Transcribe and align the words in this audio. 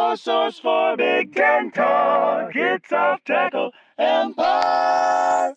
your 0.00 0.16
source 0.16 0.58
for 0.58 0.96
Big 0.96 1.34
Ten 1.34 1.70
talk. 1.70 2.52
It's 2.54 2.90
off 2.90 3.22
tackle 3.24 3.70
empire. 3.98 5.54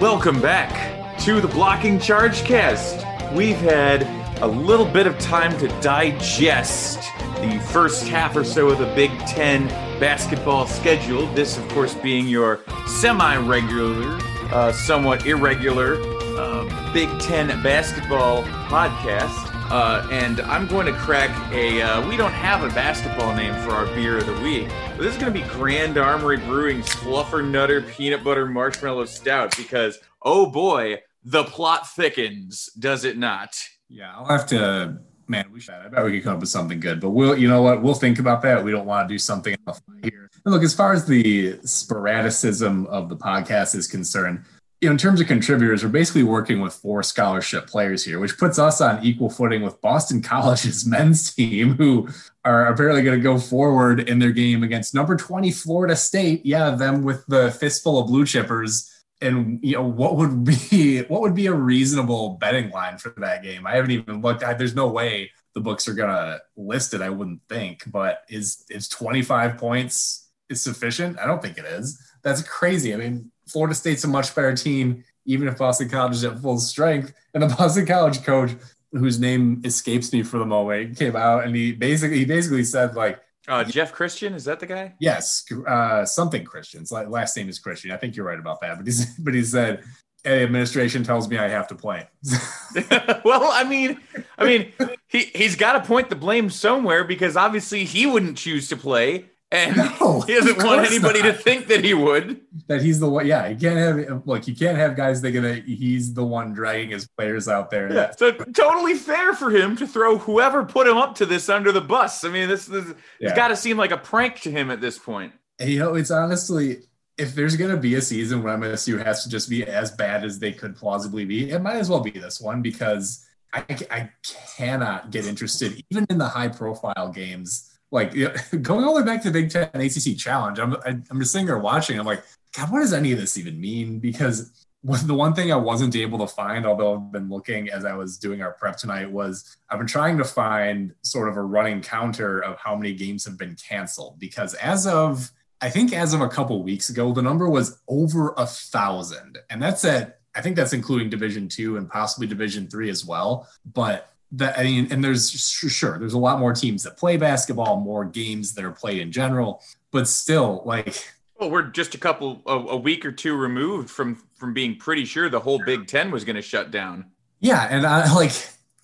Welcome 0.00 0.40
back 0.40 1.18
to 1.20 1.40
the 1.40 1.46
Blocking 1.46 2.00
Charge 2.00 2.42
Cast. 2.42 3.06
We've 3.32 3.56
had 3.56 4.02
a 4.42 4.48
little 4.48 4.86
bit 4.86 5.06
of 5.06 5.16
time 5.20 5.56
to 5.58 5.68
digest 5.80 6.98
the 7.36 7.64
first 7.70 8.08
half 8.08 8.34
or 8.34 8.42
so 8.42 8.68
of 8.68 8.78
the 8.78 8.92
Big 8.96 9.10
Ten 9.20 9.68
basketball 10.00 10.66
schedule. 10.66 11.26
This, 11.34 11.58
of 11.58 11.68
course, 11.68 11.94
being 11.94 12.26
your 12.26 12.60
semi 12.86 13.36
regular, 13.36 14.18
uh, 14.52 14.72
somewhat 14.72 15.26
irregular 15.26 15.96
uh, 16.38 16.92
Big 16.92 17.08
Ten 17.20 17.48
basketball 17.62 18.42
podcast. 18.68 19.48
Uh, 19.70 20.04
and 20.10 20.40
I'm 20.40 20.66
going 20.66 20.86
to 20.86 20.92
crack 20.92 21.30
a. 21.52 21.80
Uh, 21.80 22.08
we 22.08 22.16
don't 22.16 22.32
have 22.32 22.64
a 22.64 22.74
basketball 22.74 23.34
name 23.36 23.54
for 23.62 23.70
our 23.70 23.86
beer 23.94 24.18
of 24.18 24.26
the 24.26 24.32
week. 24.42 24.68
But 24.96 25.04
this 25.04 25.14
is 25.14 25.20
going 25.20 25.32
to 25.32 25.38
be 25.38 25.46
Grand 25.50 25.96
Armory 25.96 26.38
Brewing's 26.38 26.88
Fluffer 26.88 27.48
Nutter 27.48 27.82
Peanut 27.82 28.24
Butter 28.24 28.46
Marshmallow 28.46 29.04
Stout 29.04 29.56
because, 29.56 29.98
oh 30.22 30.50
boy, 30.50 31.02
the 31.22 31.44
plot 31.44 31.88
thickens, 31.88 32.70
does 32.78 33.04
it 33.04 33.16
not? 33.16 33.56
Yeah, 33.88 34.12
I'll 34.16 34.26
have 34.26 34.46
to. 34.46 34.98
Man, 35.30 35.46
we 35.52 35.60
should. 35.60 35.74
I 35.74 35.86
bet 35.86 36.04
we 36.04 36.10
could 36.10 36.24
come 36.24 36.34
up 36.34 36.40
with 36.40 36.48
something 36.48 36.80
good, 36.80 37.00
but 37.00 37.10
we'll. 37.10 37.38
You 37.38 37.46
know 37.46 37.62
what? 37.62 37.82
We'll 37.84 37.94
think 37.94 38.18
about 38.18 38.42
that. 38.42 38.64
We 38.64 38.72
don't 38.72 38.84
want 38.84 39.08
to 39.08 39.14
do 39.14 39.16
something 39.16 39.56
off 39.64 39.80
here. 40.02 40.28
And 40.44 40.52
look, 40.52 40.64
as 40.64 40.74
far 40.74 40.92
as 40.92 41.06
the 41.06 41.52
sporadicism 41.58 42.88
of 42.88 43.08
the 43.08 43.16
podcast 43.16 43.76
is 43.76 43.86
concerned, 43.86 44.42
you 44.80 44.88
know, 44.88 44.90
in 44.90 44.98
terms 44.98 45.20
of 45.20 45.28
contributors, 45.28 45.84
we're 45.84 45.90
basically 45.90 46.24
working 46.24 46.60
with 46.60 46.74
four 46.74 47.04
scholarship 47.04 47.68
players 47.68 48.04
here, 48.04 48.18
which 48.18 48.38
puts 48.38 48.58
us 48.58 48.80
on 48.80 49.04
equal 49.04 49.30
footing 49.30 49.62
with 49.62 49.80
Boston 49.80 50.20
College's 50.30 50.84
men's 50.84 51.32
team, 51.32 51.74
who 51.74 52.08
are 52.44 52.66
apparently 52.66 53.02
going 53.02 53.16
to 53.16 53.22
go 53.22 53.38
forward 53.38 54.00
in 54.08 54.18
their 54.18 54.32
game 54.32 54.64
against 54.64 54.96
number 54.96 55.14
20 55.14 55.52
Florida 55.52 55.94
State. 55.94 56.44
Yeah, 56.44 56.70
them 56.70 57.04
with 57.04 57.24
the 57.26 57.52
fistful 57.52 58.00
of 58.00 58.08
blue 58.08 58.24
chippers. 58.24 58.90
And 59.22 59.60
you 59.62 59.74
know 59.74 59.82
what 59.82 60.16
would 60.16 60.44
be 60.44 61.02
what 61.08 61.20
would 61.20 61.34
be 61.34 61.46
a 61.46 61.54
reasonable 61.54 62.38
betting 62.40 62.70
line 62.70 62.98
for 62.98 63.14
that 63.18 63.42
game? 63.42 63.66
I 63.66 63.76
haven't 63.76 63.90
even 63.90 64.22
looked. 64.22 64.40
There's 64.40 64.74
no 64.74 64.88
way 64.88 65.30
the 65.54 65.60
books 65.60 65.88
are 65.88 65.94
gonna 65.94 66.40
list 66.56 66.94
it. 66.94 67.02
I 67.02 67.10
wouldn't 67.10 67.42
think. 67.48 67.82
But 67.86 68.22
is 68.28 68.64
is 68.70 68.88
25 68.88 69.58
points 69.58 70.28
is 70.48 70.60
sufficient? 70.60 71.18
I 71.18 71.26
don't 71.26 71.42
think 71.42 71.58
it 71.58 71.64
is. 71.64 72.00
That's 72.22 72.42
crazy. 72.42 72.92
I 72.94 72.96
mean, 72.96 73.30
Florida 73.46 73.74
State's 73.74 74.04
a 74.04 74.08
much 74.08 74.34
better 74.34 74.54
team, 74.54 75.04
even 75.24 75.48
if 75.48 75.58
Boston 75.58 75.88
College 75.88 76.14
is 76.14 76.24
at 76.24 76.38
full 76.40 76.58
strength. 76.58 77.12
And 77.34 77.42
the 77.42 77.54
Boston 77.58 77.86
College 77.86 78.22
coach, 78.22 78.52
whose 78.92 79.18
name 79.18 79.62
escapes 79.64 80.12
me 80.12 80.22
for 80.22 80.38
the 80.38 80.46
moment, 80.46 80.98
came 80.98 81.16
out 81.16 81.44
and 81.44 81.54
he 81.54 81.72
basically 81.72 82.18
he 82.18 82.24
basically 82.24 82.64
said 82.64 82.94
like 82.94 83.20
Uh, 83.50 83.64
Jeff 83.64 83.92
Christian, 83.92 84.32
is 84.34 84.44
that 84.44 84.60
the 84.60 84.66
guy? 84.66 84.94
yes, 85.00 85.44
uh, 85.66 86.04
something 86.04 86.44
Christian's 86.44 86.92
last 86.92 87.36
name 87.36 87.48
is 87.48 87.58
Christian. 87.58 87.90
I 87.90 87.96
think 87.96 88.14
you're 88.14 88.26
right 88.26 88.38
about 88.38 88.60
that. 88.60 88.76
But 88.76 88.86
he's 88.86 89.06
but 89.18 89.34
he 89.34 89.44
said. 89.44 89.82
Hey, 90.22 90.42
administration 90.42 91.02
tells 91.02 91.30
me 91.30 91.38
I 91.38 91.48
have 91.48 91.66
to 91.68 91.74
play. 91.74 92.06
well, 93.24 93.50
I 93.50 93.64
mean, 93.64 93.98
I 94.36 94.44
mean, 94.44 94.70
he 95.08 95.30
he's 95.34 95.56
got 95.56 95.72
to 95.72 95.80
point 95.80 96.10
the 96.10 96.14
blame 96.14 96.50
somewhere 96.50 97.04
because 97.04 97.38
obviously 97.38 97.84
he 97.84 98.04
wouldn't 98.04 98.36
choose 98.36 98.68
to 98.68 98.76
play, 98.76 99.29
and 99.52 99.76
No, 99.76 100.20
he 100.26 100.34
doesn't 100.34 100.62
want 100.62 100.86
anybody 100.86 101.20
not. 101.22 101.26
to 101.28 101.32
think 101.34 101.66
that 101.68 101.84
he 101.84 101.92
would. 101.94 102.40
that 102.68 102.82
he's 102.82 103.00
the 103.00 103.08
one. 103.10 103.26
Yeah, 103.26 103.48
you 103.48 103.56
can't 103.58 103.76
have 103.76 104.22
look. 104.26 104.46
You 104.46 104.54
can't 104.54 104.76
have 104.78 104.96
guys 104.96 105.20
thinking 105.20 105.42
that 105.42 105.64
he's 105.64 106.14
the 106.14 106.24
one 106.24 106.52
dragging 106.52 106.90
his 106.90 107.08
players 107.18 107.48
out 107.48 107.70
there. 107.70 107.92
Yeah, 107.92 108.12
so 108.16 108.30
totally 108.32 108.94
fair 108.94 109.34
for 109.34 109.50
him 109.50 109.76
to 109.76 109.86
throw 109.86 110.18
whoever 110.18 110.64
put 110.64 110.86
him 110.86 110.96
up 110.96 111.14
to 111.16 111.26
this 111.26 111.48
under 111.48 111.72
the 111.72 111.80
bus. 111.80 112.24
I 112.24 112.28
mean, 112.30 112.48
this, 112.48 112.66
this 112.66 112.86
Yeah. 113.18 113.28
it's 113.30 113.36
got 113.36 113.48
to 113.48 113.56
seem 113.56 113.76
like 113.76 113.90
a 113.90 113.96
prank 113.98 114.40
to 114.42 114.50
him 114.50 114.70
at 114.70 114.80
this 114.80 114.98
point. 114.98 115.32
You 115.60 115.78
know, 115.80 115.94
it's 115.94 116.10
honestly, 116.10 116.78
if 117.18 117.34
there's 117.34 117.56
going 117.56 117.70
to 117.70 117.76
be 117.76 117.96
a 117.96 118.00
season 118.00 118.42
where 118.42 118.56
MSU 118.56 119.04
has 119.04 119.24
to 119.24 119.28
just 119.28 119.50
be 119.50 119.64
as 119.66 119.90
bad 119.90 120.24
as 120.24 120.38
they 120.38 120.52
could 120.52 120.74
plausibly 120.76 121.24
be, 121.24 121.50
it 121.50 121.60
might 121.60 121.76
as 121.76 121.90
well 121.90 122.00
be 122.00 122.10
this 122.12 122.40
one 122.40 122.62
because 122.62 123.26
I, 123.52 123.64
I 123.90 124.10
cannot 124.56 125.10
get 125.10 125.26
interested, 125.26 125.82
even 125.90 126.06
in 126.08 126.18
the 126.18 126.28
high 126.28 126.48
profile 126.48 127.10
games. 127.12 127.66
Like 127.90 128.12
going 128.62 128.84
all 128.84 128.94
the 128.94 129.02
way 129.02 129.06
back 129.06 129.22
to 129.22 129.30
the 129.30 129.42
Big 129.42 129.50
Ten 129.50 129.68
ACC 129.74 130.16
Challenge, 130.16 130.58
I'm, 130.58 130.76
I'm 130.84 131.20
just 131.20 131.32
sitting 131.32 131.46
there 131.46 131.58
watching. 131.58 131.98
I'm 131.98 132.06
like, 132.06 132.22
God, 132.56 132.70
what 132.72 132.80
does 132.80 132.92
any 132.92 133.12
of 133.12 133.18
this 133.18 133.38
even 133.38 133.60
mean? 133.60 133.98
Because 133.98 134.66
the 134.82 135.14
one 135.14 135.34
thing 135.34 135.52
I 135.52 135.56
wasn't 135.56 135.94
able 135.94 136.18
to 136.18 136.26
find, 136.26 136.64
although 136.66 136.94
I've 136.94 137.12
been 137.12 137.28
looking 137.28 137.68
as 137.68 137.84
I 137.84 137.94
was 137.94 138.18
doing 138.18 138.42
our 138.42 138.52
prep 138.52 138.76
tonight, 138.76 139.10
was 139.10 139.56
I've 139.68 139.78
been 139.78 139.86
trying 139.86 140.16
to 140.18 140.24
find 140.24 140.94
sort 141.02 141.28
of 141.28 141.36
a 141.36 141.42
running 141.42 141.82
counter 141.82 142.40
of 142.40 142.58
how 142.58 142.74
many 142.74 142.94
games 142.94 143.24
have 143.26 143.36
been 143.36 143.56
canceled. 143.56 144.18
Because 144.18 144.54
as 144.54 144.86
of 144.86 145.30
I 145.60 145.68
think 145.68 145.92
as 145.92 146.14
of 146.14 146.22
a 146.22 146.28
couple 146.28 146.62
weeks 146.62 146.88
ago, 146.88 147.12
the 147.12 147.20
number 147.20 147.48
was 147.48 147.78
over 147.88 148.32
a 148.38 148.46
thousand, 148.46 149.38
and 149.50 149.62
that's 149.62 149.84
at 149.84 150.20
I 150.34 150.40
think 150.40 150.56
that's 150.56 150.72
including 150.72 151.10
Division 151.10 151.48
two 151.48 151.76
and 151.76 151.88
possibly 151.88 152.26
Division 152.26 152.68
three 152.68 152.88
as 152.88 153.04
well. 153.04 153.48
But 153.74 154.10
that 154.32 154.58
I 154.58 154.64
mean, 154.64 154.88
and 154.90 155.02
there's 155.02 155.30
sure 155.30 155.98
there's 155.98 156.14
a 156.14 156.18
lot 156.18 156.38
more 156.38 156.52
teams 156.52 156.82
that 156.84 156.96
play 156.96 157.16
basketball, 157.16 157.80
more 157.80 158.04
games 158.04 158.54
that 158.54 158.64
are 158.64 158.70
played 158.70 159.00
in 159.00 159.12
general, 159.12 159.62
but 159.90 160.06
still, 160.08 160.62
like 160.64 161.04
Well, 161.38 161.50
we're 161.50 161.62
just 161.62 161.94
a 161.94 161.98
couple 161.98 162.42
a, 162.46 162.52
a 162.52 162.76
week 162.76 163.04
or 163.04 163.12
two 163.12 163.34
removed 163.34 163.90
from 163.90 164.22
from 164.34 164.52
being 164.52 164.76
pretty 164.76 165.04
sure 165.04 165.28
the 165.28 165.40
whole 165.40 165.60
Big 165.64 165.86
Ten 165.86 166.10
was 166.10 166.24
going 166.24 166.36
to 166.36 166.42
shut 166.42 166.70
down. 166.70 167.06
Yeah, 167.40 167.66
and 167.70 167.86
I 167.86 168.12
like 168.14 168.32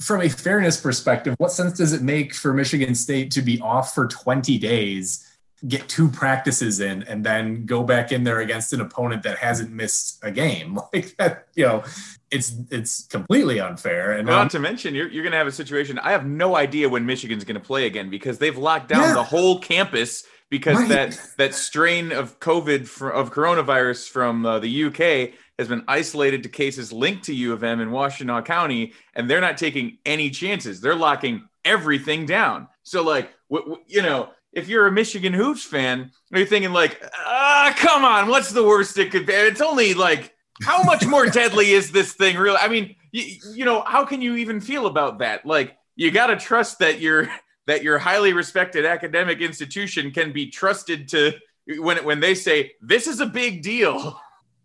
from 0.00 0.22
a 0.22 0.28
fairness 0.28 0.80
perspective, 0.80 1.34
what 1.38 1.52
sense 1.52 1.76
does 1.76 1.92
it 1.92 2.02
make 2.02 2.34
for 2.34 2.52
Michigan 2.52 2.94
State 2.94 3.30
to 3.32 3.42
be 3.42 3.60
off 3.60 3.94
for 3.94 4.06
20 4.06 4.58
days, 4.58 5.35
get 5.66 5.88
two 5.88 6.08
practices 6.08 6.80
in, 6.80 7.02
and 7.04 7.24
then 7.24 7.64
go 7.66 7.82
back 7.82 8.12
in 8.12 8.24
there 8.24 8.40
against 8.40 8.72
an 8.72 8.80
opponent 8.80 9.22
that 9.22 9.38
hasn't 9.38 9.70
missed 9.72 10.18
a 10.22 10.30
game? 10.30 10.78
Like 10.92 11.16
that, 11.16 11.46
you 11.54 11.64
know, 11.64 11.84
it's 12.30 12.54
it's 12.70 13.06
completely 13.06 13.60
unfair. 13.60 14.12
And 14.12 14.26
Well, 14.28 14.38
um, 14.38 14.44
not 14.44 14.50
to 14.52 14.58
mention, 14.58 14.94
you're, 14.94 15.08
you're 15.08 15.22
going 15.22 15.32
to 15.32 15.38
have 15.38 15.46
a 15.46 15.52
situation. 15.52 15.98
I 15.98 16.10
have 16.12 16.26
no 16.26 16.56
idea 16.56 16.88
when 16.88 17.06
Michigan's 17.06 17.44
going 17.44 17.54
to 17.60 17.66
play 17.66 17.86
again 17.86 18.10
because 18.10 18.38
they've 18.38 18.56
locked 18.56 18.88
down 18.88 19.02
Yeah. 19.02 19.14
the 19.14 19.22
whole 19.22 19.58
campus 19.58 20.24
because 20.50 20.78
Right. 20.78 20.88
that 20.88 21.20
that 21.38 21.54
strain 21.54 22.12
of 22.12 22.38
COVID 22.40 22.82
of 23.12 23.32
coronavirus 23.32 24.08
from 24.08 24.44
uh, 24.46 24.58
the 24.58 24.84
UK 24.84 25.34
has 25.58 25.68
been 25.68 25.82
isolated 25.88 26.42
to 26.42 26.48
cases 26.48 26.92
linked 26.92 27.24
to 27.24 27.34
U 27.34 27.52
of 27.52 27.64
M 27.64 27.80
in 27.80 27.88
Washtenaw 27.90 28.44
County, 28.44 28.92
and 29.14 29.28
they're 29.28 29.40
not 29.40 29.56
taking 29.56 29.98
any 30.04 30.28
chances. 30.30 30.80
They're 30.80 30.94
locking 30.94 31.48
everything 31.64 32.26
down. 32.26 32.68
So, 32.82 33.02
like, 33.02 33.30
w- 33.50 33.66
w- 33.70 33.84
you 33.88 34.02
know. 34.02 34.30
If 34.56 34.68
you're 34.68 34.86
a 34.86 34.92
Michigan 34.92 35.32
Hoops 35.32 35.62
fan, 35.62 36.10
you're 36.30 36.46
thinking 36.46 36.72
like, 36.72 37.00
ah, 37.14 37.74
come 37.78 38.04
on, 38.04 38.28
what's 38.28 38.50
the 38.50 38.64
worst 38.64 38.98
it 38.98 39.12
could 39.12 39.26
be? 39.26 39.32
It's 39.32 39.60
only 39.60 39.94
like 39.94 40.34
how 40.62 40.82
much 40.82 41.06
more 41.06 41.26
deadly 41.26 41.72
is 41.72 41.92
this 41.92 42.14
thing 42.14 42.34
really 42.34 42.56
i 42.56 42.66
mean 42.66 42.96
you, 43.12 43.36
you 43.52 43.64
know 43.66 43.82
how 43.82 44.06
can 44.06 44.22
you 44.22 44.36
even 44.36 44.58
feel 44.58 44.86
about 44.86 45.18
that 45.18 45.44
like 45.44 45.76
you 45.96 46.10
got 46.10 46.28
to 46.28 46.36
trust 46.38 46.78
that 46.78 46.98
your 46.98 47.28
that 47.66 47.82
your 47.82 47.98
highly 47.98 48.32
respected 48.32 48.86
academic 48.86 49.42
institution 49.42 50.10
can 50.10 50.32
be 50.32 50.46
trusted 50.46 51.10
to 51.10 51.30
when 51.76 52.02
when 52.06 52.20
they 52.20 52.34
say 52.34 52.72
this 52.80 53.06
is 53.06 53.20
a 53.20 53.26
big 53.26 53.62
deal 53.62 54.18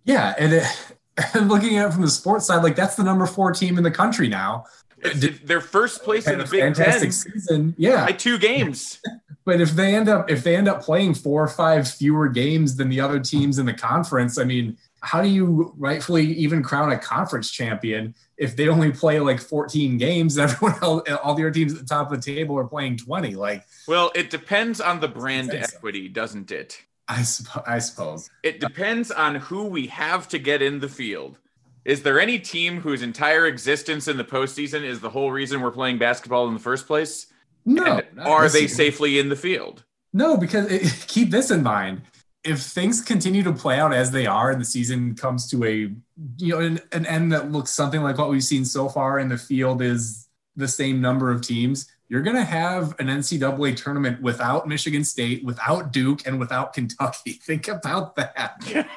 yeah, 0.03 0.33
and, 0.37 0.53
it, 0.53 0.63
and 1.33 1.49
looking 1.49 1.77
at 1.77 1.87
it 1.87 1.93
from 1.93 2.01
the 2.01 2.09
sports 2.09 2.45
side, 2.45 2.63
like 2.63 2.75
that's 2.75 2.95
the 2.95 3.03
number 3.03 3.25
four 3.25 3.51
team 3.51 3.77
in 3.77 3.83
the 3.83 3.91
country 3.91 4.27
now. 4.27 4.65
it's 4.99 5.39
their 5.41 5.61
first 5.61 6.03
place 6.03 6.27
in 6.27 6.37
the 6.37 6.45
a 6.45 6.47
big 6.47 6.61
fantastic 6.61 7.01
ten 7.01 7.11
season, 7.11 7.75
yeah. 7.77 8.05
by 8.05 8.11
two 8.11 8.37
games 8.37 9.01
But 9.43 9.59
if 9.59 9.71
they 9.71 9.95
end 9.95 10.07
up 10.07 10.29
if 10.29 10.43
they 10.43 10.55
end 10.55 10.67
up 10.67 10.83
playing 10.83 11.15
four 11.15 11.43
or 11.43 11.47
five 11.47 11.89
fewer 11.89 12.27
games 12.29 12.75
than 12.75 12.89
the 12.89 13.01
other 13.01 13.19
teams 13.19 13.57
in 13.57 13.65
the 13.65 13.73
conference, 13.73 14.37
I 14.37 14.43
mean, 14.43 14.77
how 15.01 15.21
do 15.21 15.27
you 15.27 15.73
rightfully 15.77 16.25
even 16.33 16.61
crown 16.61 16.91
a 16.91 16.97
conference 16.97 17.49
champion 17.49 18.13
if 18.37 18.55
they 18.55 18.67
only 18.67 18.91
play 18.91 19.19
like 19.19 19.39
14 19.39 19.97
games 19.97 20.37
and 20.37 20.49
everyone 20.51 20.77
else, 20.81 21.09
all 21.23 21.33
the 21.33 21.43
other 21.43 21.51
teams 21.51 21.73
at 21.73 21.79
the 21.79 21.85
top 21.85 22.11
of 22.11 22.21
the 22.21 22.35
table 22.35 22.57
are 22.57 22.67
playing 22.67 22.97
20? 22.97 23.35
Like, 23.35 23.65
well 23.87 24.11
it 24.13 24.29
depends 24.29 24.79
on 24.79 24.99
the 24.99 25.07
brand 25.07 25.49
so. 25.51 25.57
equity 25.57 26.07
doesn't 26.07 26.51
it 26.51 26.83
I, 27.07 27.25
I 27.67 27.79
suppose. 27.79 28.29
It 28.41 28.61
depends 28.61 29.11
on 29.11 29.35
who 29.35 29.65
we 29.65 29.87
have 29.87 30.29
to 30.29 30.39
get 30.39 30.61
in 30.61 30.79
the 30.79 30.87
field. 30.87 31.39
Is 31.83 32.03
there 32.03 32.19
any 32.21 32.39
team 32.39 32.79
whose 32.79 33.01
entire 33.01 33.47
existence 33.47 34.07
in 34.07 34.15
the 34.15 34.23
postseason 34.23 34.83
is 34.83 35.01
the 35.01 35.09
whole 35.09 35.31
reason 35.31 35.61
we're 35.61 35.71
playing 35.71 35.97
basketball 35.97 36.47
in 36.47 36.53
the 36.53 36.59
first 36.59 36.87
place? 36.87 37.27
No, 37.65 38.01
are 38.19 38.49
they 38.49 38.67
safely 38.67 39.19
in 39.19 39.29
the 39.29 39.35
field? 39.35 39.83
No, 40.13 40.37
because 40.37 40.71
it, 40.71 41.03
keep 41.07 41.29
this 41.29 41.51
in 41.51 41.63
mind. 41.63 42.01
If 42.43 42.61
things 42.61 43.01
continue 43.01 43.43
to 43.43 43.53
play 43.53 43.79
out 43.79 43.93
as 43.93 44.09
they 44.09 44.25
are 44.25 44.49
and 44.49 44.59
the 44.59 44.65
season 44.65 45.15
comes 45.15 45.47
to 45.51 45.63
a 45.63 45.91
you 46.37 46.53
know 46.53 46.59
an, 46.59 46.79
an 46.91 47.05
end 47.05 47.31
that 47.33 47.51
looks 47.51 47.69
something 47.69 48.01
like 48.01 48.17
what 48.17 48.29
we've 48.29 48.43
seen 48.43 48.65
so 48.65 48.89
far 48.89 49.19
and 49.19 49.29
the 49.29 49.37
field 49.37 49.81
is 49.81 50.27
the 50.55 50.67
same 50.67 51.01
number 51.01 51.31
of 51.31 51.41
teams, 51.41 51.87
you're 52.09 52.21
going 52.21 52.35
to 52.35 52.43
have 52.43 52.93
an 52.99 53.07
NCAA 53.07 53.75
tournament 53.77 54.21
without 54.21 54.67
Michigan 54.67 55.03
State, 55.03 55.45
without 55.45 55.93
Duke, 55.93 56.27
and 56.27 56.39
without 56.39 56.73
Kentucky. 56.73 57.31
Think 57.43 57.67
about 57.67 58.15
that. 58.15 58.87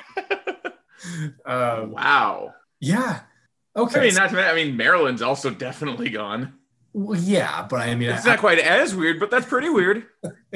Uh, 1.45 1.87
Wow. 1.89 2.55
yeah. 2.81 3.21
Okay. 3.77 4.01
I 4.01 4.03
mean, 4.05 4.15
not 4.15 4.31
to 4.31 4.45
I 4.45 4.55
mean, 4.55 4.77
Maryland's 4.77 5.23
also 5.23 5.51
definitely 5.51 6.11
gone. 6.11 6.55
Well, 6.95 7.19
yeah, 7.21 7.67
but 7.69 7.81
I 7.81 7.95
mean, 7.97 8.09
It's 8.09 8.25
I, 8.25 8.31
not 8.31 8.39
quite 8.39 8.59
as 8.61 8.95
weird, 8.95 9.19
but 9.21 9.31
that's 9.31 9.47
pretty 9.47 9.69
weird. 9.69 10.07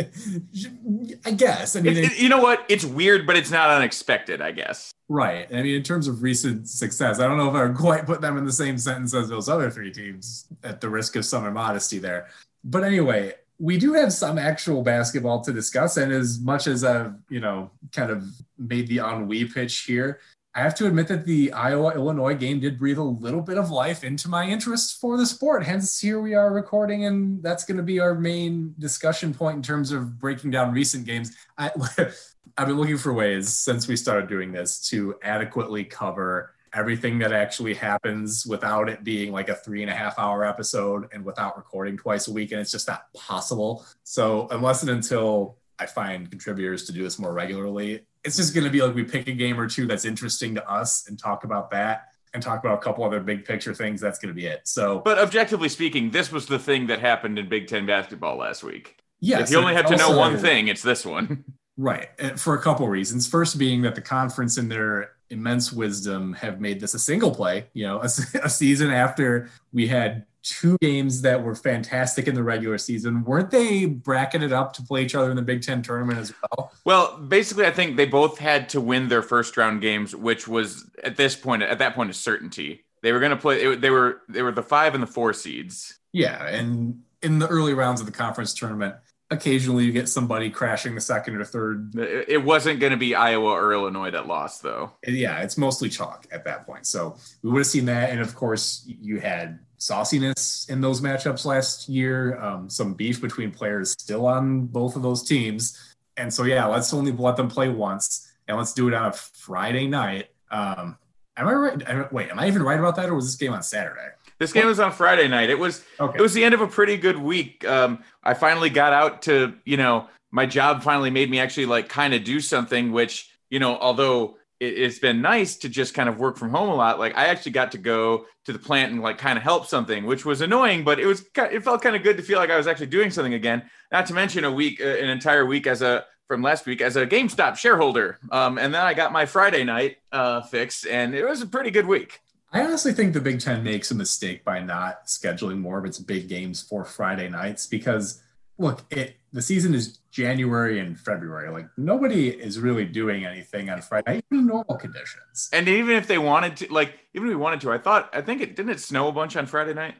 I 1.26 1.30
guess. 1.32 1.76
I 1.76 1.80
mean, 1.80 1.96
It- 1.96 2.04
it- 2.12 2.18
you 2.20 2.28
know 2.28 2.40
what? 2.40 2.64
It's 2.68 2.84
weird, 2.84 3.26
but 3.26 3.36
it's 3.36 3.50
not 3.50 3.70
unexpected, 3.70 4.40
I 4.40 4.52
guess. 4.52 4.92
Right. 5.08 5.46
I 5.52 5.62
mean, 5.62 5.74
in 5.74 5.82
terms 5.82 6.06
of 6.06 6.22
recent 6.22 6.68
success, 6.68 7.18
I 7.18 7.26
don't 7.26 7.38
know 7.38 7.48
if 7.48 7.54
I 7.54 7.64
would 7.66 7.76
quite 7.76 8.06
put 8.06 8.20
them 8.20 8.36
in 8.38 8.44
the 8.44 8.52
same 8.52 8.78
sentence 8.78 9.14
as 9.14 9.28
those 9.28 9.48
other 9.48 9.70
three 9.70 9.92
teams 9.92 10.46
at 10.62 10.80
the 10.80 10.88
risk 10.88 11.16
of 11.16 11.24
some 11.24 11.44
immodesty 11.46 11.98
there. 11.98 12.28
But 12.64 12.84
anyway, 12.84 13.34
we 13.58 13.76
do 13.78 13.94
have 13.94 14.12
some 14.12 14.38
actual 14.38 14.82
basketball 14.82 15.40
to 15.42 15.52
discuss. 15.52 15.96
And 15.96 16.12
as 16.12 16.38
much 16.40 16.66
as 16.68 16.84
I've, 16.84 17.14
you 17.28 17.40
know, 17.40 17.70
kind 17.92 18.10
of 18.10 18.24
made 18.58 18.86
the 18.86 18.98
ennui 18.98 19.46
pitch 19.46 19.80
here, 19.80 20.20
I 20.54 20.62
have 20.62 20.74
to 20.76 20.86
admit 20.86 21.08
that 21.08 21.24
the 21.24 21.52
Iowa 21.52 21.92
Illinois 21.94 22.34
game 22.34 22.58
did 22.58 22.78
breathe 22.78 22.98
a 22.98 23.02
little 23.02 23.42
bit 23.42 23.58
of 23.58 23.70
life 23.70 24.02
into 24.02 24.28
my 24.28 24.46
interest 24.46 25.00
for 25.00 25.16
the 25.16 25.26
sport. 25.26 25.64
Hence, 25.64 26.00
here 26.00 26.20
we 26.20 26.34
are 26.34 26.52
recording, 26.52 27.04
and 27.04 27.42
that's 27.42 27.64
going 27.64 27.76
to 27.76 27.82
be 27.82 28.00
our 28.00 28.14
main 28.14 28.74
discussion 28.78 29.32
point 29.32 29.56
in 29.56 29.62
terms 29.62 29.92
of 29.92 30.18
breaking 30.18 30.50
down 30.50 30.72
recent 30.72 31.04
games. 31.04 31.36
I, 31.58 31.70
I've 32.58 32.66
been 32.66 32.76
looking 32.76 32.98
for 32.98 33.12
ways 33.12 33.48
since 33.50 33.86
we 33.86 33.94
started 33.94 34.28
doing 34.28 34.50
this 34.50 34.80
to 34.88 35.14
adequately 35.22 35.84
cover 35.84 36.54
everything 36.74 37.18
that 37.18 37.32
actually 37.32 37.74
happens 37.74 38.44
without 38.46 38.88
it 38.88 39.04
being 39.04 39.32
like 39.32 39.48
a 39.48 39.54
three 39.54 39.82
and 39.82 39.90
a 39.90 39.94
half 39.94 40.18
hour 40.18 40.44
episode 40.44 41.08
and 41.12 41.24
without 41.24 41.56
recording 41.56 41.96
twice 41.96 42.28
a 42.28 42.32
week. 42.32 42.52
And 42.52 42.60
it's 42.60 42.72
just 42.72 42.88
not 42.88 43.12
possible. 43.14 43.86
So, 44.02 44.48
unless 44.50 44.82
and 44.82 44.90
until 44.90 45.56
I 45.78 45.86
find 45.86 46.28
contributors 46.30 46.84
to 46.86 46.92
do 46.92 47.02
this 47.02 47.18
more 47.18 47.32
regularly, 47.32 48.06
it's 48.28 48.36
just 48.36 48.54
going 48.54 48.64
to 48.64 48.70
be 48.70 48.82
like 48.82 48.94
we 48.94 49.02
pick 49.04 49.26
a 49.26 49.32
game 49.32 49.58
or 49.58 49.66
two 49.66 49.86
that's 49.86 50.04
interesting 50.04 50.54
to 50.54 50.70
us 50.70 51.08
and 51.08 51.18
talk 51.18 51.44
about 51.44 51.70
that 51.70 52.08
and 52.34 52.42
talk 52.42 52.62
about 52.62 52.78
a 52.78 52.82
couple 52.82 53.02
other 53.04 53.20
big 53.20 53.44
picture 53.44 53.74
things. 53.74 54.00
That's 54.00 54.18
going 54.18 54.28
to 54.28 54.34
be 54.34 54.46
it. 54.46 54.68
So, 54.68 55.00
But 55.00 55.18
objectively 55.18 55.70
speaking, 55.70 56.10
this 56.10 56.30
was 56.30 56.46
the 56.46 56.58
thing 56.58 56.86
that 56.88 57.00
happened 57.00 57.38
in 57.38 57.48
Big 57.48 57.66
Ten 57.66 57.86
basketball 57.86 58.36
last 58.36 58.62
week. 58.62 58.96
yes, 59.20 59.48
if 59.48 59.50
you 59.50 59.58
only 59.58 59.74
have 59.74 59.86
to 59.86 59.96
know 59.96 60.16
one 60.16 60.38
thing, 60.38 60.68
it's 60.68 60.82
this 60.82 61.04
one. 61.04 61.44
Right. 61.80 62.08
For 62.38 62.54
a 62.54 62.60
couple 62.60 62.88
reasons. 62.88 63.28
First, 63.28 63.56
being 63.56 63.82
that 63.82 63.94
the 63.94 64.00
conference, 64.02 64.58
in 64.58 64.68
their 64.68 65.12
immense 65.30 65.72
wisdom, 65.72 66.32
have 66.34 66.60
made 66.60 66.80
this 66.80 66.94
a 66.94 66.98
single 66.98 67.34
play, 67.34 67.66
you 67.72 67.86
know, 67.86 68.00
a, 68.00 68.04
a 68.44 68.50
season 68.50 68.90
after 68.90 69.50
we 69.72 69.86
had 69.86 70.24
two 70.42 70.78
games 70.80 71.22
that 71.22 71.42
were 71.42 71.54
fantastic 71.54 72.26
in 72.26 72.34
the 72.34 72.42
regular 72.42 72.78
season. 72.78 73.22
Weren't 73.24 73.50
they 73.50 73.86
bracketed 73.86 74.52
up 74.52 74.72
to 74.74 74.82
play 74.82 75.04
each 75.04 75.14
other 75.14 75.30
in 75.30 75.36
the 75.36 75.42
Big 75.42 75.62
Ten 75.62 75.82
tournament 75.82 76.18
as 76.18 76.32
well? 76.42 76.72
Well, 76.84 77.18
basically, 77.18 77.66
I 77.66 77.70
think 77.70 77.96
they 77.96 78.06
both 78.06 78.38
had 78.38 78.68
to 78.70 78.80
win 78.80 79.08
their 79.08 79.22
first 79.22 79.56
round 79.56 79.82
games, 79.82 80.14
which 80.16 80.48
was 80.48 80.88
at 81.04 81.16
this 81.16 81.36
point, 81.36 81.62
at 81.62 81.78
that 81.78 81.94
point, 81.94 82.10
a 82.10 82.14
certainty. 82.14 82.84
They 83.02 83.12
were 83.12 83.20
going 83.20 83.30
to 83.30 83.36
play. 83.36 83.62
It, 83.62 83.80
they 83.80 83.90
were 83.90 84.22
they 84.28 84.42
were 84.42 84.52
the 84.52 84.62
five 84.62 84.94
and 84.94 85.02
the 85.02 85.06
four 85.06 85.32
seeds. 85.32 85.98
Yeah. 86.12 86.44
And 86.46 87.02
in 87.22 87.38
the 87.38 87.46
early 87.46 87.74
rounds 87.74 88.00
of 88.00 88.06
the 88.06 88.12
conference 88.12 88.54
tournament, 88.54 88.96
occasionally 89.30 89.84
you 89.84 89.92
get 89.92 90.08
somebody 90.08 90.50
crashing 90.50 90.94
the 90.94 91.00
second 91.00 91.36
or 91.36 91.44
third. 91.44 91.94
It 91.96 92.42
wasn't 92.42 92.80
going 92.80 92.92
to 92.92 92.96
be 92.96 93.14
Iowa 93.14 93.50
or 93.50 93.72
Illinois 93.72 94.10
that 94.10 94.26
lost, 94.26 94.62
though. 94.62 94.92
Yeah, 95.06 95.40
it's 95.40 95.58
mostly 95.58 95.88
chalk 95.88 96.26
at 96.32 96.44
that 96.44 96.66
point. 96.66 96.86
So 96.86 97.16
we 97.42 97.50
would 97.50 97.60
have 97.60 97.66
seen 97.66 97.84
that. 97.86 98.10
And 98.10 98.20
of 98.20 98.34
course, 98.34 98.84
you 98.86 99.20
had 99.20 99.58
sauciness 99.78 100.68
in 100.70 100.80
those 100.80 101.00
matchups 101.00 101.44
last 101.44 101.88
year, 101.88 102.40
um, 102.42 102.70
some 102.70 102.94
beef 102.94 103.20
between 103.20 103.50
players 103.50 103.92
still 103.92 104.26
on 104.26 104.66
both 104.66 104.96
of 104.96 105.02
those 105.02 105.22
teams. 105.22 105.96
And 106.16 106.32
so, 106.32 106.44
yeah, 106.44 106.66
let's 106.66 106.92
only 106.92 107.12
let 107.12 107.36
them 107.36 107.48
play 107.48 107.68
once 107.68 108.32
and 108.48 108.56
let's 108.56 108.72
do 108.72 108.88
it 108.88 108.94
on 108.94 109.06
a 109.06 109.12
Friday 109.12 109.86
night. 109.86 110.28
Um, 110.50 110.96
am 111.36 111.48
I 111.48 111.52
right? 111.52 112.12
Wait, 112.12 112.30
am 112.30 112.38
I 112.38 112.48
even 112.48 112.62
right 112.62 112.78
about 112.78 112.96
that? 112.96 113.08
Or 113.08 113.14
was 113.14 113.26
this 113.26 113.36
game 113.36 113.52
on 113.52 113.62
Saturday? 113.62 114.08
This 114.38 114.52
game 114.52 114.66
was 114.66 114.80
on 114.80 114.92
Friday 114.92 115.28
night. 115.28 115.50
It 115.50 115.58
was 115.58 115.84
Okay. 116.00 116.18
it 116.18 116.22
was 116.22 116.34
the 116.34 116.44
end 116.44 116.54
of 116.54 116.60
a 116.60 116.66
pretty 116.68 116.96
good 116.96 117.18
week. 117.18 117.66
Um, 117.66 118.02
I 118.22 118.34
finally 118.34 118.70
got 118.70 118.92
out 118.92 119.22
to 119.22 119.54
you 119.64 119.76
know 119.76 120.08
my 120.30 120.46
job 120.46 120.82
finally 120.82 121.10
made 121.10 121.30
me 121.30 121.38
actually 121.40 121.66
like 121.66 121.88
kind 121.88 122.14
of 122.14 122.24
do 122.24 122.40
something, 122.40 122.92
which 122.92 123.30
you 123.50 123.58
know 123.58 123.76
although 123.78 124.36
it, 124.60 124.74
it's 124.78 124.98
been 124.98 125.20
nice 125.22 125.56
to 125.58 125.68
just 125.68 125.94
kind 125.94 126.08
of 126.08 126.18
work 126.18 126.36
from 126.36 126.50
home 126.50 126.68
a 126.68 126.74
lot. 126.74 126.98
Like 126.98 127.16
I 127.16 127.26
actually 127.26 127.52
got 127.52 127.72
to 127.72 127.78
go 127.78 128.26
to 128.44 128.52
the 128.52 128.58
plant 128.58 128.92
and 128.92 129.02
like 129.02 129.18
kind 129.18 129.36
of 129.38 129.42
help 129.44 129.66
something, 129.66 130.04
which 130.06 130.24
was 130.24 130.40
annoying, 130.40 130.84
but 130.84 130.98
it 131.00 131.06
was 131.06 131.24
it 131.36 131.64
felt 131.64 131.82
kind 131.82 131.96
of 131.96 132.02
good 132.02 132.16
to 132.16 132.22
feel 132.22 132.38
like 132.38 132.50
I 132.50 132.56
was 132.56 132.66
actually 132.66 132.86
doing 132.86 133.10
something 133.10 133.34
again. 133.34 133.62
Not 133.90 134.06
to 134.06 134.14
mention 134.14 134.44
a 134.44 134.52
week, 134.52 134.80
uh, 134.80 134.84
an 134.84 135.08
entire 135.08 135.44
week 135.46 135.66
as 135.66 135.82
a 135.82 136.04
from 136.28 136.42
last 136.42 136.66
week 136.66 136.82
as 136.82 136.94
a 136.96 137.06
GameStop 137.06 137.56
shareholder. 137.56 138.18
Um, 138.30 138.58
and 138.58 138.74
then 138.74 138.82
I 138.82 138.92
got 138.92 139.12
my 139.12 139.24
Friday 139.24 139.64
night 139.64 139.96
uh, 140.12 140.42
fixed, 140.42 140.86
and 140.86 141.14
it 141.14 141.24
was 141.26 141.40
a 141.40 141.46
pretty 141.46 141.70
good 141.70 141.86
week. 141.86 142.20
I 142.52 142.62
honestly 142.62 142.92
think 142.92 143.12
the 143.12 143.20
Big 143.20 143.40
Ten 143.40 143.62
makes 143.62 143.90
a 143.90 143.94
mistake 143.94 144.44
by 144.44 144.60
not 144.60 145.06
scheduling 145.06 145.58
more 145.58 145.78
of 145.78 145.84
its 145.84 145.98
big 145.98 146.28
games 146.28 146.62
for 146.62 146.84
Friday 146.84 147.28
nights 147.28 147.66
because 147.66 148.22
look, 148.58 148.84
it 148.90 149.16
the 149.32 149.42
season 149.42 149.74
is 149.74 149.98
January 150.10 150.80
and 150.80 150.98
February. 150.98 151.50
Like 151.50 151.68
nobody 151.76 152.28
is 152.28 152.58
really 152.58 152.84
doing 152.84 153.24
anything 153.24 153.70
on 153.70 153.82
Friday, 153.82 154.22
even 154.30 154.44
in 154.44 154.46
normal 154.46 154.76
conditions. 154.76 155.48
And 155.52 155.68
even 155.68 155.96
if 155.96 156.06
they 156.06 156.18
wanted 156.18 156.56
to, 156.58 156.72
like, 156.72 156.94
even 157.14 157.28
if 157.28 157.32
we 157.32 157.36
wanted 157.36 157.60
to, 157.62 157.72
I 157.72 157.78
thought, 157.78 158.10
I 158.12 158.22
think 158.22 158.40
it 158.40 158.56
didn't 158.56 158.72
it 158.72 158.80
snow 158.80 159.08
a 159.08 159.12
bunch 159.12 159.36
on 159.36 159.46
Friday 159.46 159.74
night. 159.74 159.94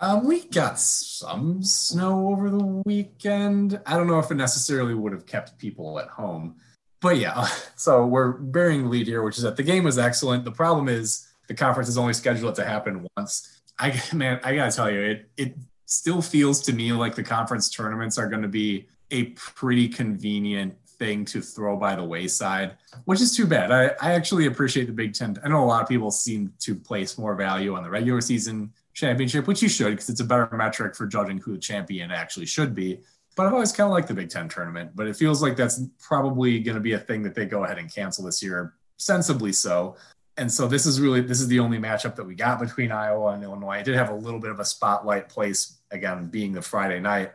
Um, 0.00 0.24
we 0.24 0.44
got 0.44 0.78
some 0.78 1.62
snow 1.62 2.28
over 2.28 2.50
the 2.50 2.82
weekend. 2.86 3.80
I 3.86 3.96
don't 3.96 4.06
know 4.06 4.20
if 4.20 4.30
it 4.30 4.36
necessarily 4.36 4.94
would 4.94 5.12
have 5.12 5.26
kept 5.26 5.58
people 5.58 5.98
at 5.98 6.08
home, 6.08 6.56
but 7.00 7.16
yeah. 7.16 7.48
So 7.78 8.04
we're 8.06 8.32
bearing 8.32 8.82
the 8.82 8.88
lead 8.88 9.06
here, 9.06 9.22
which 9.22 9.38
is 9.38 9.44
that 9.44 9.56
the 9.56 9.62
game 9.62 9.84
was 9.84 9.98
excellent. 9.98 10.44
The 10.44 10.50
problem 10.50 10.88
is 10.88 11.27
the 11.48 11.54
conference 11.54 11.88
is 11.88 11.98
only 11.98 12.12
scheduled 12.12 12.54
to 12.54 12.64
happen 12.64 13.06
once. 13.16 13.60
I 13.78 14.00
man, 14.12 14.40
I 14.44 14.54
gotta 14.54 14.74
tell 14.74 14.90
you, 14.90 15.00
it 15.00 15.30
it 15.36 15.54
still 15.86 16.22
feels 16.22 16.60
to 16.60 16.72
me 16.72 16.92
like 16.92 17.14
the 17.14 17.22
conference 17.22 17.70
tournaments 17.70 18.18
are 18.18 18.28
going 18.28 18.42
to 18.42 18.48
be 18.48 18.86
a 19.10 19.24
pretty 19.30 19.88
convenient 19.88 20.74
thing 20.98 21.24
to 21.24 21.40
throw 21.40 21.76
by 21.76 21.94
the 21.94 22.04
wayside, 22.04 22.76
which 23.04 23.20
is 23.20 23.34
too 23.34 23.46
bad. 23.46 23.72
I, 23.72 23.86
I 24.02 24.12
actually 24.12 24.46
appreciate 24.46 24.86
the 24.86 24.92
Big 24.92 25.14
Ten. 25.14 25.36
I 25.42 25.48
know 25.48 25.64
a 25.64 25.66
lot 25.66 25.82
of 25.82 25.88
people 25.88 26.10
seem 26.10 26.52
to 26.60 26.74
place 26.74 27.16
more 27.16 27.34
value 27.34 27.74
on 27.74 27.82
the 27.82 27.90
regular 27.90 28.20
season 28.20 28.72
championship, 28.92 29.46
which 29.46 29.62
you 29.62 29.68
should 29.68 29.90
because 29.90 30.10
it's 30.10 30.20
a 30.20 30.24
better 30.24 30.48
metric 30.52 30.94
for 30.94 31.06
judging 31.06 31.38
who 31.38 31.52
the 31.52 31.58
champion 31.58 32.10
actually 32.10 32.46
should 32.46 32.74
be. 32.74 33.00
But 33.36 33.46
I've 33.46 33.54
always 33.54 33.72
kind 33.72 33.86
of 33.86 33.92
liked 33.92 34.08
the 34.08 34.14
Big 34.14 34.28
Ten 34.28 34.48
tournament, 34.48 34.90
but 34.94 35.06
it 35.06 35.16
feels 35.16 35.40
like 35.40 35.56
that's 35.56 35.80
probably 36.00 36.58
going 36.58 36.74
to 36.74 36.80
be 36.80 36.92
a 36.92 36.98
thing 36.98 37.22
that 37.22 37.34
they 37.34 37.46
go 37.46 37.64
ahead 37.64 37.78
and 37.78 37.92
cancel 37.92 38.24
this 38.24 38.42
year, 38.42 38.74
sensibly 38.96 39.52
so. 39.52 39.96
And 40.38 40.50
so 40.50 40.68
this 40.68 40.86
is 40.86 41.00
really 41.00 41.20
this 41.20 41.40
is 41.40 41.48
the 41.48 41.58
only 41.58 41.78
matchup 41.78 42.16
that 42.16 42.24
we 42.24 42.34
got 42.34 42.60
between 42.60 42.92
Iowa 42.92 43.32
and 43.32 43.42
Illinois. 43.42 43.78
It 43.78 43.84
did 43.84 43.96
have 43.96 44.10
a 44.10 44.14
little 44.14 44.40
bit 44.40 44.50
of 44.50 44.60
a 44.60 44.64
spotlight 44.64 45.28
place 45.28 45.78
again, 45.90 46.26
being 46.26 46.52
the 46.52 46.62
Friday 46.62 47.00
night. 47.00 47.32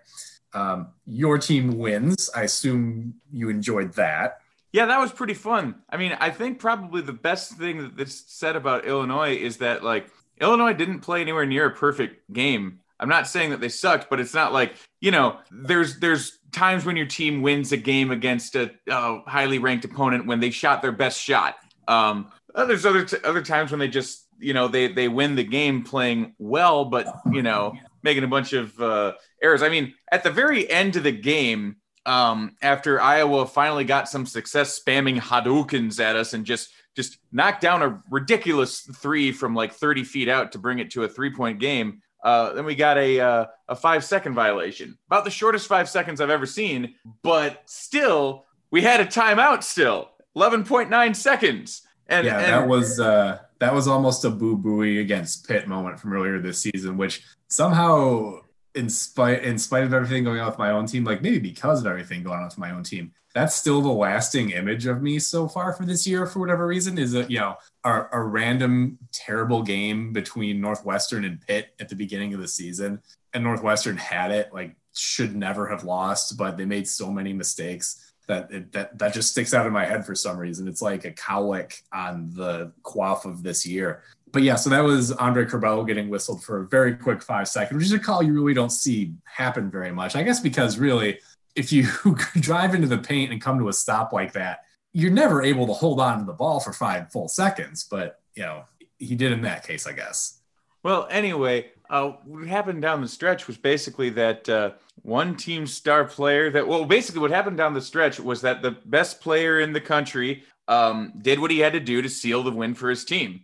Um, 0.53 0.89
your 1.05 1.37
team 1.37 1.77
wins. 1.77 2.29
I 2.35 2.43
assume 2.43 3.15
you 3.31 3.49
enjoyed 3.49 3.93
that. 3.93 4.39
Yeah, 4.71 4.85
that 4.87 4.99
was 4.99 5.11
pretty 5.11 5.33
fun. 5.33 5.75
I 5.89 5.97
mean, 5.97 6.15
I 6.19 6.29
think 6.29 6.59
probably 6.59 7.01
the 7.01 7.13
best 7.13 7.53
thing 7.53 7.79
that 7.79 7.97
that's 7.97 8.23
said 8.27 8.55
about 8.55 8.85
Illinois 8.85 9.35
is 9.35 9.57
that 9.57 9.83
like 9.83 10.07
Illinois 10.39 10.73
didn't 10.73 11.01
play 11.01 11.21
anywhere 11.21 11.45
near 11.45 11.67
a 11.67 11.75
perfect 11.75 12.31
game. 12.31 12.79
I'm 12.99 13.09
not 13.09 13.27
saying 13.27 13.49
that 13.49 13.59
they 13.59 13.69
sucked, 13.69 14.09
but 14.09 14.19
it's 14.19 14.33
not 14.33 14.53
like 14.53 14.75
you 15.01 15.11
know. 15.11 15.39
There's 15.51 15.99
there's 15.99 16.39
times 16.51 16.85
when 16.85 16.95
your 16.95 17.05
team 17.05 17.41
wins 17.41 17.71
a 17.71 17.77
game 17.77 18.11
against 18.11 18.55
a 18.55 18.71
highly 18.87 19.59
ranked 19.59 19.85
opponent 19.85 20.25
when 20.25 20.39
they 20.39 20.51
shot 20.51 20.81
their 20.81 20.91
best 20.91 21.19
shot. 21.19 21.55
Um, 21.87 22.31
uh, 22.55 22.65
there's 22.65 22.85
other 22.85 23.05
t- 23.05 23.17
other 23.23 23.41
times 23.41 23.71
when 23.71 23.79
they 23.79 23.87
just 23.87 24.27
you 24.39 24.53
know 24.53 24.67
they 24.67 24.87
they 24.87 25.07
win 25.07 25.35
the 25.35 25.43
game 25.43 25.83
playing 25.83 26.35
well, 26.37 26.85
but 26.85 27.07
you 27.31 27.41
know 27.41 27.73
making 28.03 28.23
a 28.23 28.27
bunch 28.27 28.53
of 28.53 28.79
uh, 28.79 29.13
errors. 29.41 29.63
I 29.63 29.69
mean, 29.69 29.93
at 30.11 30.23
the 30.23 30.31
very 30.31 30.69
end 30.69 30.95
of 30.95 31.03
the 31.03 31.11
game, 31.11 31.77
um, 32.05 32.55
after 32.61 33.01
Iowa 33.01 33.47
finally 33.47 33.85
got 33.85 34.09
some 34.09 34.25
success 34.25 34.79
spamming 34.79 35.19
Hadoukens 35.19 35.99
at 35.99 36.15
us 36.15 36.33
and 36.33 36.45
just 36.45 36.69
just 36.95 37.17
knocked 37.31 37.61
down 37.61 37.81
a 37.81 38.03
ridiculous 38.09 38.81
three 38.81 39.31
from 39.31 39.55
like 39.55 39.73
30 39.73 40.03
feet 40.03 40.29
out 40.29 40.51
to 40.51 40.59
bring 40.59 40.79
it 40.79 40.91
to 40.91 41.03
a 41.03 41.07
three 41.07 41.31
point 41.31 41.59
game. 41.59 42.01
Uh, 42.23 42.53
then 42.53 42.65
we 42.65 42.75
got 42.75 42.97
a 42.97 43.19
uh, 43.19 43.45
a 43.67 43.75
five 43.75 44.03
second 44.03 44.33
violation, 44.33 44.97
about 45.07 45.25
the 45.25 45.31
shortest 45.31 45.67
five 45.67 45.89
seconds 45.89 46.21
I've 46.21 46.29
ever 46.29 46.45
seen. 46.45 46.95
But 47.21 47.63
still, 47.65 48.45
we 48.71 48.81
had 48.81 49.01
a 49.01 49.05
timeout. 49.05 49.63
Still, 49.63 50.09
11.9 50.37 51.15
seconds. 51.15 51.81
And, 52.13 52.25
yeah, 52.25 52.39
and 52.39 52.45
that 52.47 52.67
was 52.67 52.99
uh, 52.99 53.39
that 53.59 53.73
was 53.73 53.87
almost 53.87 54.25
a 54.25 54.29
boo 54.29 54.57
booey 54.57 55.01
against 55.01 55.47
Pitt 55.47 55.67
moment 55.67 55.99
from 55.99 56.13
earlier 56.13 56.39
this 56.39 56.61
season, 56.61 56.97
which 56.97 57.23
somehow, 57.47 58.39
in 58.75 58.89
spite 58.89 59.43
in 59.43 59.57
spite 59.57 59.83
of 59.83 59.93
everything 59.93 60.23
going 60.23 60.39
on 60.39 60.47
with 60.47 60.59
my 60.59 60.71
own 60.71 60.85
team, 60.85 61.03
like 61.03 61.21
maybe 61.21 61.39
because 61.39 61.79
of 61.81 61.87
everything 61.87 62.23
going 62.23 62.39
on 62.39 62.45
with 62.45 62.57
my 62.57 62.71
own 62.71 62.83
team, 62.83 63.11
that's 63.33 63.55
still 63.55 63.81
the 63.81 63.89
lasting 63.89 64.51
image 64.51 64.85
of 64.85 65.01
me 65.01 65.17
so 65.17 65.47
far 65.47 65.73
for 65.73 65.85
this 65.85 66.05
year 66.05 66.25
for 66.25 66.39
whatever 66.39 66.67
reason 66.67 66.97
is 66.97 67.13
that 67.13 67.31
you 67.31 67.39
know 67.39 67.55
a, 67.83 68.03
a 68.11 68.21
random 68.21 68.97
terrible 69.11 69.63
game 69.63 70.13
between 70.13 70.61
Northwestern 70.61 71.25
and 71.25 71.41
Pitt 71.41 71.73
at 71.79 71.89
the 71.89 71.95
beginning 71.95 72.33
of 72.33 72.41
the 72.41 72.47
season, 72.47 73.01
and 73.33 73.43
Northwestern 73.43 73.97
had 73.97 74.31
it 74.31 74.53
like 74.53 74.75
should 74.93 75.35
never 75.35 75.67
have 75.67 75.83
lost, 75.83 76.37
but 76.37 76.57
they 76.57 76.65
made 76.65 76.87
so 76.87 77.11
many 77.11 77.33
mistakes. 77.33 78.12
That 78.27 78.51
it, 78.51 78.71
that 78.71 78.97
that 78.99 79.13
just 79.13 79.31
sticks 79.31 79.53
out 79.53 79.65
in 79.65 79.73
my 79.73 79.85
head 79.85 80.05
for 80.05 80.15
some 80.15 80.37
reason. 80.37 80.67
It's 80.67 80.81
like 80.81 81.05
a 81.05 81.11
cowlick 81.11 81.81
on 81.91 82.29
the 82.33 82.71
quaff 82.83 83.25
of 83.25 83.43
this 83.43 83.65
year. 83.65 84.03
But 84.31 84.41
yeah, 84.43 84.55
so 84.55 84.69
that 84.71 84.83
was 84.83 85.11
Andre 85.11 85.45
Curbelo 85.45 85.85
getting 85.85 86.09
whistled 86.09 86.43
for 86.43 86.61
a 86.61 86.67
very 86.67 86.95
quick 86.95 87.21
five 87.21 87.47
second, 87.47 87.77
which 87.77 87.85
is 87.85 87.91
a 87.91 87.99
call 87.99 88.23
you 88.23 88.33
really 88.33 88.53
don't 88.53 88.71
see 88.71 89.13
happen 89.25 89.69
very 89.69 89.91
much. 89.91 90.15
I 90.15 90.23
guess 90.23 90.39
because 90.39 90.79
really, 90.79 91.19
if 91.55 91.71
you 91.71 91.87
drive 92.39 92.73
into 92.73 92.87
the 92.87 92.97
paint 92.97 93.31
and 93.31 93.41
come 93.41 93.59
to 93.59 93.69
a 93.69 93.73
stop 93.73 94.11
like 94.11 94.33
that, 94.33 94.61
you're 94.93 95.11
never 95.11 95.43
able 95.43 95.67
to 95.67 95.73
hold 95.73 95.99
on 95.99 96.19
to 96.19 96.25
the 96.25 96.33
ball 96.33 96.59
for 96.59 96.73
five 96.73 97.11
full 97.11 97.27
seconds. 97.27 97.83
But 97.83 98.19
you 98.35 98.43
know, 98.43 98.63
he 98.97 99.15
did 99.15 99.31
in 99.31 99.41
that 99.41 99.65
case, 99.67 99.85
I 99.85 99.91
guess. 99.91 100.39
Well, 100.81 101.07
anyway, 101.09 101.71
uh, 101.89 102.11
what 102.25 102.47
happened 102.47 102.81
down 102.81 103.01
the 103.01 103.07
stretch 103.07 103.47
was 103.47 103.57
basically 103.57 104.09
that 104.11 104.47
uh, 104.49 104.71
one 105.01 105.35
team 105.35 105.67
star 105.67 106.05
player 106.05 106.49
that, 106.49 106.67
well, 106.67 106.85
basically 106.85 107.21
what 107.21 107.31
happened 107.31 107.57
down 107.57 107.73
the 107.73 107.81
stretch 107.81 108.19
was 108.19 108.41
that 108.41 108.61
the 108.61 108.71
best 108.71 109.21
player 109.21 109.59
in 109.59 109.73
the 109.73 109.81
country 109.81 110.43
um, 110.67 111.13
did 111.21 111.39
what 111.39 111.51
he 111.51 111.59
had 111.59 111.73
to 111.73 111.79
do 111.79 112.01
to 112.01 112.09
seal 112.09 112.43
the 112.43 112.51
win 112.51 112.73
for 112.73 112.89
his 112.89 113.05
team. 113.05 113.41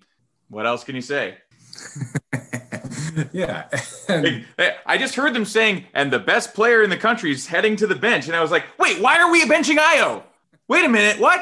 What 0.50 0.66
else 0.66 0.84
can 0.84 0.96
you 0.96 1.02
say? 1.02 1.38
yeah. 3.32 3.68
I 4.86 4.98
just 4.98 5.16
heard 5.16 5.34
them 5.34 5.46
saying, 5.46 5.86
and 5.94 6.12
the 6.12 6.20
best 6.20 6.54
player 6.54 6.82
in 6.82 6.90
the 6.90 6.98
country 6.98 7.32
is 7.32 7.46
heading 7.46 7.76
to 7.78 7.88
the 7.88 7.96
bench. 7.96 8.28
And 8.28 8.36
I 8.36 8.42
was 8.42 8.52
like, 8.52 8.66
wait, 8.78 9.02
why 9.02 9.20
are 9.20 9.32
we 9.32 9.44
benching 9.46 9.78
Ayo? 9.78 10.24
Wait 10.68 10.86
a 10.86 10.90
minute, 10.90 11.20
what? 11.20 11.42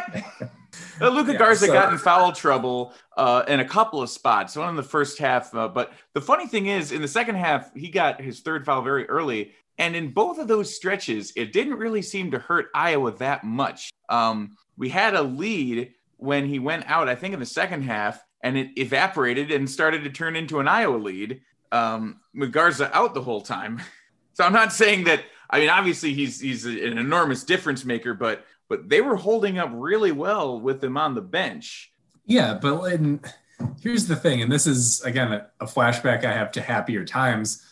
Uh, 1.00 1.10
Luka 1.10 1.34
yeah, 1.34 1.38
Garza 1.38 1.68
so, 1.68 1.74
got 1.74 1.92
in 1.92 2.00
foul 2.00 2.32
trouble 2.32 2.94
uh, 3.18 3.44
in 3.48 3.60
a 3.60 3.66
couple 3.66 4.02
of 4.02 4.10
spots, 4.10 4.56
one 4.56 4.70
in 4.70 4.76
the 4.76 4.84
first 4.84 5.18
half. 5.20 5.54
Uh, 5.54 5.68
but 5.68 5.94
the 6.14 6.22
funny 6.22 6.48
thing 6.48 6.68
is, 6.68 6.92
in 6.92 7.02
the 7.02 7.08
second 7.08 7.36
half, 7.36 7.74
he 7.76 7.90
got 7.90 8.22
his 8.22 8.40
third 8.40 8.66
foul 8.66 8.82
very 8.82 9.08
early. 9.08 9.52
And 9.78 9.96
in 9.96 10.12
both 10.12 10.40
of 10.40 10.48
those 10.48 10.76
stretches, 10.76 11.34
it 11.36 11.54
didn't 11.54 11.76
really 11.76 12.02
seem 12.02 12.32
to 12.32 12.40
hurt 12.40 12.68
Iowa 12.74 13.12
that 13.18 13.44
much. 13.44 13.92
Um, 14.10 14.58
we 14.76 14.90
had 14.90 15.14
a 15.14 15.22
lead 15.22 15.94
when 16.18 16.48
he 16.48 16.58
went 16.58 16.90
out, 16.90 17.08
I 17.08 17.16
think, 17.16 17.34
in 17.34 17.40
the 17.40 17.46
second 17.46 17.84
half, 17.84 18.24
and 18.42 18.58
it 18.58 18.70
evaporated 18.78 19.52
and 19.52 19.70
started 19.70 20.04
to 20.04 20.10
turn 20.10 20.36
into 20.36 20.60
an 20.60 20.68
Iowa 20.68 20.98
lead 20.98 21.42
um, 21.72 22.22
with 22.34 22.52
Garza 22.52 22.96
out 22.96 23.14
the 23.14 23.22
whole 23.22 23.42
time. 23.42 23.82
so 24.34 24.44
I'm 24.44 24.54
not 24.54 24.74
saying 24.74 25.04
that. 25.06 25.24
I 25.50 25.60
mean, 25.60 25.70
obviously 25.70 26.14
he's 26.14 26.42
he's 26.42 26.66
an 26.66 26.98
enormous 26.98 27.46
difference 27.46 27.86
maker, 27.86 28.14
but 28.14 28.46
but 28.70 28.90
they 28.90 29.02
were 29.02 29.16
holding 29.16 29.58
up 29.58 29.70
really 29.74 30.12
well 30.12 30.60
with 30.60 30.84
him 30.84 30.98
on 30.98 31.16
the 31.16 31.22
bench. 31.22 31.94
Yeah, 32.26 32.56
but 32.62 32.94
and 32.94 33.34
here's 33.82 34.08
the 34.08 34.16
thing, 34.16 34.42
and 34.42 34.52
this 34.52 34.68
is 34.68 35.02
again 35.02 35.34
a, 35.34 35.48
a 35.60 35.66
flashback 35.66 36.26
I 36.26 36.34
have 36.34 36.52
to 36.54 36.62
happier 36.62 37.06
times. 37.06 37.64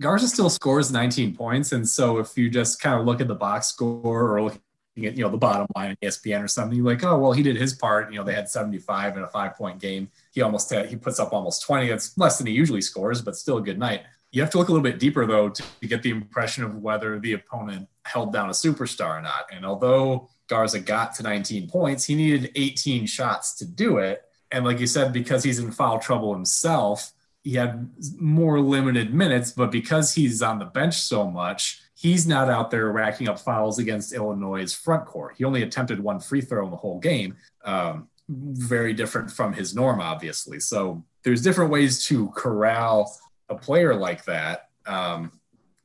Garza 0.00 0.26
still 0.28 0.50
scores 0.50 0.90
19 0.90 1.34
points, 1.34 1.72
and 1.72 1.88
so 1.88 2.18
if 2.18 2.36
you 2.36 2.50
just 2.50 2.80
kind 2.80 2.98
of 3.00 3.06
look 3.06 3.20
at 3.20 3.28
the 3.28 3.34
box 3.34 3.68
score 3.68 4.36
or 4.36 4.42
looking 4.42 4.60
at 4.98 5.16
you 5.16 5.24
know 5.24 5.30
the 5.30 5.38
bottom 5.38 5.66
line 5.74 5.90
in 5.90 6.08
ESPN 6.08 6.42
or 6.42 6.48
something, 6.48 6.76
you're 6.76 6.86
like, 6.86 7.04
oh 7.04 7.18
well, 7.18 7.32
he 7.32 7.42
did 7.42 7.56
his 7.56 7.72
part. 7.72 8.12
You 8.12 8.18
know, 8.18 8.24
they 8.24 8.34
had 8.34 8.48
75 8.48 9.16
in 9.16 9.22
a 9.22 9.28
five 9.28 9.56
point 9.56 9.80
game. 9.80 10.10
He 10.32 10.42
almost 10.42 10.70
had 10.70 10.86
he 10.86 10.96
puts 10.96 11.18
up 11.20 11.32
almost 11.32 11.62
20. 11.62 11.88
That's 11.88 12.16
less 12.18 12.38
than 12.38 12.46
he 12.46 12.52
usually 12.52 12.82
scores, 12.82 13.22
but 13.22 13.36
still 13.36 13.58
a 13.58 13.62
good 13.62 13.78
night. 13.78 14.02
You 14.32 14.40
have 14.40 14.50
to 14.50 14.58
look 14.58 14.68
a 14.68 14.72
little 14.72 14.82
bit 14.82 14.98
deeper 14.98 15.26
though 15.26 15.50
to, 15.50 15.62
to 15.80 15.86
get 15.86 16.02
the 16.02 16.10
impression 16.10 16.64
of 16.64 16.76
whether 16.76 17.18
the 17.20 17.34
opponent 17.34 17.88
held 18.04 18.32
down 18.32 18.48
a 18.48 18.52
superstar 18.52 19.18
or 19.18 19.22
not. 19.22 19.44
And 19.52 19.64
although 19.64 20.28
Garza 20.48 20.80
got 20.80 21.14
to 21.16 21.22
19 21.22 21.68
points, 21.68 22.04
he 22.04 22.14
needed 22.14 22.50
18 22.56 23.06
shots 23.06 23.54
to 23.56 23.66
do 23.66 23.98
it. 23.98 24.22
And 24.50 24.64
like 24.64 24.80
you 24.80 24.86
said, 24.86 25.12
because 25.12 25.44
he's 25.44 25.58
in 25.58 25.70
foul 25.70 25.98
trouble 25.98 26.32
himself, 26.34 27.12
he 27.42 27.54
had 27.54 27.90
more 28.18 28.60
limited 28.60 29.12
minutes, 29.12 29.52
but 29.52 29.70
because 29.70 30.14
he's 30.14 30.42
on 30.42 30.58
the 30.58 30.64
bench 30.64 30.94
so 30.94 31.28
much, 31.28 31.82
he's 31.94 32.26
not 32.26 32.48
out 32.48 32.70
there 32.70 32.90
racking 32.90 33.28
up 33.28 33.38
fouls 33.38 33.78
against 33.78 34.12
Illinois' 34.12 34.72
front 34.72 35.06
court. 35.06 35.34
He 35.38 35.44
only 35.44 35.62
attempted 35.62 36.00
one 36.00 36.20
free 36.20 36.40
throw 36.40 36.64
in 36.64 36.70
the 36.70 36.76
whole 36.76 37.00
game. 37.00 37.36
Um, 37.64 38.08
very 38.28 38.92
different 38.92 39.30
from 39.30 39.52
his 39.52 39.74
norm, 39.74 40.00
obviously. 40.00 40.60
So 40.60 41.04
there's 41.22 41.42
different 41.42 41.70
ways 41.70 42.04
to 42.06 42.28
corral 42.30 43.12
a 43.48 43.54
player 43.54 43.94
like 43.94 44.24
that. 44.24 44.68
Um, 44.86 45.32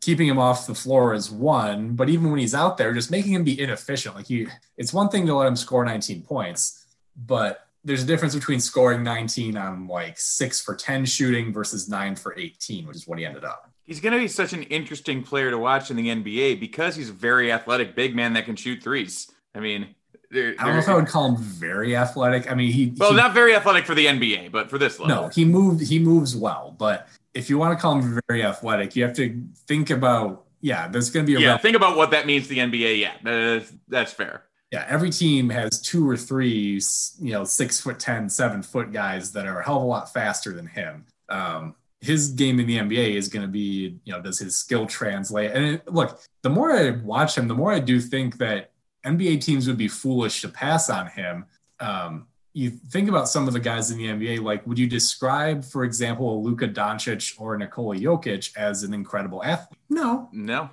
keeping 0.02 0.28
him 0.28 0.40
off 0.40 0.68
the 0.68 0.76
floor 0.76 1.14
is 1.14 1.30
one, 1.30 1.96
but 1.96 2.10
even 2.10 2.30
when 2.30 2.40
he's 2.40 2.56
out 2.56 2.78
there, 2.78 2.94
just 2.94 3.12
making 3.12 3.34
him 3.34 3.44
be 3.44 3.60
inefficient. 3.60 4.16
Like 4.16 4.30
you, 4.30 4.48
it's 4.78 4.94
one 4.94 5.10
thing 5.10 5.26
to 5.28 5.36
let 5.36 5.48
him 5.48 5.56
score 5.56 5.84
19 5.84 6.22
points, 6.22 6.86
but 7.16 7.68
there's 7.84 8.04
a 8.04 8.06
difference 8.06 8.36
between 8.36 8.60
scoring 8.60 9.04
19 9.04 9.58
on 9.58 9.88
like 9.88 10.20
six 10.20 10.62
for 10.62 10.76
10 10.76 11.06
shooting 11.06 11.54
versus 11.54 11.90
nine 11.90 12.16
for 12.16 12.38
18, 12.38 12.86
which 12.86 12.98
is 12.98 13.08
what 13.08 13.18
he 13.18 13.26
ended 13.26 13.46
up. 13.46 13.72
He's 13.84 14.02
going 14.02 14.14
to 14.14 14.20
be 14.20 14.28
such 14.28 14.52
an 14.52 14.64
interesting 14.64 15.24
player 15.24 15.50
to 15.50 15.58
watch 15.58 15.90
in 15.90 15.96
the 15.96 16.10
NBA 16.10 16.60
because 16.60 16.96
he's 16.96 17.10
a 17.10 17.14
very 17.14 17.52
athletic 17.52 17.96
big 17.96 18.16
man 18.16 18.34
that 18.34 18.44
can 18.44 18.58
shoot 18.58 18.84
threes. 18.84 19.32
I 19.56 19.62
mean, 19.62 19.96
they're, 20.30 20.56
I 20.60 20.66
don't 20.66 20.74
know 20.74 20.80
if 20.80 20.90
I 20.90 20.96
would 20.96 21.08
call 21.08 21.30
him 21.30 21.38
very 21.38 21.96
athletic. 21.96 22.52
I 22.52 22.56
mean, 22.56 22.72
he 22.72 22.94
well, 22.98 23.12
he, 23.12 23.16
not 23.16 23.34
very 23.34 23.56
athletic 23.56 23.86
for 23.86 23.96
the 23.96 24.06
NBA, 24.06 24.52
but 24.52 24.70
for 24.70 24.78
this 24.78 25.00
level, 25.00 25.24
no, 25.24 25.28
he 25.30 25.46
moved. 25.46 25.88
He 25.88 26.00
moves 26.00 26.36
well, 26.36 26.76
but 26.78 27.08
if 27.38 27.50
you 27.50 27.58
want 27.58 27.78
to 27.78 27.82
call 27.82 28.00
him 28.00 28.20
very 28.28 28.44
athletic, 28.44 28.96
you 28.96 29.04
have 29.04 29.16
to 29.16 29.44
think 29.68 29.90
about 29.90 30.46
yeah, 30.60 30.88
there's 30.88 31.12
going 31.12 31.26
to 31.26 31.32
be 31.32 31.36
a 31.36 31.40
yeah. 31.40 31.58
Think 31.58 31.76
about 31.76 31.96
what 31.96 32.12
that 32.12 32.26
means 32.26 32.48
to 32.48 32.50
the 32.50 32.58
NBA. 32.58 33.00
Yeah, 33.00 33.14
that's, 33.24 33.72
that's 33.88 34.12
fair. 34.12 34.46
Yeah, 34.72 34.86
every 34.90 35.12
team 35.12 35.50
has 35.50 35.80
two 35.80 36.10
or 36.10 36.18
three, 36.18 36.82
you 37.20 37.32
know, 37.32 37.44
six 37.44 37.80
foot 37.80 38.00
ten, 38.00 38.28
seven 38.28 38.62
foot 38.64 38.92
guys 38.92 39.32
that 39.34 39.46
are 39.46 39.60
a 39.60 39.64
hell 39.64 39.78
of 39.78 39.84
a 39.84 39.86
lot 39.86 40.12
faster 40.12 40.52
than 40.52 40.66
him. 40.66 41.06
Um, 41.30 41.76
his 42.02 42.30
game 42.32 42.60
in 42.60 42.68
the 42.68 42.78
NBA 42.78 43.16
is 43.16 43.28
going 43.30 43.46
to 43.46 43.52
be, 43.52 44.00
you 44.04 44.14
know, 44.14 44.22
does 44.22 44.40
his 44.40 44.58
skill 44.58 44.86
translate? 44.88 45.52
And 45.52 45.66
it, 45.66 45.88
look, 45.88 46.20
the 46.42 46.50
more 46.50 46.72
I 46.72 46.90
watch 46.90 47.38
him, 47.38 47.48
the 47.48 47.56
more 47.56 47.72
I 47.72 47.80
do 47.80 48.00
think 48.00 48.38
that 48.40 48.72
NBA 49.06 49.42
teams 49.42 49.68
would 49.68 49.78
be 49.78 49.88
foolish 49.88 50.42
to 50.42 50.50
pass 50.50 50.90
on 50.90 51.08
him. 51.08 51.46
Um, 51.80 52.28
you 52.58 52.72
think 52.72 53.08
about 53.08 53.30
some 53.30 53.48
of 53.48 53.54
the 53.54 53.60
guys 53.60 53.92
in 53.92 54.00
the 54.00 54.06
NBA, 54.06 54.42
like 54.42 54.66
would 54.66 54.80
you 54.80 54.88
describe, 54.88 55.64
for 55.64 55.84
example, 55.84 56.44
Luka 56.44 56.68
Doncic 56.68 57.40
or 57.40 57.56
Nikola 57.56 57.96
Jokic 57.96 58.58
as 58.58 58.82
an 58.82 58.96
incredible 58.96 59.44
athlete? 59.44 59.80
No, 59.90 60.28
no. 60.32 60.72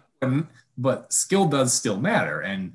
But 0.79 1.13
skill 1.13 1.45
does 1.45 1.75
still 1.75 1.99
matter, 1.99 2.41
and 2.41 2.73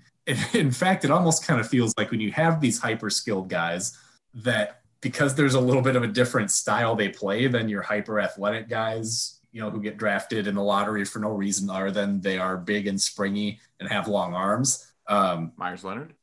in 0.53 0.69
fact, 0.83 1.05
it 1.05 1.11
almost 1.11 1.43
kind 1.43 1.59
of 1.59 1.67
feels 1.67 1.95
like 1.97 2.11
when 2.11 2.19
you 2.19 2.31
have 2.33 2.61
these 2.61 2.77
hyper 2.77 3.09
skilled 3.09 3.49
guys 3.49 3.97
that 4.35 4.81
because 5.01 5.33
there's 5.33 5.55
a 5.55 5.59
little 5.59 5.81
bit 5.81 5.95
of 5.95 6.03
a 6.03 6.07
different 6.07 6.51
style 6.51 6.95
they 6.95 7.09
play 7.09 7.47
than 7.47 7.67
your 7.67 7.81
hyper 7.81 8.19
athletic 8.19 8.69
guys, 8.69 9.39
you 9.51 9.59
know, 9.59 9.71
who 9.71 9.81
get 9.81 9.97
drafted 9.97 10.45
in 10.45 10.53
the 10.53 10.61
lottery 10.61 11.03
for 11.03 11.17
no 11.17 11.31
reason 11.31 11.67
other 11.67 11.89
than 11.89 12.21
they 12.21 12.37
are 12.37 12.57
big 12.57 12.85
and 12.85 13.01
springy 13.01 13.59
and 13.79 13.89
have 13.89 14.07
long 14.07 14.35
arms. 14.35 14.85
Um, 15.07 15.53
Meyers 15.57 15.83
Leonard 15.83 16.13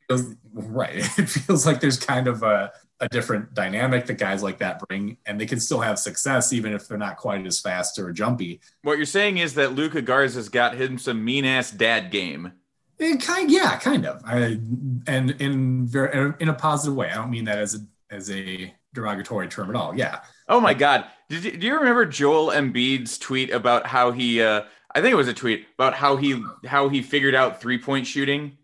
right. 0.52 0.96
It 1.18 1.28
feels 1.28 1.66
like 1.66 1.80
there's 1.80 1.98
kind 1.98 2.28
of 2.28 2.42
a, 2.42 2.72
a 3.00 3.08
different 3.08 3.54
dynamic 3.54 4.06
that 4.06 4.14
guys 4.14 4.42
like 4.42 4.58
that 4.58 4.78
bring, 4.80 5.16
and 5.26 5.40
they 5.40 5.46
can 5.46 5.60
still 5.60 5.80
have 5.80 5.98
success 5.98 6.52
even 6.52 6.72
if 6.72 6.88
they're 6.88 6.98
not 6.98 7.16
quite 7.16 7.44
as 7.46 7.60
fast 7.60 7.98
or 7.98 8.12
jumpy. 8.12 8.60
What 8.82 8.96
you're 8.96 9.06
saying 9.06 9.38
is 9.38 9.54
that 9.54 9.74
Luka 9.74 10.02
Garza's 10.02 10.48
got 10.48 10.76
him 10.76 10.98
some 10.98 11.24
mean 11.24 11.44
ass 11.44 11.70
dad 11.70 12.10
game. 12.10 12.52
It 12.98 13.20
kind, 13.20 13.50
yeah, 13.50 13.76
kind 13.78 14.06
of. 14.06 14.22
I, 14.24 14.58
and 15.06 15.30
in 15.38 15.86
very 15.86 16.32
in 16.40 16.48
a 16.48 16.54
positive 16.54 16.96
way. 16.96 17.10
I 17.10 17.16
don't 17.16 17.30
mean 17.30 17.44
that 17.44 17.58
as 17.58 17.74
a 17.74 17.78
as 18.10 18.30
a 18.30 18.74
derogatory 18.94 19.48
term 19.48 19.68
at 19.68 19.76
all. 19.76 19.94
Yeah. 19.94 20.20
Oh 20.48 20.60
my 20.60 20.72
God! 20.72 21.04
Did 21.28 21.44
you, 21.44 21.56
do 21.56 21.66
you 21.66 21.78
remember 21.78 22.06
Joel 22.06 22.52
Embiid's 22.52 23.18
tweet 23.18 23.50
about 23.50 23.86
how 23.86 24.12
he? 24.12 24.40
Uh, 24.40 24.62
I 24.94 25.02
think 25.02 25.12
it 25.12 25.16
was 25.16 25.28
a 25.28 25.34
tweet 25.34 25.66
about 25.74 25.92
how 25.92 26.16
he 26.16 26.42
how 26.64 26.88
he 26.88 27.02
figured 27.02 27.34
out 27.34 27.60
three 27.60 27.78
point 27.78 28.06
shooting 28.06 28.56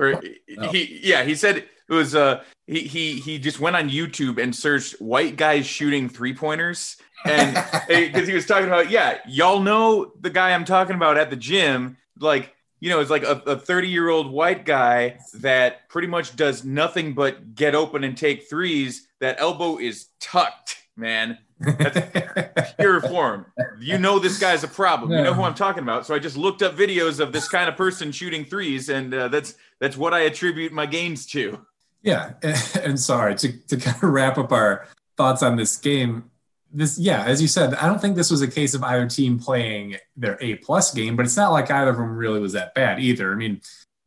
or 0.00 0.14
oh. 0.16 0.72
he 0.72 1.00
yeah 1.02 1.22
he 1.22 1.34
said 1.34 1.58
it 1.58 1.68
was 1.92 2.14
uh 2.14 2.42
he 2.66 2.80
he 2.80 3.20
he 3.20 3.38
just 3.38 3.60
went 3.60 3.76
on 3.76 3.90
YouTube 3.90 4.42
and 4.42 4.54
searched 4.54 5.00
white 5.00 5.36
guys 5.36 5.66
shooting 5.66 6.08
three 6.08 6.34
pointers 6.34 6.96
and 7.24 7.54
because 7.88 8.26
he 8.26 8.34
was 8.34 8.46
talking 8.46 8.66
about 8.66 8.90
yeah 8.90 9.18
y'all 9.28 9.60
know 9.60 10.12
the 10.20 10.30
guy 10.30 10.52
I'm 10.52 10.64
talking 10.64 10.96
about 10.96 11.18
at 11.18 11.30
the 11.30 11.36
gym. 11.36 11.96
Like 12.18 12.54
you 12.80 12.88
know 12.90 13.00
it's 13.00 13.10
like 13.10 13.24
a 13.24 13.56
30 13.56 13.88
year 13.88 14.08
old 14.08 14.30
white 14.30 14.64
guy 14.64 15.18
that 15.34 15.88
pretty 15.88 16.08
much 16.08 16.34
does 16.34 16.64
nothing 16.64 17.14
but 17.14 17.54
get 17.54 17.74
open 17.74 18.04
and 18.04 18.16
take 18.16 18.48
threes 18.48 19.06
that 19.20 19.36
elbow 19.38 19.78
is 19.78 20.08
tucked 20.18 20.76
man 20.96 21.38
that's 21.60 22.72
pure 22.72 23.00
form. 23.02 23.46
You 23.78 23.98
know 23.98 24.18
this 24.18 24.38
guy's 24.38 24.64
a 24.64 24.68
problem. 24.68 25.12
You 25.12 25.22
know 25.22 25.34
who 25.34 25.42
I'm 25.42 25.54
talking 25.54 25.82
about. 25.82 26.06
So 26.06 26.14
I 26.14 26.18
just 26.18 26.36
looked 26.36 26.62
up 26.62 26.76
videos 26.76 27.20
of 27.20 27.32
this 27.32 27.48
kind 27.48 27.68
of 27.68 27.76
person 27.76 28.12
shooting 28.12 28.44
threes, 28.44 28.88
and 28.88 29.12
uh, 29.12 29.28
that's 29.28 29.54
that's 29.78 29.96
what 29.96 30.14
I 30.14 30.20
attribute 30.20 30.72
my 30.72 30.86
gains 30.86 31.26
to. 31.26 31.64
Yeah, 32.02 32.32
and, 32.42 32.80
and 32.82 33.00
sorry 33.00 33.34
to 33.36 33.52
to 33.52 33.76
kind 33.76 33.96
of 34.02 34.10
wrap 34.10 34.38
up 34.38 34.52
our 34.52 34.86
thoughts 35.16 35.42
on 35.42 35.56
this 35.56 35.76
game. 35.76 36.30
This, 36.72 36.98
yeah, 36.98 37.24
as 37.24 37.42
you 37.42 37.48
said, 37.48 37.74
I 37.74 37.86
don't 37.86 38.00
think 38.00 38.14
this 38.14 38.30
was 38.30 38.42
a 38.42 38.48
case 38.48 38.74
of 38.74 38.84
either 38.84 39.08
team 39.08 39.40
playing 39.40 39.96
their 40.16 40.38
A 40.40 40.54
plus 40.56 40.94
game, 40.94 41.16
but 41.16 41.26
it's 41.26 41.36
not 41.36 41.50
like 41.50 41.68
either 41.70 41.90
of 41.90 41.96
them 41.96 42.16
really 42.16 42.38
was 42.38 42.52
that 42.52 42.74
bad 42.74 43.00
either. 43.00 43.32
I 43.32 43.34
mean, 43.34 43.60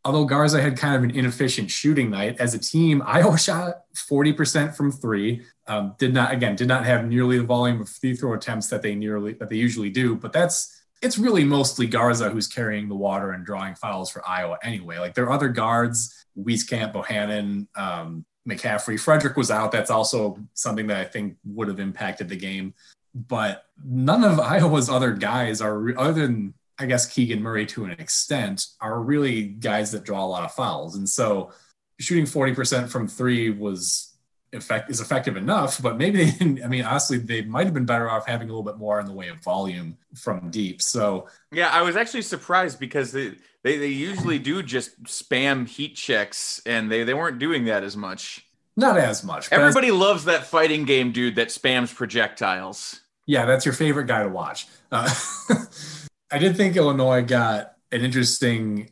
although 0.05 0.25
Garza 0.25 0.62
had 0.62 0.77
kind 0.77 0.95
of 0.95 1.03
an 1.03 1.12
inefficient 1.12 1.69
shooting 1.69 2.10
night 2.10 2.38
as 2.39 2.53
a 2.53 2.60
team, 2.60 3.03
Iowa 3.05 3.38
shot 3.38 3.81
40% 3.95 4.75
from 4.75 4.91
three. 4.91 5.43
Um, 5.65 5.96
did 5.98 6.13
not 6.13 6.34
again 6.34 6.55
did 6.58 6.67
not 6.67 6.86
have 6.86 7.08
nearly 7.08 7.38
the 7.38 7.46
volume 7.46 7.79
of 7.79 7.88
free 7.88 8.15
throw 8.15 8.34
attempts 8.34 8.67
that 8.67 8.82
they 8.82 8.96
nearly 8.96 9.34
that 9.34 9.50
they 9.50 9.55
usually 9.55 9.89
do, 9.89 10.15
but 10.15 10.34
that's 10.34 10.84
it's 11.01 11.17
really 11.17 11.43
mostly 11.43 11.86
Garza 11.86 12.29
who's 12.29 12.48
carrying 12.48 12.88
the 12.88 12.96
water 12.96 13.32
and 13.32 13.46
drawing 13.46 13.75
fouls 13.75 14.10
for 14.10 14.27
Iowa 14.27 14.58
anyway. 14.63 15.00
Like 15.00 15.13
there 15.13 15.25
are 15.25 15.32
other 15.32 15.50
guards, 15.50 16.25
Wieskamp, 16.38 16.93
Bohannon, 16.93 17.67
um, 17.77 18.25
McCaffery. 18.48 18.96
Fredrick 18.96 19.36
was 19.36 19.51
out. 19.51 19.72
That's 19.72 19.91
also 19.91 20.39
something 20.53 20.88
that 20.88 20.98
I 20.98 21.03
think 21.03 21.36
would 21.46 21.67
have 21.67 21.79
impacted 21.79 22.29
the 22.29 22.38
game. 22.38 22.74
But 23.13 23.65
none 23.84 24.24
of 24.24 24.39
Iowa's 24.39 24.89
other 24.89 25.12
guys 25.12 25.62
are, 25.62 25.98
other 26.00 26.25
than 26.25 26.53
I 26.79 26.86
guess 26.86 27.05
Keegan 27.05 27.41
Murray 27.41 27.65
to 27.67 27.86
an 27.86 27.91
extent, 27.91 28.67
are 28.82 29.01
really 29.01 29.43
guys 29.43 29.91
that 29.91 30.05
draw 30.05 30.24
a 30.24 30.27
lot 30.27 30.43
of 30.43 30.53
fouls. 30.53 30.96
And 30.96 31.08
so 31.08 31.51
shooting 32.00 32.25
40% 32.25 32.89
from 32.89 33.08
three 33.08 33.50
was 33.50 34.12
effect 34.53 34.89
is 34.89 35.00
effective 35.00 35.38
enough, 35.38 35.81
but 35.81 35.98
maybe 35.98 36.25
they 36.25 36.31
didn't. 36.31 36.63
I 36.63 36.67
mean, 36.67 36.83
honestly, 36.83 37.17
they 37.17 37.41
might 37.41 37.65
have 37.65 37.74
been 37.74 37.86
better 37.86 38.10
off 38.10 38.25
having 38.27 38.50
a 38.50 38.51
little 38.51 38.63
bit 38.63 38.77
more 38.77 39.00
in 39.00 39.05
the 39.05 39.13
way 39.13 39.27
of 39.27 39.43
volume 39.43 39.98
from 40.15 40.50
deep. 40.50 40.81
So 40.81 41.27
yeah, 41.51 41.69
I 41.69 41.81
was 41.81 41.95
actually 41.95 42.22
surprised 42.22 42.79
because 42.79 43.12
they 43.12 43.33
they, 43.63 43.77
they 43.77 43.88
usually 43.88 44.39
do 44.39 44.62
just 44.63 45.03
spam 45.03 45.67
heat 45.67 45.95
checks, 45.95 46.62
and 46.65 46.91
they 46.91 47.03
they 47.03 47.13
weren't 47.13 47.39
doing 47.39 47.65
that 47.65 47.83
as 47.83 47.98
much. 47.98 48.45
Not 48.75 48.98
as 48.98 49.24
much. 49.24 49.51
Everybody 49.51 49.89
as, 49.89 49.93
loves 49.93 50.25
that 50.25 50.48
fighting 50.48 50.86
game 50.86 51.12
dude 51.12 51.36
that 51.36 51.50
spams 51.50 51.93
projectiles. 51.93 53.01
Yeah, 53.25 53.45
that's 53.45 53.65
your 53.65 53.74
favorite 53.74 54.07
guy 54.07 54.24
to 54.24 54.29
watch. 54.29 54.67
Uh, 54.91 55.13
I 56.31 56.39
did 56.39 56.57
think 56.57 56.75
Illinois 56.75 57.22
got 57.22 57.75
an 57.91 58.01
interesting 58.01 58.89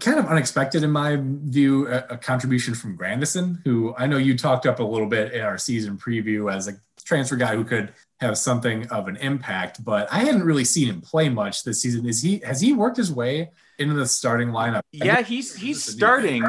kind 0.00 0.18
of 0.18 0.26
unexpected 0.26 0.82
in 0.82 0.90
my 0.90 1.18
view, 1.20 1.88
a, 1.88 2.04
a, 2.10 2.16
contribution 2.18 2.74
from 2.74 2.96
Grandison, 2.96 3.60
who 3.64 3.94
I 3.96 4.06
know 4.06 4.18
you 4.18 4.36
talked 4.36 4.66
up 4.66 4.78
a 4.78 4.82
little 4.82 5.06
bit 5.06 5.32
in 5.32 5.40
our 5.40 5.56
season 5.56 5.96
preview 5.96 6.52
as 6.52 6.68
a 6.68 6.74
transfer 7.04 7.36
guy 7.36 7.54
who 7.54 7.64
could 7.64 7.92
have 8.20 8.36
something 8.36 8.86
of 8.88 9.08
an 9.08 9.16
impact, 9.16 9.84
but 9.84 10.10
I 10.12 10.18
hadn't 10.18 10.44
really 10.44 10.64
seen 10.64 10.88
him 10.88 11.00
play 11.00 11.28
much 11.28 11.64
this 11.64 11.80
season. 11.80 12.06
Is 12.06 12.22
he 12.22 12.38
has 12.40 12.60
he 12.60 12.72
worked 12.72 12.96
his 12.96 13.12
way 13.12 13.50
into 13.78 13.94
the 13.94 14.06
starting 14.06 14.48
lineup? 14.48 14.82
Yeah, 14.92 15.22
he's 15.22 15.54
he's 15.54 15.82
starting 15.82 16.44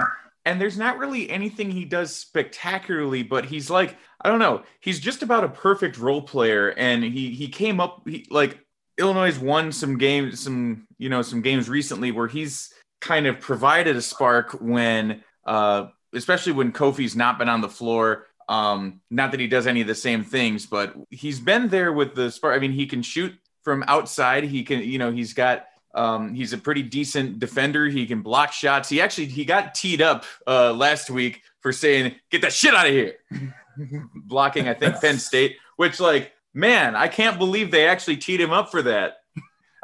and 0.45 0.61
there's 0.61 0.77
not 0.77 0.97
really 0.97 1.29
anything 1.29 1.71
he 1.71 1.85
does 1.85 2.15
spectacularly, 2.15 3.23
but 3.23 3.45
he's 3.45 3.69
like, 3.69 3.97
I 4.21 4.29
don't 4.29 4.39
know, 4.39 4.63
he's 4.79 4.99
just 4.99 5.23
about 5.23 5.43
a 5.43 5.49
perfect 5.49 5.97
role 5.97 6.21
player 6.21 6.69
and 6.69 7.03
he 7.03 7.31
he 7.31 7.47
came 7.47 7.79
up 7.79 8.07
he, 8.07 8.27
like 8.29 8.59
Illinois 8.97 9.37
won 9.39 9.71
some 9.71 9.97
games 9.97 10.39
some 10.39 10.87
you 10.97 11.09
know 11.09 11.21
some 11.21 11.41
games 11.41 11.67
recently 11.67 12.11
where 12.11 12.27
he's 12.27 12.73
kind 13.05 13.27
of 13.27 13.39
provided 13.39 13.95
a 13.95 14.01
spark 14.01 14.53
when, 14.59 15.23
uh, 15.45 15.87
especially 16.13 16.53
when 16.53 16.71
Kofi's 16.71 17.15
not 17.15 17.37
been 17.37 17.47
on 17.47 17.61
the 17.61 17.69
floor. 17.69 18.25
Um, 18.49 19.01
not 19.09 19.31
that 19.31 19.39
he 19.39 19.47
does 19.47 19.67
any 19.67 19.81
of 19.81 19.87
the 19.87 19.95
same 19.95 20.23
things, 20.23 20.65
but 20.65 20.93
he's 21.09 21.39
been 21.39 21.69
there 21.69 21.93
with 21.93 22.15
the 22.15 22.31
spark. 22.31 22.55
I 22.55 22.59
mean, 22.59 22.71
he 22.71 22.87
can 22.87 23.01
shoot 23.01 23.33
from 23.63 23.83
outside. 23.87 24.43
He 24.43 24.63
can, 24.63 24.81
you 24.81 24.97
know, 24.97 25.11
he's 25.11 25.33
got 25.33 25.65
um, 25.93 26.33
he's 26.33 26.51
a 26.51 26.57
pretty 26.57 26.83
decent 26.83 27.39
defender. 27.39 27.87
He 27.87 28.05
can 28.05 28.21
block 28.21 28.51
shots. 28.51 28.89
He 28.89 28.99
actually 28.99 29.27
he 29.27 29.45
got 29.45 29.73
teed 29.73 30.01
up 30.01 30.25
uh, 30.45 30.73
last 30.73 31.09
week 31.09 31.41
for 31.61 31.71
saying, 31.71 32.15
"Get 32.29 32.41
that 32.41 32.53
shit 32.53 32.75
out 32.75 32.85
of 32.85 32.91
here," 32.91 33.15
blocking 34.15 34.67
I 34.67 34.73
think 34.73 34.99
Penn 34.99 35.17
State. 35.17 35.57
Which 35.77 35.99
like, 35.99 36.33
man, 36.53 36.95
I 36.95 37.07
can't 37.07 37.39
believe 37.39 37.71
they 37.71 37.87
actually 37.87 38.17
teed 38.17 38.41
him 38.41 38.51
up 38.51 38.71
for 38.71 38.81
that. 38.83 39.17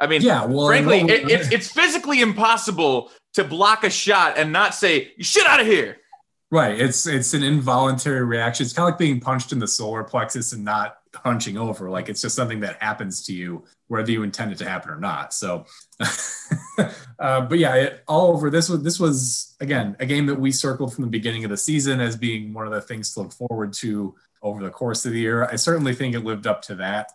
I 0.01 0.07
mean, 0.07 0.21
yeah, 0.23 0.45
well, 0.45 0.67
frankly, 0.67 1.01
it, 1.01 1.29
it's 1.29 1.51
it's 1.51 1.71
physically 1.71 2.21
impossible 2.21 3.11
to 3.33 3.43
block 3.43 3.83
a 3.83 3.89
shot 3.89 4.37
and 4.37 4.51
not 4.51 4.73
say 4.73 5.13
you 5.15 5.23
"shit 5.23 5.45
out 5.45 5.59
of 5.59 5.67
here." 5.67 5.97
Right. 6.51 6.77
It's 6.77 7.07
it's 7.07 7.33
an 7.33 7.43
involuntary 7.43 8.25
reaction. 8.25 8.65
It's 8.65 8.73
kind 8.73 8.89
of 8.89 8.93
like 8.93 8.99
being 8.99 9.21
punched 9.21 9.53
in 9.53 9.59
the 9.59 9.67
solar 9.67 10.03
plexus 10.03 10.51
and 10.51 10.65
not 10.65 10.97
hunching 11.15 11.57
over. 11.57 11.89
Like 11.89 12.09
it's 12.09 12.21
just 12.21 12.35
something 12.35 12.59
that 12.59 12.81
happens 12.81 13.23
to 13.27 13.33
you, 13.33 13.63
whether 13.87 14.11
you 14.11 14.23
intend 14.23 14.51
it 14.51 14.57
to 14.57 14.67
happen 14.67 14.91
or 14.91 14.99
not. 14.99 15.33
So, 15.33 15.65
uh, 17.19 17.41
but 17.41 17.57
yeah, 17.57 17.75
it, 17.75 18.03
all 18.05 18.33
over 18.33 18.49
this 18.49 18.67
was 18.67 18.83
this 18.83 18.99
was 18.99 19.55
again 19.61 19.95
a 20.01 20.05
game 20.05 20.25
that 20.25 20.39
we 20.39 20.51
circled 20.51 20.93
from 20.93 21.03
the 21.03 21.09
beginning 21.09 21.45
of 21.45 21.51
the 21.51 21.57
season 21.57 22.01
as 22.01 22.17
being 22.17 22.53
one 22.53 22.65
of 22.65 22.73
the 22.73 22.81
things 22.81 23.13
to 23.13 23.21
look 23.21 23.31
forward 23.31 23.71
to 23.73 24.15
over 24.41 24.61
the 24.61 24.71
course 24.71 25.05
of 25.05 25.13
the 25.13 25.19
year. 25.19 25.45
I 25.45 25.55
certainly 25.55 25.93
think 25.93 26.15
it 26.15 26.25
lived 26.25 26.47
up 26.47 26.63
to 26.63 26.75
that. 26.75 27.11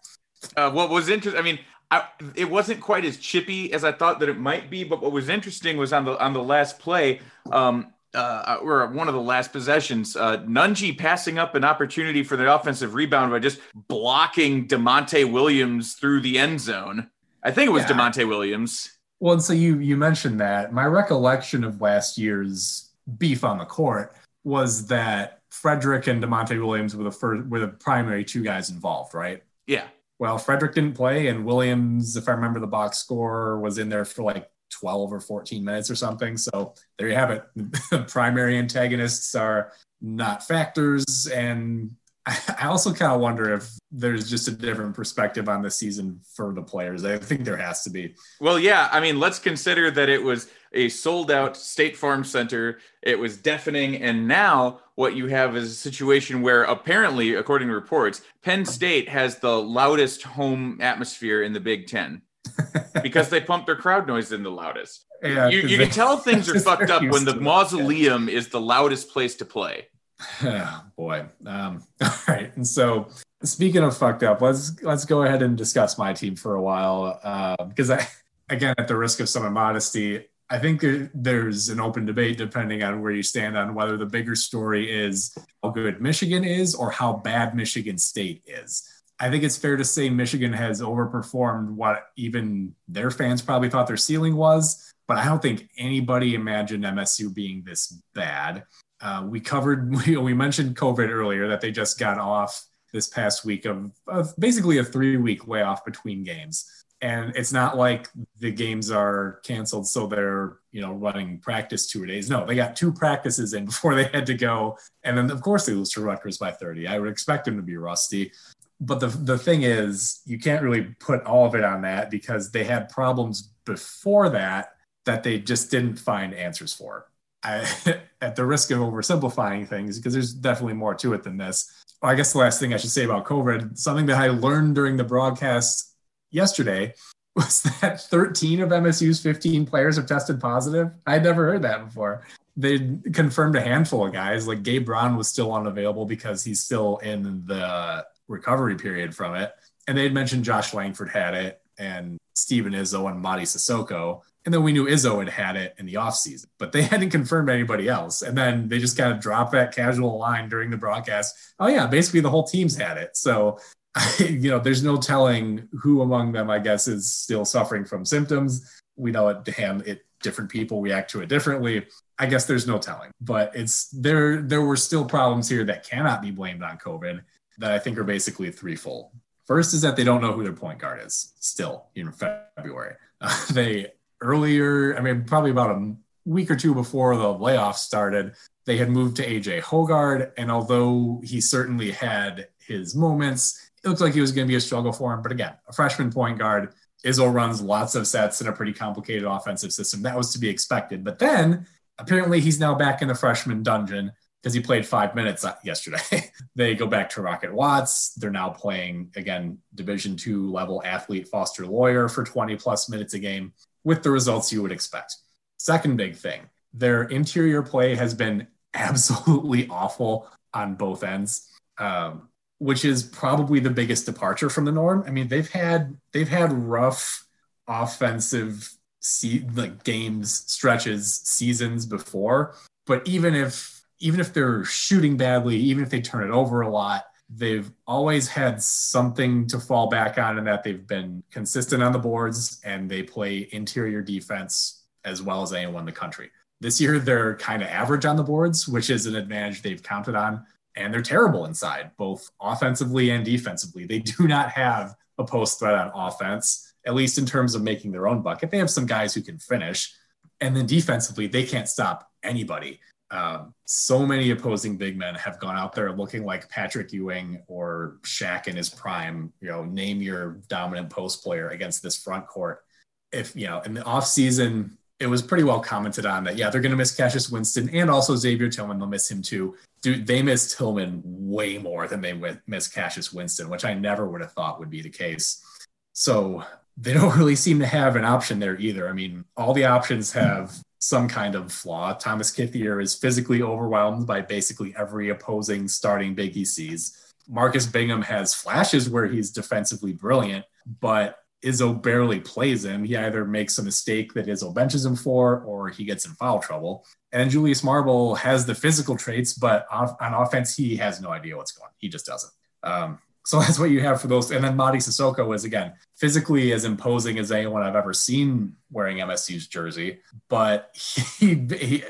Uh, 0.56 0.70
what 0.70 0.88
was 0.88 1.10
interesting? 1.10 1.38
I 1.38 1.42
mean, 1.42 1.58
I, 1.90 2.08
it 2.34 2.50
wasn't 2.50 2.80
quite 2.80 3.04
as 3.04 3.16
chippy 3.16 3.72
as 3.72 3.84
I 3.84 3.92
thought 3.92 4.18
that 4.20 4.28
it 4.28 4.38
might 4.38 4.70
be. 4.70 4.84
But 4.84 5.02
what 5.02 5.12
was 5.12 5.28
interesting 5.28 5.76
was 5.76 5.92
on 5.92 6.04
the 6.04 6.22
on 6.22 6.32
the 6.32 6.42
last 6.42 6.78
play, 6.78 7.20
um, 7.52 7.92
uh, 8.14 8.58
or 8.60 8.86
one 8.88 9.08
of 9.08 9.14
the 9.14 9.20
last 9.20 9.52
possessions, 9.52 10.16
uh, 10.16 10.38
Nunge 10.38 10.98
passing 10.98 11.38
up 11.38 11.54
an 11.54 11.64
opportunity 11.64 12.24
for 12.24 12.36
the 12.36 12.52
offensive 12.52 12.94
rebound 12.94 13.30
by 13.30 13.38
just 13.38 13.60
blocking 13.88 14.66
Da'Monte 14.66 15.30
Williams 15.30 15.94
through 15.94 16.22
the 16.22 16.38
end 16.38 16.60
zone. 16.60 17.08
I 17.42 17.52
think 17.52 17.68
it 17.68 17.72
was 17.72 17.84
yeah. 17.84 17.96
Da'Monte 17.96 18.26
Williams. 18.26 18.98
Well, 19.20 19.34
and 19.34 19.42
so 19.42 19.52
you 19.52 19.78
you 19.78 19.96
mentioned 19.96 20.40
that. 20.40 20.72
My 20.72 20.86
recollection 20.86 21.62
of 21.62 21.80
last 21.80 22.18
year's 22.18 22.90
beef 23.18 23.44
on 23.44 23.58
the 23.58 23.64
court 23.64 24.16
was 24.42 24.88
that 24.88 25.40
Fredrick 25.52 26.08
and 26.08 26.22
Da'Monte 26.22 26.60
Williams 26.60 26.96
were 26.96 27.04
the 27.04 27.12
first 27.12 27.46
were 27.46 27.60
the 27.60 27.68
primary 27.68 28.24
two 28.24 28.42
guys 28.42 28.70
involved, 28.70 29.14
right? 29.14 29.44
Yeah 29.68 29.86
well, 30.18 30.38
Fredrick 30.38 30.74
didn't 30.74 30.94
play, 30.94 31.26
and 31.28 31.44
Williams, 31.44 32.16
if 32.16 32.28
I 32.28 32.32
remember 32.32 32.60
the 32.60 32.66
box 32.66 32.98
score, 32.98 33.60
was 33.60 33.78
in 33.78 33.88
there 33.88 34.04
for 34.04 34.22
like 34.22 34.50
12 34.70 35.12
or 35.12 35.20
14 35.20 35.64
minutes 35.64 35.90
or 35.90 35.94
something. 35.94 36.36
So 36.36 36.74
there 36.98 37.08
you 37.08 37.14
have 37.14 37.30
it. 37.30 38.08
Primary 38.08 38.58
antagonists 38.58 39.34
are 39.34 39.72
not 40.00 40.46
factors. 40.46 41.26
And 41.32 41.92
I 42.26 42.66
also 42.66 42.92
kind 42.92 43.12
of 43.12 43.20
wonder 43.20 43.54
if 43.54 43.70
there's 43.92 44.28
just 44.28 44.48
a 44.48 44.50
different 44.50 44.96
perspective 44.96 45.48
on 45.48 45.62
the 45.62 45.70
season 45.70 46.20
for 46.34 46.52
the 46.52 46.62
players. 46.62 47.04
I 47.04 47.18
think 47.18 47.44
there 47.44 47.56
has 47.56 47.84
to 47.84 47.90
be. 47.90 48.14
Well, 48.40 48.58
yeah. 48.58 48.88
I 48.90 48.98
mean, 48.98 49.20
let's 49.20 49.38
consider 49.38 49.92
that 49.92 50.08
it 50.08 50.22
was 50.22 50.48
a 50.72 50.88
sold 50.88 51.30
out 51.30 51.56
State 51.56 51.96
Farm 51.96 52.24
Center. 52.24 52.80
It 53.00 53.16
was 53.18 53.36
deafening. 53.36 54.02
And 54.02 54.26
now 54.26 54.80
what 54.96 55.14
you 55.14 55.28
have 55.28 55.56
is 55.56 55.70
a 55.70 55.74
situation 55.76 56.42
where 56.42 56.64
apparently, 56.64 57.34
according 57.34 57.68
to 57.68 57.74
reports, 57.74 58.22
Penn 58.42 58.64
State 58.64 59.08
has 59.08 59.38
the 59.38 59.62
loudest 59.62 60.24
home 60.24 60.78
atmosphere 60.80 61.42
in 61.42 61.52
the 61.52 61.60
Big 61.60 61.86
Ten 61.86 62.22
because 63.02 63.28
they 63.28 63.40
pump 63.40 63.66
their 63.66 63.76
crowd 63.76 64.08
noise 64.08 64.32
in 64.32 64.42
the 64.42 64.50
loudest. 64.50 65.04
Yeah, 65.22 65.48
you, 65.48 65.60
you 65.60 65.78
can 65.78 65.90
tell 65.90 66.16
things 66.16 66.48
are 66.48 66.58
fucked 66.60 66.90
up 66.90 67.02
when 67.02 67.24
the 67.24 67.36
mausoleum 67.36 68.28
is 68.28 68.48
the 68.48 68.60
loudest 68.60 69.10
place 69.10 69.36
to 69.36 69.44
play. 69.44 69.86
Boy. 70.96 71.26
Um, 71.44 71.82
all 72.00 72.10
right. 72.28 72.54
And 72.56 72.66
so 72.66 73.08
speaking 73.42 73.82
of 73.82 73.96
fucked 73.96 74.22
up, 74.22 74.40
let's 74.40 74.82
let's 74.82 75.04
go 75.04 75.22
ahead 75.22 75.42
and 75.42 75.56
discuss 75.56 75.98
my 75.98 76.12
team 76.12 76.36
for 76.36 76.54
a 76.54 76.62
while. 76.62 77.20
Uh, 77.22 77.64
because 77.64 77.90
I 77.90 78.06
again 78.48 78.74
at 78.78 78.88
the 78.88 78.96
risk 78.96 79.20
of 79.20 79.28
some 79.28 79.44
immodesty, 79.44 80.26
I 80.48 80.58
think 80.58 80.84
there's 81.14 81.68
an 81.68 81.80
open 81.80 82.06
debate 82.06 82.38
depending 82.38 82.82
on 82.82 83.02
where 83.02 83.12
you 83.12 83.22
stand 83.22 83.56
on 83.56 83.74
whether 83.74 83.96
the 83.96 84.06
bigger 84.06 84.36
story 84.36 84.90
is 84.90 85.36
how 85.62 85.70
good 85.70 86.00
Michigan 86.00 86.44
is 86.44 86.74
or 86.74 86.90
how 86.90 87.14
bad 87.14 87.54
Michigan 87.54 87.98
State 87.98 88.42
is. 88.46 88.88
I 89.18 89.30
think 89.30 89.44
it's 89.44 89.56
fair 89.56 89.76
to 89.76 89.84
say 89.84 90.10
Michigan 90.10 90.52
has 90.52 90.82
overperformed 90.82 91.70
what 91.70 92.08
even 92.16 92.74
their 92.86 93.10
fans 93.10 93.40
probably 93.40 93.70
thought 93.70 93.86
their 93.86 93.96
ceiling 93.96 94.36
was, 94.36 94.92
but 95.08 95.16
I 95.16 95.24
don't 95.24 95.40
think 95.40 95.70
anybody 95.78 96.34
imagined 96.34 96.84
MSU 96.84 97.32
being 97.32 97.62
this 97.64 97.98
bad. 98.14 98.64
Uh, 99.00 99.26
we 99.28 99.40
covered, 99.40 99.94
we, 100.06 100.16
we 100.16 100.34
mentioned 100.34 100.76
COVID 100.76 101.08
earlier 101.08 101.48
that 101.48 101.60
they 101.60 101.70
just 101.70 101.98
got 101.98 102.18
off 102.18 102.66
this 102.92 103.08
past 103.08 103.44
week 103.44 103.64
of, 103.66 103.92
of 104.06 104.34
basically 104.38 104.78
a 104.78 104.84
three 104.84 105.16
week 105.16 105.46
layoff 105.46 105.84
between 105.84 106.24
games. 106.24 106.70
And 107.02 107.36
it's 107.36 107.52
not 107.52 107.76
like 107.76 108.08
the 108.38 108.50
games 108.50 108.90
are 108.90 109.40
canceled 109.44 109.86
so 109.86 110.06
they're 110.06 110.56
you 110.72 110.80
know 110.80 110.92
running 110.92 111.38
practice 111.38 111.86
two 111.86 112.06
days. 112.06 112.30
No 112.30 112.46
they 112.46 112.54
got 112.54 112.74
two 112.74 112.90
practices 112.90 113.52
in 113.52 113.64
before 113.72 113.94
they 113.94 114.04
had 114.04 114.24
to 114.26 114.34
go. 114.34 114.78
And 115.04 115.16
then 115.16 115.30
of 115.30 115.42
course 115.42 115.66
they 115.66 115.74
lose 115.74 115.90
to 115.90 116.00
Rutgers 116.00 116.38
by 116.38 116.52
30 116.52 116.88
i 116.88 116.98
would 116.98 117.10
expect 117.10 117.44
them 117.44 117.56
to 117.56 117.62
be 117.62 117.76
rusty. 117.76 118.32
But 118.80 119.00
the, 119.00 119.08
the 119.08 119.38
thing 119.38 119.62
is 119.62 120.22
you 120.24 120.38
can't 120.38 120.62
really 120.62 120.94
put 120.98 121.22
all 121.24 121.46
of 121.46 121.54
it 121.54 121.64
on 121.64 121.82
that 121.82 122.10
because 122.10 122.50
they 122.50 122.64
had 122.64 122.88
problems 122.88 123.50
before 123.66 124.30
that 124.30 124.72
that 125.04 125.22
they 125.22 125.38
just 125.38 125.70
didn't 125.70 125.96
find 125.96 126.32
answers 126.34 126.72
for 126.72 127.06
I, 127.42 127.66
at 128.20 128.36
the 128.36 128.44
risk 128.44 128.70
of 128.70 128.78
oversimplifying 128.78 129.68
things 129.68 129.98
because 129.98 130.12
there's 130.12 130.32
definitely 130.32 130.74
more 130.74 130.94
to 130.96 131.14
it 131.14 131.22
than 131.22 131.36
this 131.36 131.84
well, 132.02 132.12
i 132.12 132.14
guess 132.14 132.32
the 132.32 132.38
last 132.38 132.60
thing 132.60 132.72
i 132.74 132.76
should 132.76 132.90
say 132.90 133.04
about 133.04 133.24
covid 133.24 133.76
something 133.78 134.06
that 134.06 134.18
i 134.18 134.28
learned 134.28 134.74
during 134.74 134.96
the 134.96 135.04
broadcast 135.04 135.94
yesterday 136.30 136.94
was 137.36 137.62
that 137.80 138.00
13 138.00 138.60
of 138.60 138.70
MSU's 138.70 139.20
15 139.20 139.66
players 139.66 139.96
have 139.96 140.06
tested 140.06 140.40
positive. 140.40 140.90
I'd 141.06 141.22
never 141.22 141.44
heard 141.44 141.62
that 141.62 141.84
before. 141.84 142.26
They 142.56 142.96
confirmed 143.12 143.56
a 143.56 143.60
handful 143.60 144.06
of 144.06 144.14
guys, 144.14 144.48
like 144.48 144.62
Gabe 144.62 144.86
Brown 144.86 145.16
was 145.16 145.28
still 145.28 145.54
unavailable 145.54 146.06
because 146.06 146.42
he's 146.42 146.62
still 146.62 146.96
in 146.98 147.44
the 147.44 148.06
recovery 148.26 148.76
period 148.76 149.14
from 149.14 149.34
it. 149.34 149.52
And 149.86 149.98
they 149.98 150.04
had 150.04 150.14
mentioned 150.14 150.44
Josh 150.44 150.72
Langford 150.72 151.10
had 151.10 151.34
it 151.34 151.60
and 151.78 152.16
Steven 152.34 152.72
Izzo 152.72 153.10
and 153.10 153.22
Mady 153.22 153.42
Sissoko. 153.42 154.22
And 154.46 154.54
then 154.54 154.62
we 154.62 154.72
knew 154.72 154.86
Izzo 154.86 155.18
had 155.18 155.28
had 155.28 155.56
it 155.56 155.74
in 155.76 155.84
the 155.84 155.94
offseason, 155.94 156.46
but 156.58 156.72
they 156.72 156.82
hadn't 156.92 157.10
confirmed 157.10 157.50
anybody 157.50 157.88
else. 157.88 158.22
And 158.22 158.38
then 158.38 158.68
they 158.68 158.78
just 158.78 158.96
kind 158.96 159.12
of 159.12 159.20
dropped 159.20 159.52
that 159.52 159.74
casual 159.74 160.16
line 160.18 160.48
during 160.48 160.70
the 160.70 160.78
broadcast. 160.78 161.36
Oh, 161.58 161.66
yeah, 161.66 161.86
basically 161.86 162.20
the 162.20 162.30
whole 162.30 162.44
team's 162.44 162.76
had 162.76 162.96
it. 162.96 163.16
So 163.16 163.58
you 164.18 164.50
know, 164.50 164.58
there's 164.58 164.82
no 164.82 164.96
telling 164.96 165.68
who 165.72 166.02
among 166.02 166.32
them, 166.32 166.50
I 166.50 166.58
guess, 166.58 166.88
is 166.88 167.10
still 167.10 167.44
suffering 167.44 167.84
from 167.84 168.04
symptoms. 168.04 168.82
We 168.96 169.10
know 169.10 169.28
it, 169.28 169.46
it 169.46 170.06
different 170.22 170.50
people 170.50 170.80
react 170.80 171.10
to 171.12 171.20
it 171.20 171.28
differently. 171.28 171.86
I 172.18 172.26
guess 172.26 172.46
there's 172.46 172.66
no 172.66 172.78
telling, 172.78 173.10
but 173.20 173.52
it's 173.54 173.88
there. 173.90 174.40
There 174.40 174.62
were 174.62 174.76
still 174.76 175.04
problems 175.04 175.48
here 175.48 175.64
that 175.64 175.86
cannot 175.86 176.22
be 176.22 176.30
blamed 176.30 176.62
on 176.62 176.78
COVID 176.78 177.20
that 177.58 177.72
I 177.72 177.78
think 177.78 177.98
are 177.98 178.04
basically 178.04 178.50
threefold. 178.50 179.10
First 179.46 179.74
is 179.74 179.82
that 179.82 179.96
they 179.96 180.04
don't 180.04 180.20
know 180.20 180.32
who 180.32 180.42
their 180.42 180.52
point 180.52 180.78
guard 180.78 181.04
is 181.04 181.32
still 181.40 181.86
in 181.94 182.10
February. 182.12 182.94
Uh, 183.20 183.46
they 183.52 183.92
earlier, 184.20 184.96
I 184.96 185.00
mean, 185.00 185.24
probably 185.24 185.50
about 185.50 185.70
a 185.70 185.94
week 186.24 186.50
or 186.50 186.56
two 186.56 186.74
before 186.74 187.16
the 187.16 187.22
layoffs 187.22 187.76
started, 187.76 188.34
they 188.64 188.76
had 188.76 188.90
moved 188.90 189.16
to 189.16 189.26
AJ 189.26 189.62
Hoggard. 189.62 190.32
And 190.36 190.50
although 190.50 191.20
he 191.24 191.40
certainly 191.40 191.92
had 191.92 192.48
his 192.58 192.94
moments, 192.94 193.70
it 193.84 193.88
looked 193.88 194.00
like 194.00 194.14
he 194.14 194.20
was 194.20 194.32
going 194.32 194.46
to 194.46 194.50
be 194.50 194.56
a 194.56 194.60
struggle 194.60 194.92
for 194.92 195.14
him. 195.14 195.22
But 195.22 195.32
again, 195.32 195.54
a 195.68 195.72
freshman 195.72 196.10
point 196.10 196.38
guard, 196.38 196.72
Izzo 197.04 197.32
runs 197.32 197.60
lots 197.60 197.94
of 197.94 198.06
sets 198.06 198.40
in 198.40 198.48
a 198.48 198.52
pretty 198.52 198.72
complicated 198.72 199.24
offensive 199.24 199.72
system. 199.72 200.02
That 200.02 200.16
was 200.16 200.32
to 200.32 200.38
be 200.38 200.48
expected. 200.48 201.04
But 201.04 201.18
then 201.18 201.66
apparently 201.98 202.40
he's 202.40 202.58
now 202.58 202.74
back 202.74 203.02
in 203.02 203.08
the 203.08 203.14
freshman 203.14 203.62
dungeon 203.62 204.12
because 204.42 204.54
he 204.54 204.60
played 204.60 204.86
five 204.86 205.14
minutes 205.14 205.44
uh, 205.44 205.54
yesterday. 205.64 206.30
they 206.54 206.74
go 206.74 206.86
back 206.86 207.10
to 207.10 207.22
Rocket 207.22 207.52
Watts. 207.52 208.14
They're 208.14 208.30
now 208.30 208.50
playing 208.50 209.10
again 209.16 209.58
Division 209.74 210.16
two 210.16 210.50
level 210.50 210.82
athlete 210.84 211.28
Foster 211.28 211.66
Loyer 211.66 212.08
for 212.08 212.24
20 212.24 212.56
plus 212.56 212.88
minutes 212.88 213.14
a 213.14 213.18
game 213.18 213.52
with 213.86 214.02
the 214.02 214.10
results 214.10 214.52
you 214.52 214.60
would 214.62 214.72
expect. 214.72 215.16
Second 215.58 215.96
big 215.96 216.16
thing, 216.16 216.40
their 216.74 217.04
interior 217.04 217.62
play 217.62 217.94
has 217.94 218.12
been 218.12 218.48
absolutely 218.74 219.68
awful 219.68 220.28
on 220.52 220.74
both 220.74 221.04
ends. 221.04 221.48
Um, 221.78 222.28
which 222.58 222.86
is 222.86 223.02
probably 223.02 223.60
the 223.60 223.70
biggest 223.70 224.06
departure 224.06 224.48
from 224.48 224.64
the 224.64 224.72
norm. 224.72 225.04
I 225.06 225.10
mean, 225.10 225.28
they've 225.28 225.48
had 225.48 225.98
they've 226.12 226.28
had 226.28 226.52
rough 226.52 227.26
offensive 227.68 228.72
see 229.00 229.46
like 229.54 229.84
games 229.84 230.50
stretches 230.50 231.18
seasons 231.18 231.84
before, 231.84 232.54
but 232.86 233.06
even 233.06 233.34
if 233.34 233.84
even 233.98 234.20
if 234.20 234.32
they're 234.32 234.64
shooting 234.64 235.18
badly, 235.18 235.56
even 235.56 235.84
if 235.84 235.90
they 235.90 236.00
turn 236.00 236.24
it 236.24 236.32
over 236.32 236.62
a 236.62 236.70
lot, 236.70 237.04
they've 237.28 237.70
always 237.86 238.28
had 238.28 238.62
something 238.62 239.46
to 239.48 239.58
fall 239.58 239.88
back 239.88 240.18
on 240.18 240.38
in 240.38 240.44
that 240.44 240.62
they've 240.62 240.86
been 240.86 241.22
consistent 241.30 241.82
on 241.82 241.92
the 241.92 241.98
boards 241.98 242.60
and 242.64 242.88
they 242.88 243.02
play 243.02 243.48
interior 243.52 244.00
defense 244.00 244.84
as 245.04 245.22
well 245.22 245.42
as 245.42 245.52
anyone 245.52 245.80
in 245.80 245.86
the 245.86 245.92
country. 245.92 246.30
This 246.60 246.80
year 246.80 246.98
they're 246.98 247.36
kind 247.36 247.62
of 247.62 247.68
average 247.68 248.04
on 248.04 248.16
the 248.16 248.22
boards, 248.22 248.68
which 248.68 248.90
is 248.90 249.06
an 249.06 249.16
advantage 249.16 249.62
they've 249.62 249.82
counted 249.82 250.14
on 250.14 250.44
and 250.76 250.92
they're 250.92 251.02
terrible 251.02 251.46
inside, 251.46 251.90
both 251.96 252.30
offensively 252.40 253.10
and 253.10 253.24
defensively. 253.24 253.86
They 253.86 253.98
do 253.98 254.28
not 254.28 254.50
have 254.50 254.94
a 255.18 255.24
post 255.24 255.58
threat 255.58 255.74
on 255.74 255.90
offense, 255.94 256.74
at 256.84 256.94
least 256.94 257.18
in 257.18 257.26
terms 257.26 257.54
of 257.54 257.62
making 257.62 257.92
their 257.92 258.06
own 258.06 258.22
bucket. 258.22 258.50
They 258.50 258.58
have 258.58 258.70
some 258.70 258.86
guys 258.86 259.14
who 259.14 259.22
can 259.22 259.38
finish, 259.38 259.94
and 260.40 260.54
then 260.54 260.66
defensively, 260.66 261.26
they 261.26 261.44
can't 261.44 261.68
stop 261.68 262.10
anybody. 262.22 262.80
Um, 263.10 263.54
so 263.66 264.04
many 264.04 264.30
opposing 264.30 264.76
big 264.76 264.98
men 264.98 265.14
have 265.14 265.38
gone 265.38 265.56
out 265.56 265.74
there 265.74 265.92
looking 265.92 266.24
like 266.24 266.48
Patrick 266.48 266.92
Ewing 266.92 267.42
or 267.46 267.98
Shaq 268.02 268.48
in 268.48 268.56
his 268.56 268.68
prime. 268.68 269.32
You 269.40 269.48
know, 269.48 269.64
name 269.64 270.02
your 270.02 270.40
dominant 270.48 270.90
post 270.90 271.22
player 271.22 271.50
against 271.50 271.82
this 271.82 271.96
front 271.96 272.26
court. 272.26 272.64
If 273.12 273.34
you 273.36 273.46
know, 273.46 273.60
in 273.60 273.74
the 273.74 273.82
offseason, 273.82 274.70
it 274.98 275.06
was 275.06 275.22
pretty 275.22 275.44
well 275.44 275.60
commented 275.60 276.06
on 276.06 276.24
that 276.24 276.36
yeah, 276.36 276.50
they're 276.50 276.60
going 276.60 276.70
to 276.70 276.76
miss 276.76 276.94
Cassius 276.94 277.30
Winston 277.30 277.68
and 277.70 277.90
also 277.90 278.16
Xavier 278.16 278.48
Tillman. 278.48 278.78
They'll 278.78 278.88
miss 278.88 279.10
him 279.10 279.22
too 279.22 279.54
dude, 279.86 280.06
they 280.06 280.20
miss 280.20 280.56
Tillman 280.56 281.00
way 281.04 281.58
more 281.58 281.86
than 281.86 282.00
they 282.00 282.20
miss 282.46 282.66
Cassius 282.66 283.12
Winston, 283.12 283.48
which 283.48 283.64
I 283.64 283.74
never 283.74 284.08
would 284.08 284.20
have 284.20 284.32
thought 284.32 284.58
would 284.58 284.68
be 284.68 284.82
the 284.82 284.90
case. 284.90 285.44
So 285.92 286.42
they 286.76 286.92
don't 286.92 287.16
really 287.18 287.36
seem 287.36 287.60
to 287.60 287.66
have 287.66 287.94
an 287.94 288.04
option 288.04 288.40
there 288.40 288.58
either. 288.58 288.88
I 288.88 288.92
mean, 288.92 289.24
all 289.36 289.52
the 289.52 289.66
options 289.66 290.12
have 290.12 290.58
some 290.78 291.08
kind 291.08 291.34
of 291.34 291.52
flaw. 291.52 291.94
Thomas 291.94 292.30
Kithier 292.30 292.82
is 292.82 292.94
physically 292.94 293.42
overwhelmed 293.42 294.06
by 294.06 294.20
basically 294.20 294.74
every 294.76 295.08
opposing 295.08 295.68
starting 295.68 296.14
big 296.14 296.32
he 296.32 296.44
sees. 296.44 297.14
Marcus 297.28 297.66
Bingham 297.66 298.02
has 298.02 298.34
flashes 298.34 298.88
where 298.88 299.06
he's 299.06 299.30
defensively 299.30 299.92
brilliant, 299.92 300.44
but 300.80 301.18
Izzo 301.44 301.80
barely 301.80 302.20
plays 302.20 302.64
him. 302.64 302.84
He 302.84 302.96
either 302.96 303.24
makes 303.24 303.58
a 303.58 303.62
mistake 303.62 304.14
that 304.14 304.26
Izzo 304.26 304.54
benches 304.54 304.84
him 304.84 304.96
for, 304.96 305.40
or 305.40 305.68
he 305.68 305.84
gets 305.84 306.06
in 306.06 306.12
foul 306.12 306.40
trouble. 306.40 306.84
And 307.12 307.30
Julius 307.30 307.62
Marble 307.62 308.14
has 308.16 308.46
the 308.46 308.54
physical 308.54 308.96
traits, 308.96 309.32
but 309.34 309.66
on, 309.70 309.96
offense, 310.00 310.56
he 310.56 310.76
has 310.76 311.00
no 311.00 311.10
idea 311.10 311.36
what's 311.36 311.52
going 311.52 311.66
on. 311.66 311.72
He 311.78 311.88
just 311.88 312.06
doesn't. 312.06 312.32
Um, 312.62 312.98
so 313.26 313.40
that's 313.40 313.58
what 313.58 313.70
you 313.70 313.80
have 313.80 314.00
for 314.00 314.06
those. 314.06 314.30
And 314.30 314.44
then 314.44 314.56
Mady 314.56 314.76
Sissoko 314.76 315.34
is, 315.34 315.44
again, 315.44 315.72
physically 315.96 316.52
as 316.52 316.64
imposing 316.64 317.18
as 317.18 317.32
anyone 317.32 317.62
I've 317.62 317.74
ever 317.74 317.92
seen 317.92 318.54
wearing 318.70 318.98
MSU's 318.98 319.48
jersey, 319.48 319.98
but 320.28 320.70
he, 321.18 321.34
he 321.34 321.84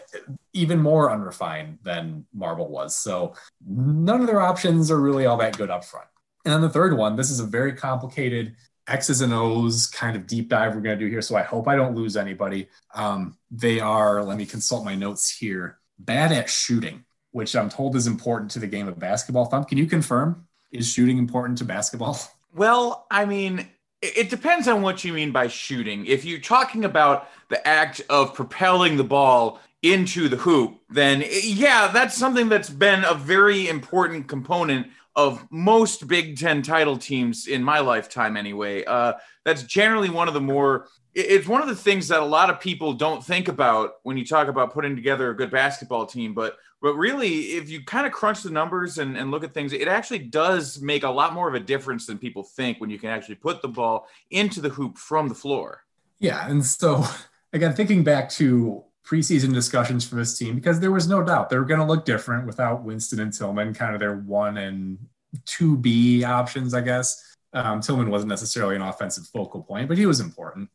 even 0.55 0.81
more 0.81 1.12
unrefined 1.12 1.79
than 1.83 2.25
Marble 2.33 2.68
was. 2.68 2.96
So 2.96 3.35
none 3.66 4.22
of 4.22 4.27
their 4.27 4.40
options 4.40 4.90
are 4.90 5.01
really 5.01 5.27
all 5.27 5.37
that 5.37 5.59
good 5.59 5.70
up 5.70 5.85
front. 5.85 6.09
And 6.46 6.55
then 6.55 6.62
the 6.62 6.70
third 6.70 6.96
one, 6.96 7.16
this 7.16 7.31
is 7.31 7.40
a 7.40 7.46
very 7.46 7.75
complicated 7.75 8.57
X's 8.88 9.20
and 9.20 9.33
O's 9.35 9.87
kind 9.88 10.16
of 10.16 10.27
deep 10.27 10.49
dive 10.49 10.75
we're 10.75 10.81
going 10.81 10.99
to 10.99 11.05
do 11.05 11.11
here. 11.11 11.20
So 11.20 11.37
I 11.37 11.42
hope 11.42 11.68
I 11.68 11.77
don't 11.77 11.96
lose 11.96 12.16
anybody. 12.16 12.68
Um, 12.94 13.37
they 13.51 13.81
are, 13.81 14.22
let 14.22 14.38
me 14.38 14.46
consult 14.46 14.85
my 14.85 14.94
notes 14.94 15.29
here, 15.29 15.81
bad 15.99 16.33
at 16.33 16.49
shooting, 16.49 17.05
which 17.33 17.57
I'm 17.57 17.68
told 17.68 17.96
is 17.96 18.07
important 18.07 18.53
to 18.53 18.59
the 18.59 18.68
game 18.68 18.88
of 18.88 18.99
basketball. 18.99 19.46
Thump, 19.46 19.68
can 19.68 19.77
you 19.77 19.87
confirm? 19.87 20.46
Is 20.72 20.92
shooting 20.92 21.18
important 21.18 21.59
to 21.59 21.64
basketball? 21.64 22.18
Well, 22.55 23.07
I 23.11 23.26
mean, 23.26 23.68
it 24.00 24.31
depends 24.31 24.66
on 24.66 24.81
what 24.81 25.05
you 25.05 25.12
mean 25.12 25.31
by 25.31 25.48
shooting. 25.48 26.07
If 26.07 26.24
you're 26.24 26.40
talking 26.40 26.87
about 26.87 27.29
the 27.50 27.68
act 27.68 28.00
of 28.09 28.33
propelling 28.33 28.96
the 28.96 29.05
ball 29.05 29.61
into 29.83 30.31
the 30.31 30.38
hoop, 30.38 30.79
then 30.88 31.22
yeah, 31.42 31.88
that's 31.88 32.16
something 32.16 32.48
that's 32.48 32.70
been 32.70 33.05
a 33.05 33.12
very 33.12 33.68
important 33.68 34.26
component 34.26 34.87
of 35.16 35.46
most 35.50 36.07
Big 36.09 36.38
Ten 36.38 36.62
title 36.62 36.98
teams 36.98 37.46
in 37.46 37.62
my 37.62 37.81
lifetime, 37.81 38.37
anyway. 38.37 38.85
Uh, 38.85 39.14
that's 39.44 39.62
generally 39.62 40.11
one 40.11 40.29
of 40.29 40.35
the 40.35 40.40
more. 40.40 40.88
It's 41.14 41.48
one 41.48 41.62
of 41.62 41.68
the 41.68 41.74
things 41.74 42.09
that 42.09 42.20
a 42.20 42.24
lot 42.24 42.50
of 42.50 42.61
people 42.61 42.92
don't 42.92 43.24
think 43.24 43.48
about 43.48 43.94
when 44.02 44.18
you 44.18 44.26
talk 44.26 44.48
about 44.48 44.74
putting 44.74 44.94
together 44.94 45.31
a 45.31 45.37
good 45.37 45.50
basketball 45.50 46.05
team. 46.05 46.35
But 46.35 46.59
but 46.87 46.94
really, 46.94 47.57
if 47.57 47.68
you 47.68 47.83
kind 47.83 48.07
of 48.07 48.12
crunch 48.12 48.44
the 48.44 48.51
numbers 48.51 48.99
and, 48.99 49.18
and 49.18 49.33
look 49.33 49.42
at 49.42 49.53
things, 49.53 49.72
it 49.72 49.88
actually 49.88 50.20
does 50.20 50.81
make 50.81 51.03
a 51.03 51.11
lot 51.11 51.35
more 51.35 51.49
of 51.49 51.55
a 51.57 51.59
difference 51.59 52.07
than 52.07 52.16
people 52.16 52.44
think 52.44 52.81
when 52.81 52.90
you 52.90 52.96
can 52.96 53.11
actually 53.11 53.35
put 53.35 53.61
the 53.61 53.66
ball 53.66 54.07
into 54.31 54.61
the 54.61 54.68
hoop 54.68 54.96
from 54.96 55.27
the 55.27 55.35
floor. 55.35 55.83
Yeah, 56.20 56.49
and 56.49 56.64
so 56.64 57.05
again, 57.53 57.75
thinking 57.75 58.05
back 58.05 58.31
to 58.35 58.85
preseason 59.05 59.53
discussions 59.53 60.07
for 60.07 60.14
this 60.14 60.38
team 60.38 60.55
because 60.55 60.79
there 60.79 60.92
was 60.92 61.09
no 61.09 61.25
doubt 61.25 61.51
they 61.51 61.59
were 61.59 61.64
going 61.64 61.81
to 61.81 61.87
look 61.87 62.05
different 62.05 62.46
without 62.46 62.85
Winston 62.85 63.18
and 63.18 63.33
Tillman, 63.33 63.75
kind 63.75 63.92
of 63.92 63.99
their 63.99 64.18
one 64.18 64.57
and 64.57 64.96
two 65.44 65.77
B 65.77 66.22
options, 66.22 66.72
I 66.72 66.83
guess. 66.83 67.20
Um, 67.53 67.81
Tillman 67.81 68.11
wasn't 68.11 68.29
necessarily 68.29 68.77
an 68.77 68.83
offensive 68.83 69.27
focal 69.27 69.64
point, 69.64 69.88
but 69.88 69.99
he 69.99 70.07
was 70.07 70.20
important. 70.20 70.70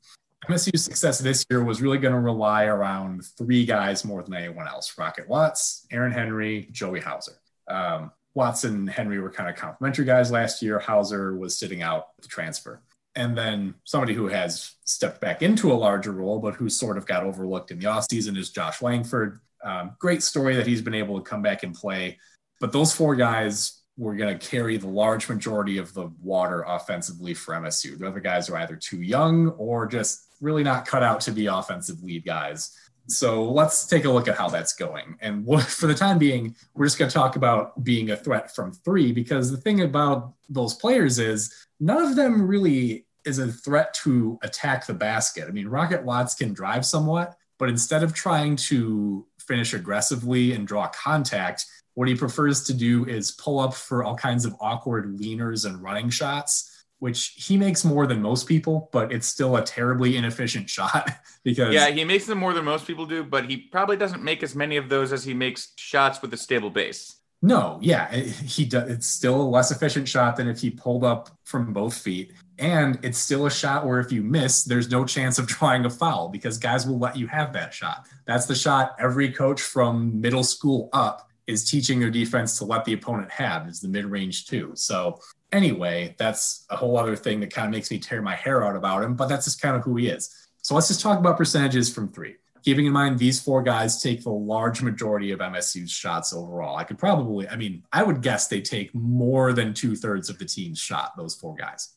MSU's 0.49 0.83
success 0.83 1.19
this 1.19 1.45
year 1.49 1.63
was 1.63 1.81
really 1.81 1.99
going 1.99 2.13
to 2.13 2.19
rely 2.19 2.65
around 2.65 3.23
three 3.37 3.65
guys 3.65 4.03
more 4.03 4.23
than 4.23 4.33
anyone 4.33 4.67
else 4.67 4.91
Rocket 4.97 5.27
Watts, 5.27 5.85
Aaron 5.91 6.11
Henry, 6.11 6.67
Joey 6.71 6.99
Hauser. 6.99 7.39
Um, 7.67 8.11
Watson 8.33 8.75
and 8.75 8.89
Henry 8.89 9.19
were 9.19 9.29
kind 9.29 9.49
of 9.49 9.55
complementary 9.55 10.05
guys 10.05 10.31
last 10.31 10.61
year. 10.61 10.79
Hauser 10.79 11.37
was 11.37 11.57
sitting 11.59 11.81
out 11.81 12.15
the 12.21 12.27
transfer 12.27 12.81
and 13.15 13.37
then 13.37 13.75
somebody 13.83 14.13
who 14.13 14.27
has 14.27 14.75
stepped 14.85 15.19
back 15.19 15.41
into 15.41 15.71
a 15.71 15.75
larger 15.75 16.11
role, 16.11 16.39
but 16.39 16.55
who 16.55 16.69
sort 16.69 16.97
of 16.97 17.05
got 17.05 17.23
overlooked 17.23 17.71
in 17.71 17.79
the 17.79 17.85
offseason 17.85 18.37
is 18.37 18.51
Josh 18.51 18.81
Langford. 18.81 19.41
Um, 19.63 19.95
great 19.99 20.23
story 20.23 20.55
that 20.55 20.65
he's 20.65 20.81
been 20.81 20.93
able 20.93 21.19
to 21.19 21.29
come 21.29 21.41
back 21.41 21.63
and 21.63 21.75
play. 21.75 22.19
But 22.59 22.71
those 22.71 22.93
four 22.93 23.15
guys 23.15 23.81
were 23.97 24.15
going 24.15 24.37
to 24.37 24.47
carry 24.47 24.77
the 24.77 24.87
large 24.87 25.27
majority 25.27 25.77
of 25.77 25.93
the 25.93 26.09
water 26.21 26.63
offensively 26.65 27.33
for 27.33 27.53
MSU. 27.53 27.97
The 27.97 28.07
other 28.07 28.21
guys 28.21 28.49
are 28.49 28.57
either 28.57 28.77
too 28.77 29.01
young 29.01 29.49
or 29.49 29.85
just 29.87 30.27
really 30.41 30.63
not 30.63 30.85
cut 30.85 31.03
out 31.03 31.21
to 31.21 31.31
be 31.31 31.45
offensive 31.45 32.03
lead 32.03 32.25
guys. 32.25 32.75
So 33.07 33.43
let's 33.43 33.85
take 33.87 34.05
a 34.05 34.09
look 34.09 34.27
at 34.27 34.37
how 34.37 34.49
that's 34.49 34.73
going. 34.73 35.17
And 35.21 35.45
for 35.63 35.87
the 35.87 35.95
time 35.95 36.17
being, 36.17 36.55
we're 36.73 36.85
just 36.85 36.99
going 36.99 37.09
to 37.09 37.13
talk 37.13 37.35
about 37.35 37.83
being 37.83 38.11
a 38.11 38.17
threat 38.17 38.53
from 38.55 38.71
three 38.71 39.11
because 39.11 39.51
the 39.51 39.57
thing 39.57 39.81
about 39.81 40.33
those 40.49 40.73
players 40.73 41.19
is 41.19 41.67
none 41.79 42.01
of 42.01 42.15
them 42.15 42.47
really 42.47 43.05
is 43.25 43.39
a 43.39 43.51
threat 43.51 43.93
to 43.93 44.39
attack 44.41 44.85
the 44.85 44.93
basket. 44.93 45.45
I 45.47 45.51
mean, 45.51 45.67
Rocket 45.67 46.03
Watts 46.03 46.33
can 46.33 46.53
drive 46.53 46.85
somewhat, 46.85 47.37
but 47.59 47.69
instead 47.69 48.03
of 48.03 48.13
trying 48.13 48.55
to 48.57 49.25
finish 49.39 49.73
aggressively 49.73 50.53
and 50.53 50.67
draw 50.67 50.87
contact, 50.89 51.65
what 51.93 52.07
he 52.07 52.15
prefers 52.15 52.63
to 52.63 52.73
do 52.73 53.05
is 53.05 53.31
pull 53.31 53.59
up 53.59 53.73
for 53.73 54.03
all 54.03 54.15
kinds 54.15 54.45
of 54.45 54.55
awkward 54.59 55.17
leaners 55.19 55.65
and 55.65 55.81
running 55.81 56.09
shots, 56.09 56.70
which 57.01 57.33
he 57.35 57.57
makes 57.57 57.83
more 57.83 58.05
than 58.05 58.21
most 58.21 58.47
people, 58.47 58.87
but 58.91 59.11
it's 59.11 59.25
still 59.25 59.57
a 59.57 59.63
terribly 59.63 60.15
inefficient 60.15 60.69
shot 60.77 61.09
because 61.43 61.73
Yeah, 61.73 61.89
he 61.89 62.03
makes 62.03 62.27
them 62.27 62.37
more 62.37 62.53
than 62.53 62.63
most 62.63 62.85
people 62.85 63.07
do, 63.07 63.23
but 63.23 63.49
he 63.49 63.57
probably 63.57 63.97
doesn't 63.97 64.23
make 64.23 64.43
as 64.43 64.55
many 64.55 64.77
of 64.77 64.87
those 64.87 65.11
as 65.11 65.23
he 65.23 65.33
makes 65.33 65.73
shots 65.77 66.21
with 66.21 66.31
a 66.35 66.37
stable 66.37 66.69
base. 66.69 67.15
No, 67.41 67.79
yeah, 67.81 68.13
he 68.13 68.65
does. 68.65 68.87
It's 68.87 69.07
still 69.07 69.41
a 69.41 69.49
less 69.49 69.71
efficient 69.71 70.07
shot 70.07 70.35
than 70.35 70.47
if 70.47 70.59
he 70.59 70.69
pulled 70.69 71.03
up 71.03 71.31
from 71.43 71.73
both 71.73 71.97
feet, 71.97 72.33
and 72.59 72.99
it's 73.01 73.17
still 73.17 73.47
a 73.47 73.51
shot 73.51 73.87
where 73.87 73.99
if 73.99 74.11
you 74.11 74.21
miss, 74.21 74.63
there's 74.63 74.91
no 74.91 75.03
chance 75.03 75.39
of 75.39 75.47
drawing 75.55 75.83
a 75.85 75.89
foul 75.89 76.29
because 76.29 76.59
guys 76.59 76.85
will 76.85 76.99
let 76.99 77.17
you 77.17 77.25
have 77.25 77.51
that 77.53 77.73
shot. 77.73 78.05
That's 78.27 78.45
the 78.45 78.53
shot 78.53 78.95
every 78.99 79.31
coach 79.31 79.59
from 79.59 80.21
middle 80.21 80.43
school 80.43 80.89
up 80.93 81.31
is 81.47 81.67
teaching 81.67 81.99
their 81.99 82.11
defense 82.11 82.59
to 82.59 82.65
let 82.65 82.85
the 82.85 82.93
opponent 82.93 83.31
have 83.31 83.67
is 83.67 83.79
the 83.79 83.87
mid 83.87 84.05
range 84.05 84.45
too. 84.45 84.73
So 84.75 85.19
anyway, 85.51 86.15
that's 86.17 86.65
a 86.69 86.75
whole 86.75 86.97
other 86.97 87.15
thing 87.15 87.39
that 87.41 87.53
kind 87.53 87.67
of 87.67 87.71
makes 87.71 87.91
me 87.91 87.99
tear 87.99 88.21
my 88.21 88.35
hair 88.35 88.63
out 88.63 88.75
about 88.75 89.03
him, 89.03 89.15
but 89.15 89.27
that's 89.27 89.45
just 89.45 89.61
kind 89.61 89.75
of 89.75 89.83
who 89.83 89.95
he 89.95 90.07
is. 90.07 90.35
So 90.61 90.75
let's 90.75 90.87
just 90.87 91.01
talk 91.01 91.19
about 91.19 91.37
percentages 91.37 91.93
from 91.93 92.11
three 92.11 92.35
keeping 92.63 92.85
in 92.85 92.93
mind 92.93 93.17
these 93.17 93.41
four 93.41 93.63
guys 93.63 94.01
take 94.01 94.23
the 94.23 94.29
large 94.29 94.81
majority 94.81 95.31
of 95.31 95.39
MSU's 95.39 95.91
shots 95.91 96.33
overall. 96.33 96.77
I 96.77 96.83
could 96.83 96.97
probably, 96.97 97.47
I 97.47 97.55
mean, 97.55 97.83
I 97.91 98.03
would 98.03 98.21
guess 98.21 98.47
they 98.47 98.61
take 98.61 98.93
more 98.93 99.53
than 99.53 99.73
two 99.73 99.95
thirds 99.95 100.29
of 100.29 100.37
the 100.37 100.45
team's 100.45 100.79
shot, 100.79 101.13
those 101.17 101.35
four 101.35 101.55
guys. 101.55 101.95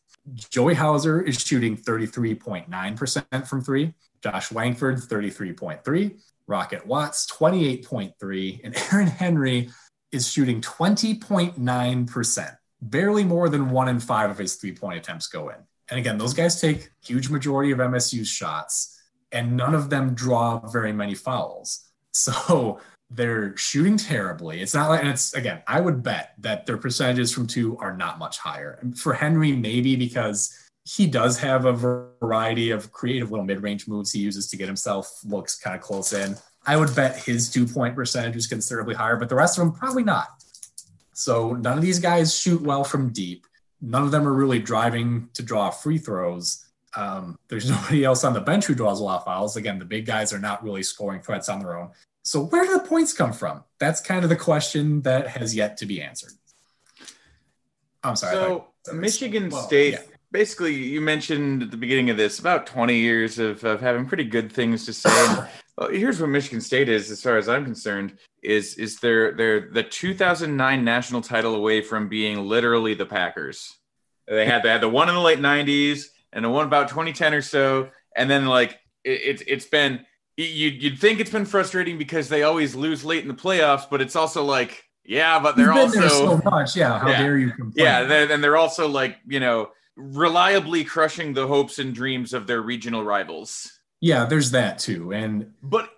Joey 0.50 0.74
Hauser 0.74 1.20
is 1.20 1.40
shooting 1.40 1.76
33.9% 1.76 3.46
from 3.46 3.60
three, 3.60 3.92
Josh 4.22 4.52
Langford, 4.52 4.96
33.3, 4.96 6.18
Rocket 6.46 6.86
Watts, 6.86 7.30
28.3, 7.30 8.60
and 8.64 8.74
Aaron 8.92 9.06
Henry 9.06 9.70
is 10.12 10.30
shooting 10.30 10.62
20.9%, 10.62 12.56
barely 12.90 13.24
more 13.24 13.48
than 13.48 13.70
one 13.70 13.88
in 13.88 14.00
five 14.00 14.30
of 14.30 14.38
his 14.38 14.56
three 14.56 14.72
point 14.72 14.98
attempts 14.98 15.26
go 15.26 15.48
in. 15.48 15.56
And 15.90 15.98
again, 15.98 16.18
those 16.18 16.34
guys 16.34 16.60
take 16.60 16.88
huge 17.04 17.28
majority 17.28 17.70
of 17.70 17.78
MSU's 17.78 18.28
shots 18.28 19.00
and 19.32 19.56
none 19.56 19.74
of 19.74 19.90
them 19.90 20.14
draw 20.14 20.58
very 20.70 20.92
many 20.92 21.14
fouls. 21.14 21.80
So 22.16 22.78
they're 23.10 23.56
shooting 23.56 23.96
terribly. 23.96 24.62
It's 24.62 24.72
not 24.72 24.88
like, 24.88 25.00
and 25.00 25.08
it's 25.08 25.34
again, 25.34 25.64
I 25.66 25.80
would 25.80 26.00
bet 26.00 26.34
that 26.38 26.64
their 26.64 26.76
percentages 26.76 27.32
from 27.32 27.48
two 27.48 27.76
are 27.78 27.96
not 27.96 28.20
much 28.20 28.38
higher. 28.38 28.80
For 28.94 29.14
Henry, 29.14 29.50
maybe 29.50 29.96
because 29.96 30.56
he 30.84 31.08
does 31.08 31.36
have 31.38 31.64
a 31.64 31.72
variety 31.72 32.70
of 32.70 32.92
creative 32.92 33.32
little 33.32 33.44
mid 33.44 33.64
range 33.64 33.88
moves 33.88 34.12
he 34.12 34.20
uses 34.20 34.46
to 34.50 34.56
get 34.56 34.68
himself 34.68 35.10
looks 35.24 35.58
kind 35.58 35.74
of 35.74 35.82
close 35.82 36.12
in. 36.12 36.36
I 36.66 36.76
would 36.76 36.94
bet 36.94 37.18
his 37.18 37.50
two 37.50 37.66
point 37.66 37.96
percentage 37.96 38.36
is 38.36 38.46
considerably 38.46 38.94
higher, 38.94 39.16
but 39.16 39.28
the 39.28 39.34
rest 39.34 39.58
of 39.58 39.64
them 39.64 39.74
probably 39.74 40.04
not. 40.04 40.28
So 41.14 41.52
none 41.52 41.78
of 41.78 41.82
these 41.82 41.98
guys 41.98 42.38
shoot 42.38 42.60
well 42.60 42.84
from 42.84 43.12
deep. 43.12 43.46
None 43.80 44.02
of 44.02 44.10
them 44.10 44.26
are 44.26 44.32
really 44.32 44.58
driving 44.58 45.28
to 45.34 45.42
draw 45.42 45.70
free 45.70 45.98
throws. 45.98 46.64
Um, 46.96 47.38
there's 47.48 47.70
nobody 47.70 48.04
else 48.04 48.24
on 48.24 48.34
the 48.34 48.40
bench 48.40 48.66
who 48.66 48.74
draws 48.74 49.00
a 49.00 49.04
lot 49.04 49.18
of 49.20 49.24
fouls. 49.24 49.56
Again, 49.56 49.78
the 49.78 49.84
big 49.84 50.06
guys 50.06 50.32
are 50.32 50.38
not 50.38 50.62
really 50.62 50.82
scoring 50.82 51.20
threats 51.20 51.48
on 51.48 51.60
their 51.60 51.78
own. 51.78 51.90
So 52.22 52.44
where 52.44 52.64
do 52.64 52.72
the 52.72 52.80
points 52.80 53.12
come 53.12 53.32
from? 53.32 53.64
That's 53.78 54.00
kind 54.00 54.24
of 54.24 54.30
the 54.30 54.36
question 54.36 55.02
that 55.02 55.28
has 55.28 55.54
yet 55.54 55.76
to 55.78 55.86
be 55.86 56.02
answered. 56.02 56.32
I'm 58.02 58.16
sorry. 58.16 58.36
So 58.36 58.66
Michigan 58.92 59.50
well, 59.50 59.62
State, 59.62 59.94
yeah. 59.94 60.00
basically, 60.32 60.74
you 60.74 61.00
mentioned 61.00 61.62
at 61.62 61.70
the 61.70 61.76
beginning 61.76 62.10
of 62.10 62.16
this 62.16 62.38
about 62.38 62.66
20 62.66 62.96
years 62.96 63.38
of, 63.38 63.62
of 63.64 63.80
having 63.80 64.06
pretty 64.06 64.24
good 64.24 64.50
things 64.52 64.86
to 64.86 64.92
say. 64.92 65.48
well, 65.76 65.90
here's 65.90 66.20
what 66.20 66.30
Michigan 66.30 66.60
State 66.60 66.88
is, 66.88 67.10
as 67.10 67.22
far 67.22 67.36
as 67.36 67.48
I'm 67.48 67.64
concerned, 67.64 68.18
is 68.42 68.74
is 68.74 69.00
they're 69.00 69.32
they're 69.32 69.68
the 69.70 69.82
2009 69.82 70.84
national 70.84 71.22
title 71.22 71.54
away 71.54 71.80
from 71.80 72.08
being 72.08 72.46
literally 72.46 72.94
the 72.94 73.06
Packers. 73.06 73.72
They 74.26 74.46
had 74.46 74.62
they 74.62 74.70
had 74.70 74.80
the 74.80 74.88
one 74.88 75.08
in 75.08 75.14
the 75.14 75.20
late 75.20 75.38
90s 75.38 76.06
and 76.34 76.44
the 76.44 76.50
one 76.50 76.66
about 76.66 76.88
2010 76.88 77.32
or 77.32 77.42
so. 77.42 77.90
And 78.14 78.30
then 78.30 78.46
like 78.46 78.78
it, 79.04 79.42
it, 79.46 79.50
has 79.50 79.64
been, 79.64 80.04
you'd 80.36 80.82
you'd 80.82 80.98
think 80.98 81.20
it's 81.20 81.30
been 81.30 81.46
frustrating 81.46 81.96
because 81.96 82.28
they 82.28 82.42
always 82.42 82.74
lose 82.74 83.04
late 83.04 83.22
in 83.22 83.28
the 83.28 83.34
playoffs, 83.34 83.88
but 83.88 84.00
it's 84.00 84.16
also 84.16 84.44
like, 84.44 84.84
yeah, 85.04 85.38
but 85.38 85.56
they're 85.56 85.72
also 85.72 86.08
so 86.08 86.40
much. 86.44 86.76
Yeah. 86.76 86.98
How 86.98 87.08
yeah, 87.08 87.22
dare 87.22 87.38
you 87.38 87.50
complain? 87.50 87.86
Yeah. 87.86 88.00
and 88.02 88.42
they're 88.42 88.56
also 88.56 88.88
like, 88.88 89.18
you 89.26 89.40
know, 89.40 89.70
reliably 89.96 90.84
crushing 90.84 91.34
the 91.34 91.46
hopes 91.46 91.78
and 91.78 91.94
dreams 91.94 92.32
of 92.32 92.46
their 92.46 92.62
regional 92.62 93.04
rivals. 93.04 93.73
Yeah, 94.04 94.26
there's 94.26 94.50
that 94.50 94.78
too. 94.80 95.14
And 95.14 95.54
but 95.62 95.88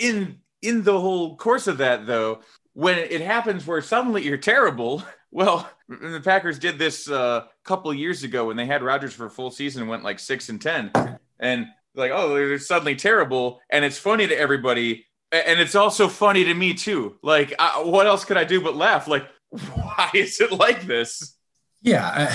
in 0.00 0.38
in 0.62 0.84
the 0.84 0.98
whole 0.98 1.36
course 1.36 1.66
of 1.66 1.76
that 1.78 2.06
though, 2.06 2.40
when 2.72 2.96
it 2.96 3.20
happens 3.20 3.66
where 3.66 3.82
suddenly 3.82 4.24
you're 4.24 4.38
terrible, 4.38 5.02
well, 5.30 5.68
the 5.86 6.22
Packers 6.24 6.58
did 6.58 6.78
this 6.78 7.08
a 7.08 7.14
uh, 7.14 7.44
couple 7.62 7.92
years 7.92 8.22
ago 8.22 8.46
when 8.46 8.56
they 8.56 8.64
had 8.64 8.82
Rodgers 8.82 9.12
for 9.12 9.26
a 9.26 9.30
full 9.30 9.50
season 9.50 9.82
and 9.82 9.90
went 9.90 10.02
like 10.02 10.18
six 10.18 10.48
and 10.48 10.62
ten, 10.62 10.92
and 11.40 11.66
like, 11.94 12.10
oh, 12.10 12.34
they're 12.34 12.58
suddenly 12.58 12.96
terrible, 12.96 13.60
and 13.68 13.84
it's 13.84 13.98
funny 13.98 14.26
to 14.26 14.34
everybody, 14.34 15.04
and 15.30 15.60
it's 15.60 15.74
also 15.74 16.08
funny 16.08 16.44
to 16.44 16.54
me 16.54 16.72
too. 16.72 17.18
Like, 17.22 17.52
I, 17.58 17.82
what 17.82 18.06
else 18.06 18.24
could 18.24 18.38
I 18.38 18.44
do 18.44 18.62
but 18.62 18.76
laugh? 18.76 19.06
Like, 19.06 19.26
why 19.50 20.08
is 20.14 20.40
it 20.40 20.52
like 20.52 20.86
this? 20.86 21.36
Yeah, 21.82 22.34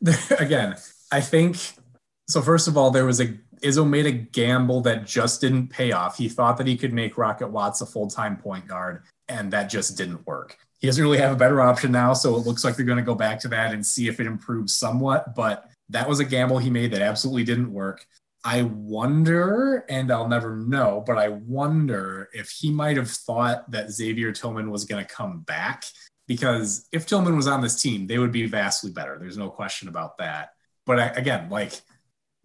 again, 0.40 0.74
I 1.12 1.20
think 1.20 1.56
so. 2.26 2.42
First 2.42 2.66
of 2.66 2.76
all, 2.76 2.90
there 2.90 3.06
was 3.06 3.20
a 3.20 3.32
Izzo 3.66 3.88
made 3.88 4.06
a 4.06 4.12
gamble 4.12 4.80
that 4.82 5.06
just 5.06 5.40
didn't 5.40 5.68
pay 5.68 5.92
off. 5.92 6.16
He 6.16 6.28
thought 6.28 6.56
that 6.58 6.66
he 6.66 6.76
could 6.76 6.92
make 6.92 7.18
Rocket 7.18 7.48
Watts 7.48 7.80
a 7.80 7.86
full 7.86 8.08
time 8.08 8.36
point 8.36 8.66
guard, 8.66 9.02
and 9.28 9.52
that 9.52 9.68
just 9.68 9.96
didn't 9.96 10.26
work 10.26 10.56
he 10.78 10.86
doesn't 10.86 11.02
really 11.02 11.18
have 11.18 11.32
a 11.32 11.36
better 11.36 11.60
option 11.60 11.90
now. 11.90 12.12
So 12.12 12.36
it 12.36 12.46
looks 12.46 12.64
like 12.64 12.76
they're 12.76 12.86
going 12.86 12.98
to 12.98 13.04
go 13.04 13.14
back 13.14 13.40
to 13.40 13.48
that 13.48 13.72
and 13.72 13.84
see 13.84 14.08
if 14.08 14.20
it 14.20 14.26
improves 14.26 14.76
somewhat. 14.76 15.34
But 15.34 15.68
that 15.88 16.08
was 16.08 16.20
a 16.20 16.24
gamble 16.24 16.58
he 16.58 16.70
made 16.70 16.92
that 16.92 17.02
absolutely 17.02 17.44
didn't 17.44 17.72
work. 17.72 18.06
I 18.44 18.62
wonder, 18.62 19.84
and 19.88 20.12
I'll 20.12 20.28
never 20.28 20.56
know, 20.56 21.02
but 21.04 21.18
I 21.18 21.28
wonder 21.28 22.28
if 22.32 22.50
he 22.50 22.70
might 22.70 22.96
have 22.96 23.10
thought 23.10 23.68
that 23.72 23.90
Xavier 23.90 24.30
Tillman 24.30 24.70
was 24.70 24.84
going 24.84 25.04
to 25.04 25.12
come 25.12 25.40
back. 25.40 25.84
Because 26.28 26.88
if 26.92 27.06
Tillman 27.06 27.36
was 27.36 27.46
on 27.46 27.60
this 27.60 27.80
team, 27.80 28.06
they 28.06 28.18
would 28.18 28.32
be 28.32 28.46
vastly 28.46 28.90
better. 28.90 29.16
There's 29.18 29.38
no 29.38 29.48
question 29.48 29.88
about 29.88 30.18
that. 30.18 30.50
But 30.84 31.00
I, 31.00 31.06
again, 31.08 31.48
like 31.50 31.80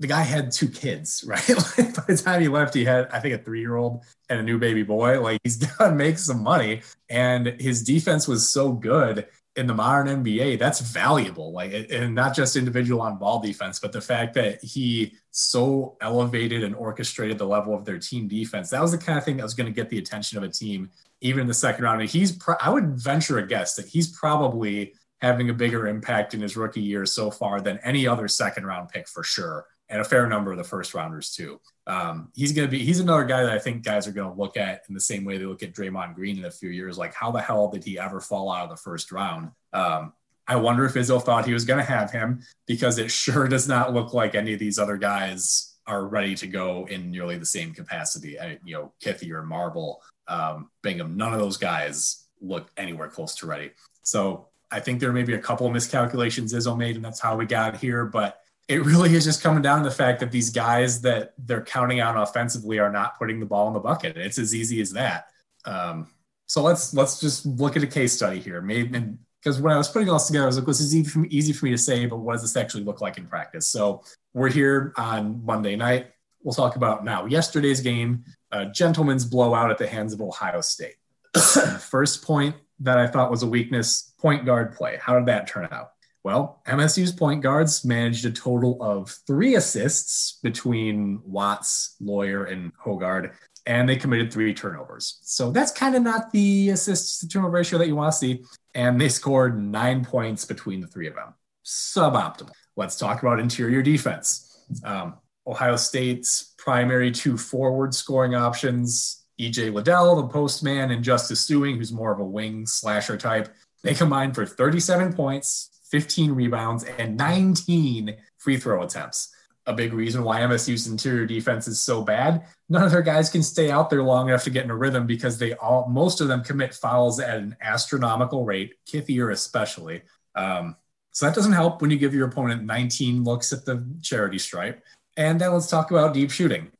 the 0.02 0.08
guy 0.08 0.24
had 0.24 0.52
two 0.52 0.68
kids, 0.68 1.24
right? 1.28 1.48
like 1.50 1.96
by 1.96 2.04
the 2.08 2.22
time 2.22 2.42
he 2.42 2.48
left, 2.48 2.74
he 2.74 2.84
had, 2.84 3.08
I 3.12 3.20
think, 3.20 3.36
a 3.36 3.38
three 3.38 3.62
year 3.62 3.76
old 3.76 4.04
and 4.30 4.40
a 4.40 4.44
new 4.44 4.58
baby 4.58 4.84
boy. 4.84 5.22
Like 5.22 5.40
he's 5.44 5.58
gonna 5.78 5.96
make 5.96 6.18
some 6.18 6.44
money. 6.44 6.82
And 7.10 7.48
his 7.62 7.84
defense 7.84 8.28
was 8.28 8.52
so 8.52 8.74
good 8.74 9.28
in 9.56 9.68
the 9.68 9.74
modern 9.74 10.24
NBA. 10.24 10.60
That's 10.60 10.80
valuable. 10.80 11.52
Like, 11.52 11.88
and 11.92 12.16
not 12.16 12.36
just 12.36 12.56
individual 12.56 13.02
on 13.02 13.18
ball 13.18 13.42
defense, 13.42 13.80
but 13.80 13.92
the 13.92 14.02
fact 14.02 14.34
that 14.36 14.64
he 14.64 15.18
so 15.32 15.98
elevated 16.02 16.64
and 16.64 16.74
orchestrated 16.74 17.38
the 17.38 17.46
level 17.46 17.76
of 17.76 17.86
their 17.86 18.00
team 18.00 18.28
defense. 18.28 18.70
That 18.70 18.82
was 18.82 18.92
the 18.92 18.98
kind 18.98 19.18
of 19.18 19.26
thing 19.26 19.38
that 19.38 19.44
was 19.44 19.54
going 19.54 19.68
to 19.68 19.74
get 19.76 19.90
the 19.90 19.98
attention 19.98 20.38
of 20.38 20.44
a 20.44 20.50
team, 20.50 20.90
even 21.20 21.42
in 21.42 21.48
the 21.48 21.54
second 21.54 21.84
round. 21.84 22.02
And 22.02 22.10
he's, 22.10 22.32
pro- 22.32 22.56
I 22.62 22.70
would 22.70 22.98
venture 22.98 23.40
a 23.40 23.48
guess 23.48 23.76
that 23.76 23.88
he's 23.88 24.08
probably 24.08 24.94
having 25.22 25.50
a 25.50 25.54
bigger 25.54 25.88
impact 25.88 26.34
in 26.34 26.42
his 26.42 26.58
rookie 26.58 26.82
year 26.82 27.06
so 27.06 27.30
far 27.30 27.62
than 27.62 27.78
any 27.84 28.08
other 28.08 28.28
second 28.28 28.66
round 28.66 28.90
pick 28.90 29.08
for 29.08 29.24
sure 29.24 29.66
and 29.92 30.00
a 30.00 30.06
fair 30.06 30.26
number 30.26 30.52
of 30.52 30.58
the 30.58 30.64
first 30.64 30.94
rounders 30.94 31.32
too. 31.32 31.60
Um, 31.86 32.32
he's 32.34 32.54
going 32.54 32.68
to 32.68 32.72
be 32.72 32.84
he's 32.84 33.02
another 33.02 33.26
guy 33.26 33.44
that 33.44 33.52
I 33.52 33.60
think 33.60 33.84
guys 33.84 34.08
are 34.08 34.14
going 34.14 34.32
to 34.32 34.40
look 34.40 34.56
at 34.56 34.84
in 34.88 34.96
the 34.96 35.02
same 35.02 35.26
way 35.26 35.38
they 35.38 35.46
look 35.46 35.62
at 35.62 35.74
Draymond 35.74 36.16
Green 36.16 36.40
in 36.40 36.46
a 36.46 36.52
few 36.52 36.70
years. 36.70 36.98
Like 36.98 37.14
how 37.14 37.30
the 37.30 37.42
hell 37.42 37.68
did 37.70 37.84
he 37.84 38.00
ever 38.00 38.22
fall 38.22 38.52
out 38.52 38.64
of 38.64 38.70
the 38.70 38.78
first 38.78 39.12
round? 39.12 39.52
Um, 39.74 40.14
I 40.48 40.56
wonder 40.56 40.86
if 40.86 40.94
Izzo 40.94 41.22
thought 41.22 41.46
he 41.46 41.54
was 41.54 41.66
going 41.66 41.80
to 41.80 41.92
have 41.92 42.10
him 42.10 42.42
because 42.66 42.98
it 42.98 43.12
sure 43.12 43.48
does 43.50 43.68
not 43.68 43.94
look 43.94 44.14
like 44.14 44.34
any 44.34 44.54
of 44.54 44.60
these 44.60 44.80
other 44.80 44.98
guys 44.98 45.76
are 45.86 46.06
ready 46.06 46.36
to 46.36 46.48
go 46.48 46.88
in 46.90 47.12
nearly 47.12 47.38
the 47.38 47.46
same 47.46 47.74
capacity. 47.74 48.40
I, 48.40 48.60
you 48.64 48.76
know, 48.76 48.94
Kithier 49.04 49.40
or 49.40 49.44
Marble, 49.44 50.02
um, 50.28 50.70
Bingham, 50.82 51.18
none 51.18 51.34
of 51.34 51.40
those 51.40 51.58
guys 51.58 52.28
look 52.40 52.70
anywhere 52.78 53.10
close 53.10 53.36
to 53.36 53.46
ready. 53.46 53.72
So 54.04 54.48
I 54.72 54.80
think 54.80 55.02
there 55.02 55.12
may 55.12 55.24
be 55.24 55.34
a 55.34 55.40
couple 55.40 55.68
of 55.68 55.74
miscalculations 55.74 56.54
Izzo 56.54 56.78
made, 56.78 56.96
and 56.96 57.04
that's 57.04 57.20
how 57.20 57.36
we 57.36 57.46
got 57.46 57.78
here. 57.78 58.06
But 58.06 58.41
it 58.68 58.86
really 58.86 59.14
is 59.14 59.26
just 59.26 59.44
coming 59.44 59.62
down 59.62 59.80
to 59.80 59.90
the 59.90 59.96
fact 59.96 60.20
that 60.22 60.32
these 60.32 60.50
guys 60.50 61.02
that 61.02 61.34
they're 61.38 61.64
counting 61.64 62.02
on 62.02 62.18
offensively 62.18 62.80
are 62.80 62.92
not 62.92 63.18
putting 63.18 63.40
the 63.40 63.46
ball 63.46 63.68
in 63.68 63.74
the 63.74 63.80
bucket. 63.80 64.18
It's 64.18 64.40
as 64.40 64.56
easy 64.56 64.82
as 64.82 64.92
that. 64.92 65.26
Um, 65.66 66.08
so 66.46 66.62
let's 66.62 66.94
let's 66.94 67.20
just 67.20 67.46
look 67.46 67.78
at 67.78 67.84
a 67.84 67.88
case 67.88 68.14
study 68.14 68.40
here. 68.40 68.62
Maybe 68.62 69.18
because 69.42 69.60
when 69.60 69.74
I 69.74 69.78
was 69.78 69.88
putting 69.88 70.10
all 70.10 70.16
this 70.16 70.28
together, 70.28 70.44
I 70.44 70.48
was 70.48 70.58
like, 70.58 70.66
"This 70.66 70.82
is 70.82 70.96
easy 70.96 71.10
for, 71.10 71.20
me, 71.20 71.28
easy 71.30 71.54
for 71.54 71.66
me 71.66 71.72
to 71.72 71.78
say, 71.78 72.06
but 72.06 72.18
what 72.18 72.34
does 72.34 72.42
this 72.42 72.58
actually 72.58 72.84
look 72.84 73.02
like 73.02 73.18
in 73.18 73.26
practice?" 73.26 73.68
So 73.68 74.04
we're 74.34 74.50
here 74.50 74.94
on 74.98 75.46
Monday 75.46 75.76
night. 75.76 76.08
We'll 76.44 76.54
talk 76.54 76.76
about 76.76 77.04
now 77.06 77.26
yesterday's 77.26 77.82
game, 77.82 78.26
a 78.52 78.66
gentleman's 78.66 79.26
blowout 79.26 79.72
at 79.72 79.78
the 79.78 79.88
hands 79.88 80.14
of 80.14 80.22
Ohio 80.22 80.62
State. 80.62 80.96
First 81.80 82.24
point 82.24 82.56
that 82.82 82.98
I 82.98 83.08
thought 83.08 83.32
was 83.32 83.44
a 83.44 83.48
weakness: 83.48 84.14
point 84.20 84.46
guard 84.46 84.76
play. 84.76 84.98
How 85.02 85.18
did 85.18 85.28
that 85.28 85.48
turn 85.48 85.68
out? 85.72 85.92
Well, 86.24 86.62
MSU's 86.68 87.12
point 87.12 87.42
guards 87.42 87.84
managed 87.84 88.26
a 88.26 88.32
total 88.32 88.78
of 88.82 89.10
three 89.26 89.56
assists 89.56 90.40
between 90.44 91.20
Watts, 91.26 91.96
Loyer, 92.00 92.46
and 92.46 92.72
Hoggard, 92.78 93.34
and 93.66 93.90
they 93.90 93.96
committed 93.96 94.32
three 94.32 94.54
turnovers. 94.54 95.20
So 95.24 95.52
that's 95.52 95.72
kind 95.72 95.96
of 95.96 96.04
not 96.04 96.32
the 96.32 96.70
assists 96.70 97.20
to 97.20 97.28
turnover 97.28 97.58
ratio 97.58 97.80
that 97.80 97.88
you 97.88 97.96
want 97.96 98.14
to 98.14 98.18
see. 98.18 98.44
And 98.76 99.02
they 99.02 99.10
scored 99.10 99.62
nine 99.62 100.06
points 100.06 100.46
between 100.46 100.80
the 100.80 100.88
three 100.88 101.08
of 101.08 101.16
them. 101.16 101.34
Suboptimal. 101.66 102.52
Let's 102.76 102.98
talk 102.98 103.22
about 103.22 103.40
interior 103.40 103.82
defense. 103.82 104.66
Um, 104.84 105.16
Ohio 105.48 105.76
State's 105.76 106.54
primary 106.58 107.12
two 107.12 107.38
forward 107.38 107.94
scoring 107.94 108.36
options 108.36 109.26
EJ 109.40 109.74
Liddell, 109.74 110.16
the 110.16 110.28
postman, 110.28 110.92
and 110.92 111.04
Justice 111.04 111.48
Sueing, 111.48 111.78
who's 111.78 111.92
more 111.92 112.12
of 112.12 112.20
a 112.20 112.26
wing 112.26 112.68
slasher 112.68 113.18
type. 113.18 113.50
They 113.84 113.96
combined 113.96 114.36
for 114.36 114.46
37 114.46 115.14
points, 115.14 115.71
15 115.92 116.32
rebounds, 116.32 116.84
and 116.84 117.18
19 117.18 118.16
free 118.38 118.58
throw 118.58 118.84
attempts. 118.84 119.34
A 119.68 119.74
big 119.74 119.94
reason 119.94 120.24
why 120.24 120.40
MSU's 120.40 120.88
interior 120.88 121.28
defense 121.28 121.68
is 121.68 121.80
so 121.80 122.02
bad. 122.02 122.48
None 122.68 122.84
of 122.84 122.92
their 122.92 123.04
guys 123.04 123.30
can 123.30 123.44
stay 123.44 123.70
out 123.70 123.92
there 123.92 124.02
long 124.02 124.30
enough 124.30 124.44
to 124.46 124.50
get 124.50 124.64
in 124.64 124.72
a 124.72 124.76
rhythm 124.76 125.06
because 125.06 125.38
they 125.38 125.54
all, 125.54 125.88
most 125.88 126.20
of 126.20 126.28
them 126.28 126.44
commit 126.44 126.74
fouls 126.74 127.20
at 127.20 127.38
an 127.38 127.56
astronomical 127.62 128.44
rate, 128.44 128.74
Kithier 128.88 129.32
especially. 129.32 130.02
Um, 130.34 130.76
so 131.12 131.26
that 131.26 131.36
doesn't 131.36 131.52
help 131.52 131.82
when 131.82 131.92
you 131.92 131.98
give 131.98 132.16
your 132.16 132.28
opponent 132.28 132.64
19 132.64 133.24
looks 133.24 133.54
at 133.54 133.66
the 133.66 133.86
charity 134.02 134.40
stripe. 134.40 134.84
And 135.18 135.40
then 135.40 135.54
let's 135.54 135.68
talk 135.68 135.92
about 135.92 136.14
deep 136.14 136.32
shooting. 136.32 136.72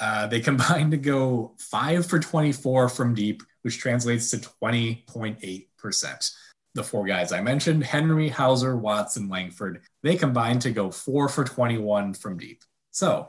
Uh, 0.00 0.26
they 0.26 0.40
combined 0.50 0.92
to 0.92 0.96
go 0.96 1.54
five 1.58 2.06
for 2.06 2.18
24 2.18 2.88
from 2.88 3.14
deep, 3.14 3.42
which 3.62 3.78
translates 3.78 4.30
to 4.30 4.38
20.8%. 4.38 6.32
The 6.74 6.84
four 6.84 7.04
guys 7.04 7.32
I 7.32 7.40
mentioned, 7.40 7.84
Henry, 7.84 8.28
Hauser, 8.28 8.76
Watson, 8.76 9.28
Langford, 9.28 9.82
they 10.02 10.16
combined 10.16 10.62
to 10.62 10.70
go 10.70 10.90
four 10.90 11.28
for 11.28 11.44
21 11.44 12.14
from 12.14 12.38
deep. 12.38 12.62
So 12.92 13.28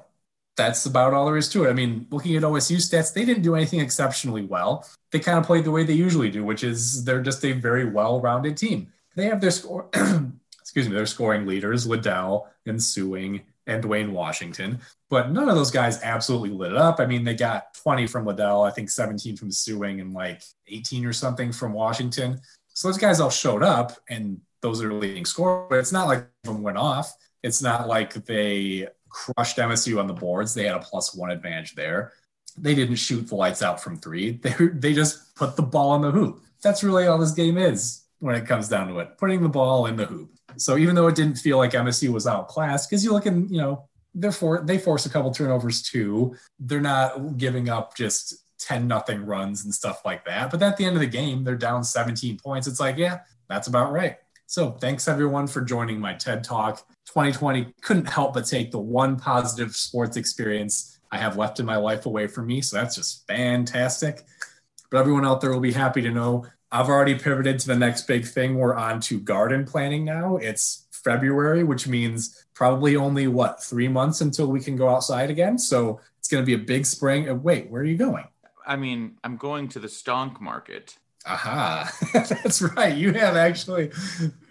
that's 0.58 0.86
about 0.86 1.14
all 1.14 1.26
there 1.26 1.38
is 1.38 1.50
to 1.50 1.66
it. 1.66 1.70
I 1.70 1.74
mean, 1.74 2.08
looking 2.12 2.36
at 2.36 2.44
OSU 2.44 2.78
stats, 2.78 3.14
they 3.14 3.26
didn't 3.26 3.44
do 3.44 3.56
anything 3.56 3.80
exceptionally 3.80 4.44
well. 4.44 4.88
They 5.12 5.20
kind 5.20 5.40
of 5.40 5.46
played 5.46 5.64
the 5.64 5.72
way 5.72 5.84
they 5.84 5.94
usually 5.94 6.30
do, 6.30 6.44
which 6.44 6.64
is 6.64 7.04
they're 7.04 7.22
just 7.22 7.44
a 7.46 7.54
very 7.54 7.90
well 7.90 8.22
rounded 8.22 8.58
team. 8.58 8.92
They 9.16 9.26
have 9.26 9.42
their 9.42 9.52
score, 9.52 9.90
excuse 10.60 10.88
me, 10.88 10.96
their 10.96 11.06
scoring 11.06 11.46
leaders, 11.48 11.88
Liddell 11.88 12.48
and 12.66 12.78
Sueing 12.78 13.42
and 13.68 13.82
Duane 13.82 14.12
Washington. 14.12 14.80
But 15.10 15.32
none 15.32 15.50
of 15.50 15.56
those 15.56 15.72
guys 15.72 16.02
absolutely 16.04 16.50
lit 16.52 16.72
it 16.72 16.78
up. 16.78 17.00
I 17.00 17.06
mean, 17.06 17.24
they 17.24 17.36
got 17.36 17.74
20 17.76 18.08
from 18.08 18.26
Liddell, 18.26 18.64
I 18.64 18.72
think 18.72 18.90
17 18.90 19.38
from 19.38 19.50
Sueing, 19.50 20.02
and 20.02 20.14
like 20.14 20.42
18 20.68 21.06
or 21.06 21.14
something 21.14 21.52
from 21.52 21.74
Washington. 21.74 22.40
So 22.82 22.88
those 22.88 22.98
guys 22.98 23.20
all 23.20 23.30
showed 23.30 23.62
up, 23.62 23.92
and 24.10 24.42
those 24.62 24.82
are 24.82 24.92
leading 24.92 25.24
scorers. 25.24 25.68
But 25.70 25.78
it's 25.78 25.92
not 25.92 26.08
like 26.08 26.26
them 26.42 26.64
went 26.64 26.80
off. 26.80 27.14
It's 27.44 27.62
not 27.62 27.88
like 27.88 28.16
they 28.26 28.88
crushed 29.08 29.58
MSU 29.58 30.00
on 30.00 30.08
the 30.08 30.16
boards. 30.16 30.56
They 30.56 30.66
had 30.66 30.78
a 30.78 30.80
plus 30.80 31.14
one 31.14 31.30
advantage 31.30 31.76
there. 31.76 32.14
They 32.58 32.74
didn't 32.74 32.96
shoot 32.96 33.28
the 33.28 33.36
lights 33.36 33.62
out 33.62 33.84
from 33.84 33.98
three. 33.98 34.40
They, 34.42 34.54
they 34.74 34.94
just 34.96 35.36
put 35.36 35.56
the 35.56 35.62
ball 35.62 35.94
in 35.94 36.02
the 36.02 36.10
hoop. 36.10 36.42
That's 36.64 36.84
really 36.84 37.06
all 37.06 37.20
this 37.20 37.34
game 37.34 37.60
is 37.60 38.02
when 38.18 38.34
it 38.34 38.48
comes 38.48 38.68
down 38.68 38.88
to 38.88 38.98
it, 38.98 39.16
putting 39.20 39.44
the 39.44 39.50
ball 39.50 39.86
in 39.86 39.96
the 39.96 40.06
hoop. 40.06 40.32
So 40.58 40.76
even 40.76 40.96
though 40.96 41.08
it 41.08 41.16
didn't 41.16 41.38
feel 41.38 41.60
like 41.60 41.74
MSU 41.74 42.10
was 42.10 42.26
outclassed, 42.26 42.90
because 42.90 43.06
you 43.06 43.14
look 43.14 43.28
in, 43.28 43.48
you 43.50 43.62
know, 43.62 43.90
therefore 44.16 44.64
they 44.66 44.80
force 44.80 45.06
a 45.06 45.10
couple 45.12 45.30
turnovers 45.30 45.84
too. 45.84 46.36
They're 46.60 46.82
not 46.82 47.38
giving 47.38 47.70
up 47.70 47.96
just 47.96 48.44
10 48.62 48.88
nothing 48.88 49.26
runs 49.26 49.64
and 49.66 49.74
stuff 49.74 50.02
like 50.06 50.26
that. 50.26 50.52
But 50.52 50.62
at 50.62 50.78
the 50.78 50.86
end 50.86 50.96
of 50.96 51.02
the 51.02 51.08
game, 51.08 51.44
they're 51.44 51.56
down 51.56 51.84
17 51.84 52.38
points. 52.38 52.68
It's 52.68 52.80
like, 52.80 52.98
yeah, 52.98 53.20
that's 53.50 53.68
about 53.68 53.92
right. 53.92 54.18
So 54.46 54.72
thanks 54.72 55.08
everyone 55.08 55.48
for 55.48 55.62
joining 55.62 56.00
my 56.00 56.14
TED 56.14 56.44
Talk. 56.44 56.86
2020 57.06 57.74
couldn't 57.82 58.10
help 58.10 58.34
but 58.34 58.46
take 58.46 58.72
the 58.72 58.80
one 58.80 59.18
positive 59.18 59.76
sports 59.76 60.18
experience 60.18 61.00
I 61.12 61.18
have 61.18 61.38
left 61.38 61.60
in 61.60 61.66
my 61.66 61.78
life 61.78 62.06
away 62.06 62.28
from 62.28 62.48
me. 62.48 62.62
So 62.62 62.78
that's 62.78 62.96
just 62.96 63.26
fantastic. 63.28 64.22
But 64.90 65.00
everyone 65.00 65.26
out 65.26 65.42
there 65.42 65.52
will 65.52 65.60
be 65.60 65.74
happy 65.74 66.02
to 66.02 66.12
know 66.12 66.46
I've 66.72 66.88
already 66.88 67.16
pivoted 67.16 67.60
to 67.60 67.68
the 67.68 67.76
next 67.76 68.08
big 68.08 68.26
thing. 68.26 68.56
We're 68.56 68.76
on 68.76 69.02
to 69.02 69.20
garden 69.20 69.66
planning 69.66 70.06
now. 70.06 70.38
It's 70.38 70.88
February, 70.92 71.64
which 71.64 71.88
means 71.88 72.46
probably 72.54 72.96
only 72.96 73.28
what 73.28 73.62
three 73.62 73.90
months 73.90 74.22
until 74.22 74.48
we 74.48 74.62
can 74.62 74.78
go 74.78 74.88
outside 74.88 75.30
again. 75.30 75.58
So 75.58 76.00
it's 76.20 76.30
going 76.30 76.42
to 76.42 76.46
be 76.46 76.54
a 76.54 76.66
big 76.66 76.86
spring. 76.86 77.42
Wait, 77.42 77.70
where 77.70 77.82
are 77.82 77.86
you 77.86 77.98
going? 77.98 78.26
I 78.66 78.76
mean, 78.76 79.18
I'm 79.24 79.38
going 79.38 79.68
to 79.70 79.80
the 79.80 79.88
stonk 79.88 80.40
market. 80.40 80.98
Aha, 81.26 81.92
that's 82.14 82.62
right. 82.62 82.96
You 82.96 83.14
have 83.14 83.36
actually 83.36 83.92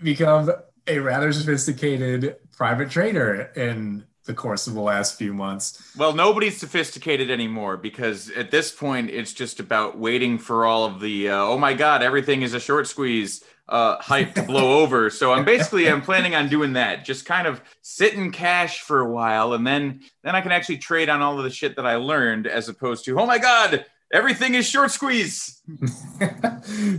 become 0.02 0.52
a 0.86 0.98
rather 0.98 1.32
sophisticated 1.32 2.36
private 2.52 2.90
trader 2.90 3.50
in 3.56 4.04
the 4.24 4.34
course 4.34 4.66
of 4.66 4.74
the 4.74 4.80
last 4.80 5.16
few 5.16 5.34
months. 5.34 5.94
Well, 5.96 6.12
nobody's 6.12 6.58
sophisticated 6.58 7.30
anymore 7.30 7.76
because 7.76 8.30
at 8.30 8.50
this 8.50 8.70
point 8.70 9.10
it's 9.10 9.32
just 9.32 9.58
about 9.58 9.98
waiting 9.98 10.38
for 10.38 10.64
all 10.64 10.84
of 10.84 11.00
the 11.00 11.30
uh, 11.30 11.36
oh 11.36 11.58
my 11.58 11.74
god, 11.74 12.02
everything 12.02 12.42
is 12.42 12.54
a 12.54 12.60
short 12.60 12.86
squeeze 12.86 13.42
uh, 13.68 13.96
hype 14.00 14.34
to 14.34 14.42
blow 14.42 14.80
over. 14.80 15.10
So 15.10 15.32
I'm 15.32 15.44
basically 15.44 15.88
I'm 15.88 16.02
planning 16.02 16.34
on 16.34 16.48
doing 16.48 16.74
that, 16.74 17.04
just 17.04 17.24
kind 17.24 17.46
of 17.46 17.62
sit 17.82 18.14
in 18.14 18.30
cash 18.30 18.80
for 18.82 19.00
a 19.00 19.10
while, 19.10 19.54
and 19.54 19.66
then 19.66 20.02
then 20.22 20.36
I 20.36 20.40
can 20.40 20.52
actually 20.52 20.78
trade 20.78 21.08
on 21.08 21.22
all 21.22 21.38
of 21.38 21.44
the 21.44 21.50
shit 21.50 21.76
that 21.76 21.86
I 21.86 21.96
learned, 21.96 22.46
as 22.46 22.68
opposed 22.68 23.04
to 23.06 23.18
oh 23.18 23.26
my 23.26 23.38
god, 23.38 23.86
everything 24.12 24.54
is 24.54 24.68
short 24.68 24.90
squeeze. 24.90 25.60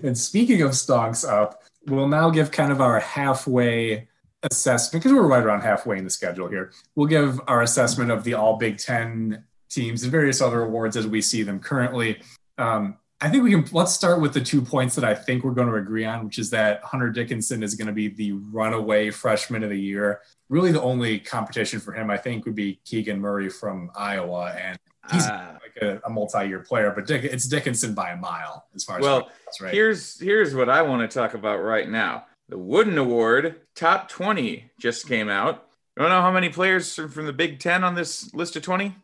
and 0.03 0.17
speaking 0.17 0.61
of 0.61 0.75
stocks 0.75 1.23
up, 1.23 1.63
we'll 1.87 2.07
now 2.07 2.29
give 2.29 2.51
kind 2.51 2.71
of 2.71 2.81
our 2.81 2.99
halfway 2.99 4.07
assessment 4.43 5.03
because 5.03 5.15
we're 5.15 5.27
right 5.27 5.43
around 5.43 5.61
halfway 5.61 5.97
in 5.97 6.03
the 6.03 6.09
schedule 6.09 6.47
here. 6.47 6.71
We'll 6.95 7.07
give 7.07 7.39
our 7.47 7.61
assessment 7.61 8.11
of 8.11 8.23
the 8.23 8.33
All 8.33 8.57
Big 8.57 8.77
Ten 8.77 9.43
teams 9.69 10.03
and 10.03 10.11
various 10.11 10.41
other 10.41 10.63
awards 10.63 10.97
as 10.97 11.07
we 11.07 11.21
see 11.21 11.43
them 11.43 11.59
currently. 11.59 12.21
Um, 12.57 12.97
I 13.23 13.29
think 13.29 13.43
we 13.43 13.51
can 13.51 13.63
let's 13.71 13.93
start 13.93 14.19
with 14.19 14.33
the 14.33 14.41
two 14.41 14.63
points 14.63 14.95
that 14.95 15.03
I 15.03 15.13
think 15.13 15.43
we're 15.43 15.51
going 15.51 15.67
to 15.67 15.75
agree 15.75 16.05
on, 16.05 16.25
which 16.25 16.39
is 16.39 16.49
that 16.49 16.81
Hunter 16.83 17.09
Dickinson 17.09 17.61
is 17.61 17.75
going 17.75 17.87
to 17.87 17.93
be 17.93 18.07
the 18.07 18.31
runaway 18.31 19.11
freshman 19.11 19.63
of 19.63 19.69
the 19.69 19.79
year. 19.79 20.21
Really, 20.49 20.71
the 20.71 20.81
only 20.81 21.19
competition 21.19 21.79
for 21.79 21.93
him, 21.93 22.09
I 22.09 22.17
think, 22.17 22.45
would 22.45 22.55
be 22.55 22.79
Keegan 22.83 23.21
Murray 23.21 23.47
from 23.47 23.91
Iowa, 23.95 24.55
and 24.59 24.77
he's 25.11 25.27
uh, 25.27 25.57
like 25.61 25.83
a, 25.83 26.01
a, 26.05 26.09
multi-year 26.09 26.59
player, 26.59 26.91
but 26.95 27.05
Dick, 27.05 27.23
it's 27.23 27.47
Dickinson 27.47 27.93
by 27.93 28.11
a 28.11 28.17
mile 28.17 28.65
as 28.75 28.83
far 28.83 28.99
as 28.99 29.03
well. 29.03 29.29
Right. 29.59 29.73
Here's 29.73 30.19
here's 30.19 30.55
what 30.55 30.69
I 30.69 30.81
want 30.81 31.09
to 31.09 31.13
talk 31.19 31.33
about 31.33 31.57
right 31.57 31.89
now. 31.89 32.25
The 32.49 32.57
Wooden 32.57 32.97
Award 32.97 33.61
top 33.75 34.09
20 34.09 34.71
just 34.79 35.07
came 35.07 35.29
out. 35.29 35.67
You 35.95 36.03
don't 36.03 36.09
know 36.09 36.21
how 36.21 36.31
many 36.31 36.49
players 36.49 36.95
from 36.95 37.25
the 37.25 37.33
Big 37.33 37.59
Ten 37.59 37.83
on 37.83 37.95
this 37.95 38.33
list 38.33 38.55
of 38.55 38.63
20? 38.63 38.95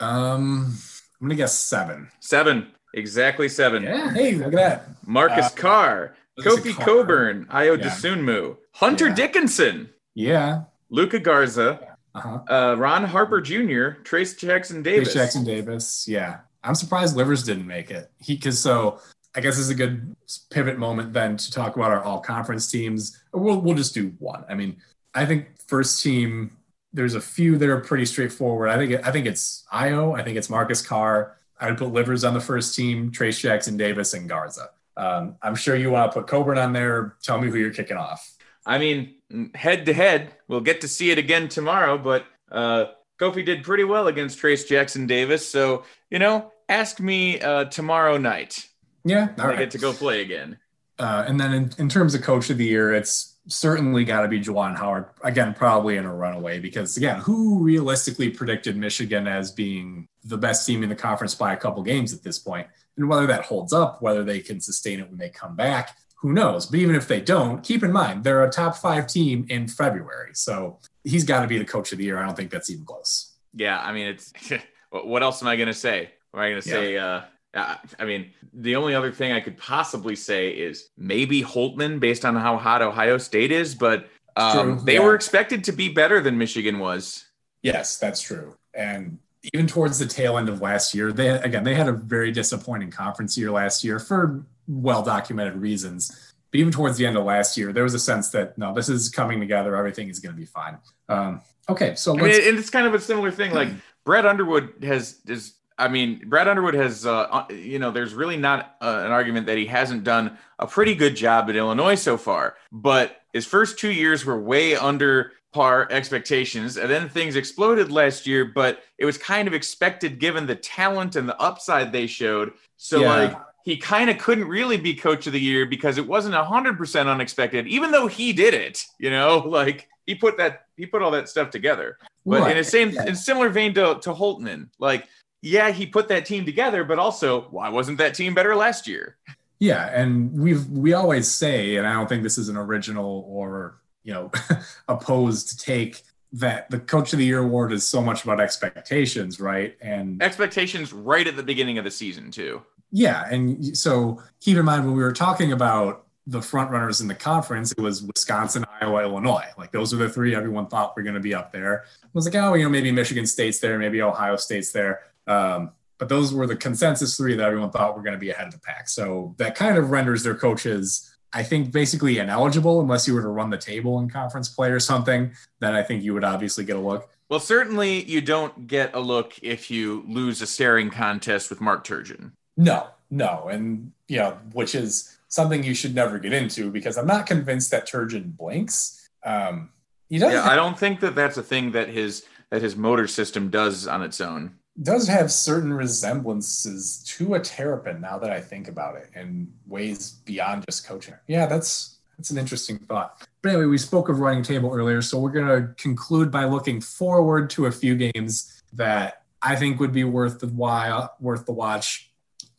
Um, 0.00 0.74
I'm 1.20 1.28
gonna 1.28 1.34
guess 1.34 1.58
seven. 1.58 2.08
Seven, 2.20 2.68
exactly 2.92 3.48
seven. 3.48 3.82
Yeah. 3.82 4.12
Hey, 4.12 4.32
look 4.32 4.48
at 4.48 4.52
that. 4.52 4.88
Marcus 5.06 5.46
uh, 5.46 5.50
Carr, 5.50 6.16
Kofi 6.40 6.74
Carr. 6.74 6.84
Cockburn, 6.84 7.46
Ayo 7.46 7.78
yeah. 7.78 7.86
Dosunmu, 7.86 8.56
Hunter 8.72 9.08
yeah. 9.08 9.14
Dickinson. 9.14 9.90
Yeah. 10.14 10.62
Luka 10.90 11.18
Garza. 11.18 11.93
Uh-huh. 12.14 12.38
Uh, 12.48 12.74
Ron 12.76 13.04
Harper 13.04 13.40
Jr., 13.40 14.00
Trayce 14.02 14.38
Jackson 14.38 14.82
Davis. 14.82 15.08
Trayce 15.08 15.14
Jackson 15.14 15.44
Davis. 15.44 16.06
Yeah. 16.06 16.40
I'm 16.62 16.74
surprised 16.74 17.16
Livers 17.16 17.42
didn't 17.42 17.66
make 17.66 17.90
it. 17.90 18.10
He 18.18 18.36
because 18.36 18.58
so 18.58 19.00
I 19.34 19.40
guess 19.40 19.56
this 19.56 19.64
is 19.64 19.70
a 19.70 19.74
good 19.74 20.16
pivot 20.50 20.78
moment 20.78 21.12
then 21.12 21.36
to 21.36 21.50
talk 21.50 21.76
about 21.76 21.90
our 21.90 22.02
all 22.02 22.20
conference 22.20 22.70
teams. 22.70 23.20
We'll, 23.32 23.60
we'll 23.60 23.74
just 23.74 23.94
do 23.94 24.14
one. 24.18 24.44
I 24.48 24.54
mean, 24.54 24.76
I 25.14 25.26
think 25.26 25.48
first 25.66 26.02
team, 26.02 26.56
there's 26.92 27.14
a 27.14 27.20
few 27.20 27.58
that 27.58 27.68
are 27.68 27.80
pretty 27.80 28.06
straightforward. 28.06 28.70
I 28.70 28.76
think 28.76 29.06
I 29.06 29.10
think 29.10 29.26
it's 29.26 29.64
Ayo. 29.72 30.18
I 30.18 30.22
think 30.22 30.38
it's 30.38 30.48
Marcus 30.48 30.80
Carr. 30.80 31.36
I 31.60 31.68
would 31.68 31.78
put 31.78 31.92
Livers 31.92 32.24
on 32.24 32.34
the 32.34 32.40
first 32.40 32.74
team, 32.74 33.10
Trayce 33.10 33.40
Jackson 33.40 33.76
Davis, 33.76 34.14
and 34.14 34.28
Garza. 34.28 34.70
Um, 34.96 35.36
I'm 35.42 35.56
sure 35.56 35.74
you 35.76 35.90
want 35.90 36.12
to 36.12 36.20
put 36.20 36.28
Cockburn 36.28 36.58
on 36.58 36.72
there. 36.72 37.16
Tell 37.22 37.40
me 37.40 37.50
who 37.50 37.58
you're 37.58 37.72
kicking 37.72 37.96
off. 37.96 38.36
I 38.66 38.78
mean, 38.78 39.14
head 39.54 39.86
to 39.86 39.92
head, 39.92 40.34
we'll 40.48 40.60
get 40.60 40.80
to 40.82 40.88
see 40.88 41.10
it 41.10 41.18
again 41.18 41.48
tomorrow, 41.48 41.98
but 41.98 42.24
uh, 42.50 42.86
Kofi 43.18 43.44
did 43.44 43.62
pretty 43.62 43.84
well 43.84 44.06
against 44.06 44.38
Trayce 44.38 44.66
Jackson 44.66 45.06
Davis. 45.06 45.48
So, 45.48 45.84
you 46.10 46.18
know, 46.18 46.52
ask 46.68 47.00
me 47.00 47.40
uh, 47.40 47.66
tomorrow 47.66 48.16
night. 48.16 48.68
Yeah, 49.04 49.28
I 49.38 49.48
right. 49.48 49.58
get 49.58 49.70
to 49.72 49.78
go 49.78 49.92
play 49.92 50.22
again. 50.22 50.58
Uh, 50.98 51.24
and 51.26 51.38
then 51.38 51.52
in, 51.52 51.72
in 51.78 51.88
terms 51.88 52.14
of 52.14 52.22
coach 52.22 52.50
of 52.50 52.58
the 52.58 52.64
year, 52.64 52.94
it's 52.94 53.36
certainly 53.48 54.04
got 54.04 54.22
to 54.22 54.28
be 54.28 54.40
Juwan 54.40 54.76
Howard. 54.76 55.06
Again, 55.22 55.52
probably 55.54 55.96
in 55.96 56.04
a 56.04 56.14
runaway 56.14 56.60
because 56.60 56.96
again, 56.96 57.20
who 57.20 57.62
realistically 57.62 58.30
predicted 58.30 58.76
Michigan 58.76 59.26
as 59.26 59.50
being 59.50 60.08
the 60.24 60.38
best 60.38 60.66
team 60.66 60.82
in 60.82 60.88
the 60.88 60.94
conference 60.94 61.34
by 61.34 61.52
a 61.52 61.56
couple 61.56 61.82
games 61.82 62.14
at 62.14 62.22
this 62.22 62.38
point? 62.38 62.66
And 62.96 63.08
whether 63.08 63.26
that 63.26 63.44
holds 63.44 63.72
up, 63.72 64.00
whether 64.00 64.24
they 64.24 64.40
can 64.40 64.60
sustain 64.60 65.00
it 65.00 65.08
when 65.08 65.18
they 65.18 65.28
come 65.28 65.56
back, 65.56 65.96
who 66.16 66.32
knows? 66.32 66.66
But 66.66 66.78
even 66.80 66.94
if 66.94 67.06
they 67.08 67.20
don't, 67.20 67.62
keep 67.62 67.82
in 67.82 67.92
mind 67.92 68.24
they're 68.24 68.44
a 68.44 68.50
top 68.50 68.76
five 68.76 69.06
team 69.06 69.46
in 69.48 69.68
February. 69.68 70.30
So 70.34 70.78
he's 71.02 71.24
got 71.24 71.42
to 71.42 71.46
be 71.46 71.58
the 71.58 71.64
coach 71.64 71.92
of 71.92 71.98
the 71.98 72.04
year. 72.04 72.18
I 72.18 72.26
don't 72.26 72.36
think 72.36 72.50
that's 72.50 72.70
even 72.70 72.84
close. 72.84 73.34
Yeah, 73.54 73.80
I 73.80 73.92
mean, 73.92 74.06
it's 74.08 74.32
what 74.90 75.22
else 75.22 75.42
am 75.42 75.48
I 75.48 75.56
going 75.56 75.68
to 75.68 75.74
say? 75.74 76.10
Am 76.32 76.40
I 76.40 76.50
going 76.50 76.62
to 76.62 76.68
say? 76.68 76.94
Yeah. 76.94 77.24
Uh, 77.52 77.76
I 78.00 78.04
mean, 78.04 78.32
the 78.52 78.74
only 78.74 78.94
other 78.94 79.12
thing 79.12 79.30
I 79.30 79.38
could 79.38 79.56
possibly 79.56 80.16
say 80.16 80.50
is 80.50 80.88
maybe 80.98 81.40
Holtmann, 81.40 82.00
based 82.00 82.24
on 82.24 82.34
how 82.34 82.56
hot 82.56 82.82
Ohio 82.82 83.16
State 83.16 83.52
is, 83.52 83.76
but 83.76 84.08
um, 84.36 84.84
they 84.84 84.94
yeah. 84.94 85.04
were 85.04 85.14
expected 85.14 85.62
to 85.64 85.72
be 85.72 85.88
better 85.88 86.20
than 86.20 86.36
Michigan 86.36 86.80
was. 86.80 87.24
Yes, 87.62 87.96
that's 87.96 88.20
true. 88.20 88.56
And 88.74 89.18
even 89.52 89.66
towards 89.66 89.98
the 89.98 90.06
tail 90.06 90.38
end 90.38 90.48
of 90.48 90.60
last 90.60 90.94
year, 90.94 91.12
they 91.12 91.28
again 91.28 91.64
they 91.64 91.74
had 91.74 91.88
a 91.88 91.92
very 91.92 92.32
disappointing 92.32 92.90
conference 92.90 93.36
year 93.36 93.50
last 93.50 93.84
year 93.84 93.98
for 93.98 94.44
well 94.66 95.02
documented 95.02 95.56
reasons. 95.56 96.32
But 96.50 96.60
even 96.60 96.72
towards 96.72 96.96
the 96.96 97.06
end 97.06 97.16
of 97.16 97.24
last 97.24 97.56
year, 97.56 97.72
there 97.72 97.82
was 97.82 97.94
a 97.94 97.98
sense 97.98 98.30
that 98.30 98.56
no, 98.56 98.74
this 98.74 98.88
is 98.88 99.08
coming 99.08 99.40
together. 99.40 99.76
Everything 99.76 100.08
is 100.08 100.20
going 100.20 100.34
to 100.34 100.40
be 100.40 100.46
fine. 100.46 100.78
Um, 101.08 101.40
okay, 101.68 101.94
so 101.94 102.16
I 102.18 102.22
mean, 102.22 102.48
and 102.48 102.58
it's 102.58 102.70
kind 102.70 102.86
of 102.86 102.94
a 102.94 103.00
similar 103.00 103.30
thing. 103.30 103.52
Like 103.52 103.68
Brad 104.04 104.26
Underwood 104.26 104.74
has 104.82 105.20
is 105.26 105.54
I 105.76 105.88
mean, 105.88 106.22
Brad 106.26 106.46
Underwood 106.46 106.74
has, 106.74 107.04
uh, 107.04 107.22
uh, 107.22 107.46
you 107.50 107.78
know, 107.78 107.90
there's 107.90 108.14
really 108.14 108.36
not 108.36 108.76
uh, 108.80 109.02
an 109.04 109.10
argument 109.10 109.46
that 109.46 109.58
he 109.58 109.66
hasn't 109.66 110.04
done 110.04 110.38
a 110.58 110.66
pretty 110.66 110.94
good 110.94 111.16
job 111.16 111.50
at 111.50 111.56
Illinois 111.56 111.96
so 111.96 112.16
far. 112.16 112.56
But 112.70 113.20
his 113.32 113.44
first 113.44 113.78
two 113.78 113.90
years 113.90 114.24
were 114.24 114.40
way 114.40 114.76
under 114.76 115.32
par 115.52 115.88
expectations. 115.90 116.76
And 116.76 116.88
then 116.90 117.08
things 117.08 117.34
exploded 117.34 117.90
last 117.90 118.26
year, 118.26 118.44
but 118.44 118.82
it 118.98 119.04
was 119.04 119.18
kind 119.18 119.48
of 119.48 119.54
expected 119.54 120.20
given 120.20 120.46
the 120.46 120.56
talent 120.56 121.16
and 121.16 121.28
the 121.28 121.38
upside 121.40 121.92
they 121.92 122.06
showed. 122.06 122.52
So, 122.76 123.00
Yeah. 123.00 123.08
like, 123.08 123.38
he 123.64 123.76
kind 123.78 124.10
of 124.10 124.18
couldn't 124.18 124.46
really 124.46 124.76
be 124.76 124.94
coach 124.94 125.26
of 125.26 125.32
the 125.32 125.40
year 125.40 125.66
because 125.66 125.98
it 125.98 126.06
wasn't 126.06 126.34
100% 126.34 127.06
unexpected, 127.10 127.66
even 127.66 127.90
though 127.90 128.06
he 128.06 128.32
did 128.32 128.54
it, 128.54 128.84
you 128.98 129.10
know, 129.10 129.38
like 129.46 129.88
he 130.06 130.14
put 130.14 130.36
that, 130.36 130.66
he 130.76 130.86
put 130.86 131.02
all 131.02 131.10
that 131.10 131.28
stuff 131.28 131.50
together. 131.50 131.98
But 132.26 132.50
in 132.50 132.58
a 132.58 132.64
same, 132.64 132.90
Yeah. 132.90 133.06
in 133.06 133.16
similar 133.16 133.48
vein 133.48 133.74
to, 133.74 133.98
to 134.02 134.12
Holtmann, 134.12 134.68
like, 134.78 135.06
yeah, 135.42 135.70
he 135.70 135.86
put 135.86 136.08
that 136.08 136.24
team 136.24 136.44
together, 136.46 136.84
but 136.84 136.98
also, 136.98 137.42
why 137.50 137.68
wasn't 137.68 137.98
that 137.98 138.14
team 138.14 138.34
better 138.34 138.54
last 138.56 138.86
year? 138.86 139.16
Yeah, 139.58 139.88
and 139.92 140.32
we've 140.32 140.66
we 140.68 140.94
always 140.94 141.30
say, 141.30 141.76
and 141.76 141.86
I 141.86 141.92
don't 141.92 142.08
think 142.08 142.22
this 142.22 142.38
is 142.38 142.48
an 142.48 142.56
original 142.56 143.24
or 143.28 143.78
you 144.04 144.12
know 144.12 144.30
opposed 144.88 145.60
take 145.60 146.02
that 146.32 146.68
the 146.70 146.80
coach 146.80 147.12
of 147.12 147.18
the 147.18 147.24
year 147.24 147.38
award 147.38 147.72
is 147.72 147.86
so 147.86 148.02
much 148.02 148.24
about 148.24 148.40
expectations, 148.40 149.38
right? 149.38 149.76
And 149.80 150.20
Expectations 150.22 150.92
right 150.92 151.26
at 151.26 151.36
the 151.36 151.42
beginning 151.42 151.78
of 151.78 151.84
the 151.84 151.90
season, 151.90 152.30
too. 152.30 152.60
Yeah, 152.94 153.24
and 153.28 153.76
so 153.76 154.22
keep 154.38 154.56
in 154.56 154.64
mind 154.64 154.84
when 154.86 154.94
we 154.94 155.02
were 155.02 155.12
talking 155.12 155.50
about 155.50 156.06
the 156.28 156.40
front 156.40 156.70
runners 156.70 157.00
in 157.00 157.08
the 157.08 157.14
conference, 157.14 157.72
it 157.72 157.80
was 157.80 158.04
Wisconsin, 158.04 158.64
Iowa, 158.80 159.02
Illinois. 159.02 159.48
Like 159.58 159.72
those 159.72 159.92
were 159.92 160.06
the 160.06 160.08
three 160.08 160.32
everyone 160.32 160.68
thought 160.68 160.96
were 160.96 161.02
going 161.02 161.16
to 161.16 161.20
be 161.20 161.34
up 161.34 161.50
there. 161.50 161.86
It 162.04 162.10
was 162.12 162.24
like, 162.24 162.36
oh, 162.36 162.54
you 162.54 162.62
know, 162.62 162.70
maybe 162.70 162.92
Michigan 162.92 163.26
State's 163.26 163.58
there, 163.58 163.80
maybe 163.80 164.00
Ohio 164.00 164.36
State's 164.36 164.70
there. 164.70 165.00
Um, 165.26 165.72
but 165.98 166.08
those 166.08 166.32
were 166.32 166.46
the 166.46 166.54
consensus 166.54 167.16
three 167.16 167.34
that 167.34 167.44
everyone 167.44 167.72
thought 167.72 167.96
were 167.96 168.02
going 168.02 168.14
to 168.14 168.18
be 168.18 168.30
ahead 168.30 168.46
of 168.46 168.52
the 168.52 168.60
pack. 168.60 168.88
So 168.88 169.34
that 169.38 169.56
kind 169.56 169.76
of 169.76 169.90
renders 169.90 170.22
their 170.22 170.36
coaches, 170.36 171.16
I 171.32 171.42
think, 171.42 171.72
basically 171.72 172.18
ineligible 172.18 172.80
unless 172.80 173.08
you 173.08 173.14
were 173.14 173.22
to 173.22 173.28
run 173.28 173.50
the 173.50 173.58
table 173.58 173.98
in 173.98 174.08
conference 174.08 174.48
play 174.48 174.70
or 174.70 174.78
something. 174.78 175.32
Then 175.58 175.74
I 175.74 175.82
think 175.82 176.04
you 176.04 176.14
would 176.14 176.24
obviously 176.24 176.64
get 176.64 176.76
a 176.76 176.80
look. 176.80 177.10
Well, 177.28 177.40
certainly 177.40 178.04
you 178.04 178.20
don't 178.20 178.68
get 178.68 178.94
a 178.94 179.00
look 179.00 179.34
if 179.42 179.68
you 179.68 180.04
lose 180.06 180.40
a 180.42 180.46
staring 180.46 180.90
contest 180.90 181.50
with 181.50 181.60
Mark 181.60 181.84
Turgeon. 181.84 182.30
No, 182.56 182.88
no, 183.10 183.48
and 183.50 183.92
you 184.08 184.18
know, 184.18 184.38
which 184.52 184.74
is 184.74 185.16
something 185.28 185.64
you 185.64 185.74
should 185.74 185.94
never 185.94 186.18
get 186.18 186.32
into 186.32 186.70
because 186.70 186.96
I'm 186.96 187.06
not 187.06 187.26
convinced 187.26 187.70
that 187.72 187.88
Turgeon 187.88 188.36
blinks. 188.36 189.08
Um, 189.24 189.70
he 190.08 190.18
does 190.18 190.32
Yeah, 190.32 190.48
I 190.48 190.54
don't 190.54 190.78
think 190.78 191.00
that 191.00 191.14
that's 191.14 191.36
a 191.36 191.42
thing 191.42 191.72
that 191.72 191.88
his 191.88 192.24
that 192.50 192.62
his 192.62 192.76
motor 192.76 193.06
system 193.06 193.50
does 193.50 193.86
on 193.88 194.02
its 194.02 194.20
own. 194.20 194.54
does 194.82 195.08
have 195.08 195.32
certain 195.32 195.72
resemblances 195.72 197.02
to 197.06 197.34
a 197.34 197.40
terrapin 197.40 198.00
now 198.00 198.18
that 198.18 198.30
I 198.30 198.40
think 198.40 198.68
about 198.68 198.96
it 198.96 199.10
in 199.14 199.52
ways 199.66 200.12
beyond 200.24 200.64
just 200.68 200.86
coaching. 200.86 201.14
Yeah, 201.26 201.46
that's 201.46 201.98
that's 202.16 202.30
an 202.30 202.38
interesting 202.38 202.78
thought. 202.78 203.26
But 203.42 203.50
anyway, 203.50 203.66
we 203.66 203.78
spoke 203.78 204.08
of 204.08 204.20
running 204.20 204.44
table 204.44 204.72
earlier, 204.72 205.02
so 205.02 205.18
we're 205.18 205.32
gonna 205.32 205.74
conclude 205.78 206.30
by 206.30 206.44
looking 206.44 206.80
forward 206.80 207.50
to 207.50 207.66
a 207.66 207.72
few 207.72 207.96
games 207.96 208.62
that 208.72 209.22
I 209.42 209.56
think 209.56 209.80
would 209.80 209.92
be 209.92 210.04
worth 210.04 210.38
the 210.40 210.48
while, 210.48 211.14
worth 211.20 211.44
the 211.46 211.52
watch, 211.52 212.10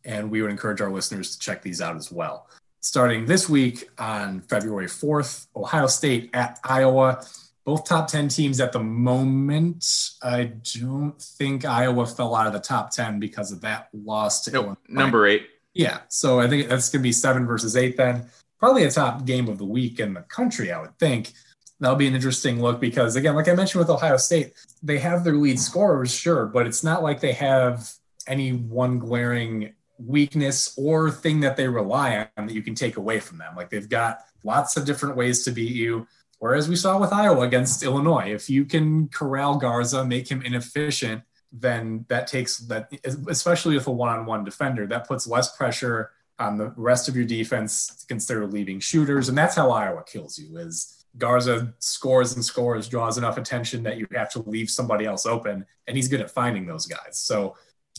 and 0.06 0.30
we 0.30 0.42
would 0.42 0.52
encourage 0.52 0.82
our 0.82 0.92
listeners 0.92 1.32
to 1.32 1.40
check 1.40 1.62
these 1.62 1.82
out 1.82 1.96
as 1.96 2.12
well. 2.12 2.48
Starting 2.82 3.26
this 3.26 3.50
week 3.50 3.90
on 3.98 4.42
February 4.42 4.88
4th, 4.88 5.48
Ohio 5.56 5.88
State 5.88 6.30
at 6.34 6.60
Iowa 6.64 7.26
both 7.66 7.84
top 7.84 8.08
10 8.08 8.28
teams 8.28 8.62
at 8.62 8.72
the 8.72 8.80
moment. 8.80 9.86
I 10.22 10.52
don't 10.80 11.20
think 11.20 11.66
Iowa 11.66 12.06
fell 12.06 12.36
out 12.36 12.48
of 12.48 12.54
the 12.54 12.60
top 12.60 12.92
10 12.92 13.20
because 13.20 13.52
of 13.52 13.62
that 13.62 13.90
loss 13.92 14.44
to 14.44 14.52
Nope, 14.52 14.78
number 14.88 15.26
eight. 15.28 15.48
Yeah. 15.74 16.02
So 16.08 16.40
I 16.40 16.48
think 16.48 16.70
that's 16.70 16.90
going 16.90 17.02
to 17.02 17.04
be 17.04 17.12
seven 17.12 17.46
versus 17.46 17.76
eight 17.76 17.98
then. 17.98 18.30
Probably 18.60 18.84
a 18.84 18.92
top 18.92 19.26
game 19.26 19.50
of 19.50 19.58
the 19.58 19.66
week 19.66 20.00
in 20.00 20.14
the 20.14 20.22
country, 20.22 20.72
I 20.72 20.80
would 20.80 20.98
think. 21.00 21.34
That'll 21.80 21.98
be 21.98 22.08
an 22.08 22.16
interesting 22.16 22.62
look 22.62 22.80
because, 22.80 23.18
again, 23.18 23.36
like 23.36 23.50
I 23.50 23.54
mentioned 23.54 23.80
with 23.80 23.90
Ohio 23.90 24.16
State, 24.16 24.54
they 24.82 24.98
have 25.00 25.24
their 25.24 25.34
lead 25.34 25.60
scorers, 25.60 26.14
sure, 26.14 26.46
but 26.46 26.66
it's 26.66 26.84
not 26.84 27.04
like 27.04 27.20
they 27.20 27.34
have 27.34 27.92
any 28.28 28.54
one 28.54 28.98
glaring 28.98 29.74
weakness 29.98 30.74
or 30.78 31.10
thing 31.12 31.40
that 31.42 31.58
they 31.58 31.68
rely 31.68 32.28
on 32.38 32.48
that 32.48 32.54
you 32.54 32.62
can 32.62 32.76
take 32.76 32.98
away 32.98 33.20
from 33.20 33.38
them. 33.38 33.56
Like 33.56 33.70
they've 33.70 33.90
got 33.90 34.20
lots 34.44 34.78
of 34.78 34.86
different 34.86 35.16
ways 35.16 35.44
to 35.46 35.52
beat 35.52 35.74
you. 35.74 36.08
Whereas 36.40 36.68
we 36.68 36.76
saw 36.76 37.00
with 37.00 37.14
Iowa 37.14 37.42
against 37.42 37.84
Illinois, 37.84 38.34
if 38.34 38.50
you 38.50 38.66
can 38.66 39.08
corral 39.08 39.58
Garza, 39.58 40.06
make 40.06 40.30
him 40.30 40.42
inefficient, 40.42 41.24
then 41.52 42.06
that 42.10 42.28
takes 42.28 42.58
that, 42.58 42.92
especially 43.28 43.76
with 43.76 43.88
a 43.88 43.92
one 43.92 44.10
on 44.10 44.26
one 44.26 44.44
defender, 44.44 44.86
that 44.88 45.08
puts 45.08 45.26
less 45.26 45.56
pressure 45.56 46.12
on 46.38 46.58
the 46.58 46.74
rest 46.76 47.08
of 47.08 47.16
your 47.16 47.26
defense 47.26 47.88
to 47.88 48.08
consider 48.08 48.46
leaving 48.46 48.80
shooters. 48.80 49.30
And 49.30 49.38
that's 49.38 49.56
how 49.56 49.72
Iowa 49.72 50.04
kills 50.06 50.38
you 50.38 50.58
is 50.58 51.06
Garza 51.18 51.74
scores 51.80 52.36
and 52.36 52.44
scores, 52.44 52.90
draws 52.90 53.18
enough 53.18 53.38
attention 53.38 53.84
that 53.84 53.98
you 53.98 54.06
have 54.14 54.30
to 54.32 54.40
leave 54.42 54.70
somebody 54.70 55.06
else 55.06 55.26
open. 55.26 55.66
And 55.88 55.96
he's 55.96 56.10
good 56.10 56.20
at 56.20 56.30
finding 56.30 56.66
those 56.66 56.86
guys. 56.86 57.18
So 57.18 57.56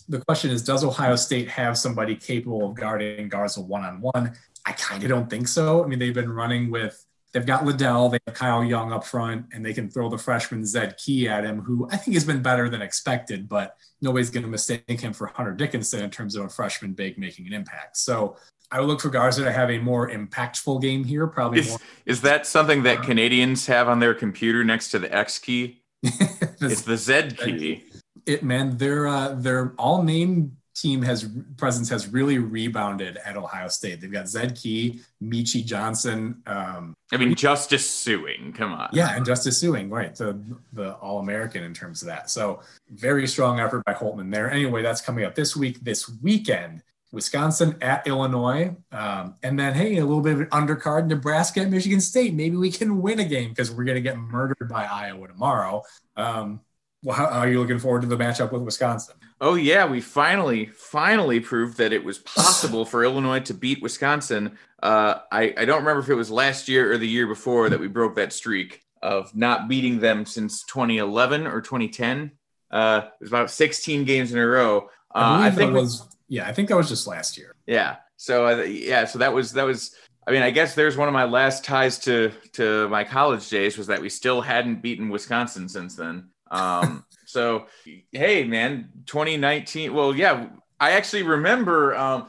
the 0.09 0.21
question 0.21 0.51
is, 0.51 0.63
does 0.63 0.85
Ohio 0.85 1.17
State 1.17 1.49
have 1.49 1.77
somebody 1.77 2.15
capable 2.15 2.71
of 2.71 2.75
guarding 2.77 3.29
Garza 3.29 3.61
one 3.61 3.85
on 3.85 4.01
one? 4.01 4.33
I 4.65 4.73
kind 4.73 5.03
of 5.03 5.09
don't 5.09 5.31
think 5.31 5.49
so. 5.49 5.85
I 5.85 5.87
mean, 5.87 5.99
they've 5.99 6.15
been 6.15 6.33
running 6.33 6.71
with 6.71 7.07
They've 7.37 7.45
got 7.45 7.67
Liddell, 7.67 8.09
they 8.09 8.19
have 8.27 8.35
Kyle 8.35 8.65
Young 8.65 8.95
up 8.95 9.05
front, 9.05 9.45
and 9.53 9.63
they 9.63 9.75
can 9.75 9.91
throw 9.91 10.09
the 10.09 10.17
freshman 10.17 10.65
Zed 10.65 10.97
Key 10.97 11.29
at 11.29 11.45
him, 11.45 11.61
who 11.61 11.87
I 11.93 11.99
think 11.99 12.15
has 12.15 12.25
been 12.25 12.41
better 12.41 12.71
than 12.71 12.81
expected, 12.81 13.47
but 13.47 13.77
nobody's 14.01 14.31
going 14.31 14.45
to 14.45 14.49
mistake 14.49 14.89
him 14.89 15.13
for 15.13 15.27
Hunter 15.27 15.53
Dickinson 15.53 16.03
in 16.03 16.09
terms 16.09 16.35
of 16.35 16.47
a 16.47 16.49
freshman 16.49 16.95
big 16.95 17.19
making 17.19 17.47
an 17.47 17.53
impact. 17.53 17.99
So 17.99 18.37
I 18.71 18.81
would 18.81 18.87
look 18.87 19.03
for 19.03 19.11
Garza 19.11 19.45
to 19.45 19.53
have 19.53 19.71
a 19.71 19.79
more 19.79 20.09
impactful 20.09 20.81
game 20.81 21.05
here, 21.05 21.27
probably 21.27 21.61
Is, 21.61 21.69
more. 21.69 21.79
is 22.07 22.23
that 22.23 22.47
something 22.47 22.85
that 22.85 23.03
Canadians 23.03 23.67
have 23.67 23.87
on 23.87 24.01
their 24.01 24.15
computer 24.15 24.65
next 24.65 24.89
to 24.93 24.99
the 24.99 25.15
X 25.15 25.39
key? 25.39 25.83
It's 26.59 26.81
the 26.81 26.97
Z 26.97 27.33
key. 27.37 27.85
It 28.27 28.43
man, 28.43 28.77
their 28.77 29.07
uh, 29.07 29.35
their 29.35 29.75
all 29.79 30.03
name 30.03 30.57
team 30.75 31.01
has 31.03 31.29
presence 31.57 31.89
has 31.89 32.09
really 32.09 32.39
rebounded 32.39 33.17
at 33.25 33.37
Ohio 33.37 33.69
State. 33.69 34.01
They've 34.01 34.13
got 34.13 34.29
Zed 34.29 34.57
Key, 34.57 35.01
Meechie 35.23 35.65
Johnson, 35.65 36.43
um, 36.47 36.95
I 37.13 37.17
mean, 37.17 37.35
Justice 37.35 37.89
Sueing. 37.89 38.55
Come 38.55 38.73
on. 38.73 38.91
Yeah, 38.93 39.17
and 39.17 39.25
Justice 39.25 39.63
Sueing, 39.63 39.91
right? 39.91 40.15
The 40.15 40.39
the 40.73 40.95
All 40.95 41.21
American 41.21 41.63
in 41.63 41.73
terms 41.73 42.03
of 42.03 42.09
that. 42.09 42.31
So 42.31 42.61
very 42.91 43.27
strong 43.27 43.61
effort 43.61 43.85
by 43.85 43.95
Holtmann 43.95 44.33
there. 44.33 44.51
Anyway, 44.51 44.83
that's 44.83 45.01
coming 45.01 45.25
up 45.25 45.35
this 45.35 45.57
week. 45.57 45.81
This 45.81 46.11
weekend, 46.21 46.83
Wisconsin 47.13 47.77
at 47.81 48.07
Illinois, 48.07 48.75
um, 48.93 49.35
and 49.43 49.59
then 49.59 49.75
hey, 49.75 49.97
a 49.97 50.05
little 50.05 50.23
bit 50.23 50.35
of 50.35 50.41
an 50.41 50.47
undercard, 50.49 51.07
Nebraska 51.07 51.61
at 51.61 51.71
Michigan 51.71 52.01
State. 52.01 52.35
Maybe 52.35 52.57
we 52.57 52.71
can 52.71 53.01
win 53.01 53.21
a 53.21 53.25
game 53.25 53.51
because 53.51 53.71
we're 53.71 53.85
going 53.85 53.97
to 53.97 54.03
get 54.03 54.19
murdered 54.19 54.69
by 54.69 54.85
Iowa 54.85 55.29
tomorrow. 55.29 55.83
Um, 56.17 56.61
how, 57.13 57.27
how 57.27 57.41
are 57.41 57.49
you 57.49 57.61
looking 57.61 57.79
forward 57.79 58.03
to 58.03 58.09
the 58.09 58.17
matchup 58.17 58.53
with 58.53 58.63
Wisconsin? 58.63 59.17
Oh 59.41 59.55
yeah, 59.55 59.87
we 59.87 60.01
finally, 60.01 60.67
finally 60.67 61.41
proved 61.41 61.77
that 61.79 61.93
it 61.93 62.05
was 62.05 62.19
possible 62.19 62.85
for 62.85 63.05
Illinois 63.05 63.41
to 63.41 63.55
beat 63.55 63.83
Wisconsin. 63.83 64.59
Uh, 64.83 65.17
I, 65.31 65.55
I 65.57 65.65
don't 65.65 65.81
remember 65.81 66.01
if 66.01 66.09
it 66.09 66.15
was 66.15 66.31
last 66.31 66.69
year 66.69 66.93
or 66.93 66.99
the 66.99 67.09
year 67.09 67.27
before 67.27 67.69
that 67.71 67.81
we 67.81 67.89
broke 67.89 68.17
that 68.17 68.33
streak 68.33 68.83
of 69.03 69.35
not 69.35 69.69
beating 69.69 70.01
them 70.01 70.25
since 70.25 70.65
2011 70.65 71.47
or 71.47 71.61
2010. 71.61 72.33
Uh, 72.71 73.03
it 73.05 73.13
was 73.21 73.29
about 73.29 73.51
16 73.51 74.05
games 74.05 74.33
in 74.33 74.39
a 74.39 74.47
row. 74.47 74.89
Uh, 75.15 75.19
I, 75.19 75.51
believe 75.51 75.55
think 75.59 75.73
that 75.75 75.81
was 75.81 76.17
yeah, 76.29 76.49
I 76.49 76.53
think 76.53 76.69
that 76.69 76.77
was 76.77 76.89
just 76.89 77.07
last 77.07 77.39
year. 77.39 77.55
Yeah. 77.67 77.97
So 78.17 78.47
uh, 78.47 78.63
yeah, 78.63 79.05
so 79.05 79.19
that 79.19 79.33
was 79.33 79.53
that 79.53 79.65
was. 79.65 79.95
I 80.29 80.33
mean, 80.33 80.43
I 80.43 80.51
guess 80.51 80.75
there's 80.75 80.97
one 80.97 81.07
of 81.07 81.15
my 81.15 81.25
last 81.25 81.65
ties 81.65 81.99
to 82.01 82.33
to 82.55 82.89
my 82.89 83.05
college 83.05 83.49
days 83.49 83.79
was 83.79 83.87
that 83.87 84.01
we 84.01 84.09
still 84.09 84.41
hadn't 84.41 84.83
beaten 84.83 85.09
Wisconsin 85.09 85.69
since 85.69 85.95
then. 85.95 86.31
Um, 86.51 87.05
so 87.27 87.67
hey, 88.13 88.45
man, 88.45 88.91
2019. 89.07 89.93
Well, 89.93 90.15
yeah, 90.15 90.47
I 90.81 90.93
actually 90.93 91.23
remember. 91.23 91.95
Um, 91.97 92.29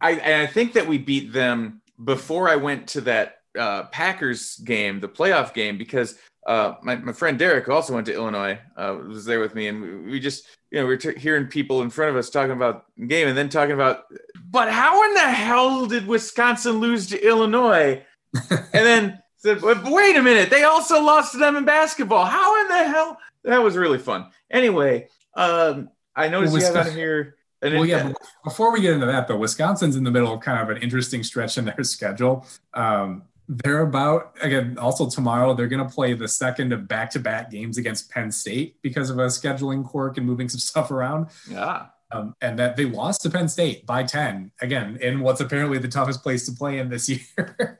I 0.00 0.12
and 0.12 0.42
I 0.42 0.46
think 0.46 0.72
that 0.74 0.86
we 0.86 0.98
beat 0.98 1.32
them 1.32 1.82
before 2.02 2.48
I 2.48 2.56
went 2.56 2.88
to 2.88 3.00
that 3.02 3.38
uh, 3.58 3.84
Packers 3.84 4.56
game, 4.56 5.00
the 5.00 5.08
playoff 5.08 5.52
game, 5.54 5.78
because 5.78 6.18
uh, 6.46 6.74
my, 6.82 6.96
my 6.96 7.12
friend 7.12 7.38
Derek 7.38 7.66
who 7.66 7.72
also 7.72 7.94
went 7.94 8.06
to 8.06 8.14
Illinois, 8.14 8.58
uh, 8.76 8.96
was 9.06 9.24
there 9.24 9.40
with 9.40 9.54
me, 9.54 9.68
and 9.68 9.82
we, 9.82 9.96
we 10.12 10.20
just, 10.20 10.46
you 10.70 10.80
know, 10.80 10.86
we 10.86 10.94
are 10.94 10.98
t- 10.98 11.18
hearing 11.18 11.46
people 11.46 11.82
in 11.82 11.90
front 11.90 12.10
of 12.10 12.16
us 12.16 12.30
talking 12.30 12.52
about 12.52 12.86
game, 13.06 13.28
and 13.28 13.36
then 13.36 13.48
talking 13.48 13.74
about, 13.74 14.04
but 14.50 14.70
how 14.70 15.04
in 15.04 15.14
the 15.14 15.20
hell 15.20 15.86
did 15.86 16.06
Wisconsin 16.06 16.78
lose 16.78 17.08
to 17.08 17.26
Illinois? 17.26 18.02
and 18.50 18.68
then 18.72 19.18
said, 19.36 19.62
wait 19.62 20.16
a 20.16 20.22
minute, 20.22 20.50
they 20.50 20.64
also 20.64 21.02
lost 21.02 21.32
to 21.32 21.38
them 21.38 21.56
in 21.56 21.64
basketball. 21.64 22.24
How 22.24 22.60
in 22.62 22.68
the 22.68 22.88
hell? 22.88 23.18
That 23.48 23.62
was 23.62 23.78
really 23.78 23.98
fun. 23.98 24.26
Anyway, 24.50 25.08
um, 25.34 25.88
I 26.14 26.28
noticed 26.28 26.52
Well, 26.52 26.62
you 26.62 26.74
have 26.74 26.86
on 26.86 26.92
here. 26.92 27.36
An, 27.62 27.72
Well, 27.72 27.86
yeah. 27.86 28.12
Before 28.44 28.70
we 28.70 28.82
get 28.82 28.92
into 28.92 29.06
that, 29.06 29.26
though, 29.26 29.38
Wisconsin's 29.38 29.96
in 29.96 30.04
the 30.04 30.10
middle 30.10 30.34
of 30.34 30.40
kind 30.40 30.60
of 30.60 30.76
an 30.76 30.82
interesting 30.82 31.22
stretch 31.22 31.56
in 31.56 31.64
their 31.64 31.82
schedule. 31.82 32.46
Um, 32.74 33.22
they're 33.48 33.80
about 33.80 34.36
again. 34.42 34.76
Also 34.76 35.08
tomorrow, 35.08 35.54
they're 35.54 35.66
going 35.66 35.82
to 35.84 35.92
play 35.92 36.12
the 36.12 36.28
second 36.28 36.74
of 36.74 36.86
back-to-back 36.86 37.50
games 37.50 37.78
against 37.78 38.10
Penn 38.10 38.30
State 38.30 38.76
because 38.82 39.08
of 39.08 39.18
a 39.18 39.26
scheduling 39.26 39.82
quirk 39.82 40.18
and 40.18 40.26
moving 40.26 40.50
some 40.50 40.60
stuff 40.70 40.90
around. 40.90 41.28
yeah. 41.50 41.86
Um, 42.10 42.34
and 42.40 42.58
that 42.58 42.76
they 42.76 42.86
lost 42.86 43.20
to 43.22 43.30
Penn 43.30 43.48
State 43.48 43.84
by 43.84 44.02
10 44.02 44.50
again 44.62 44.96
in 45.02 45.20
what's 45.20 45.42
apparently 45.42 45.76
the 45.76 45.88
toughest 45.88 46.22
place 46.22 46.46
to 46.46 46.52
play 46.52 46.78
in 46.78 46.88
this 46.88 47.06
year 47.10 47.78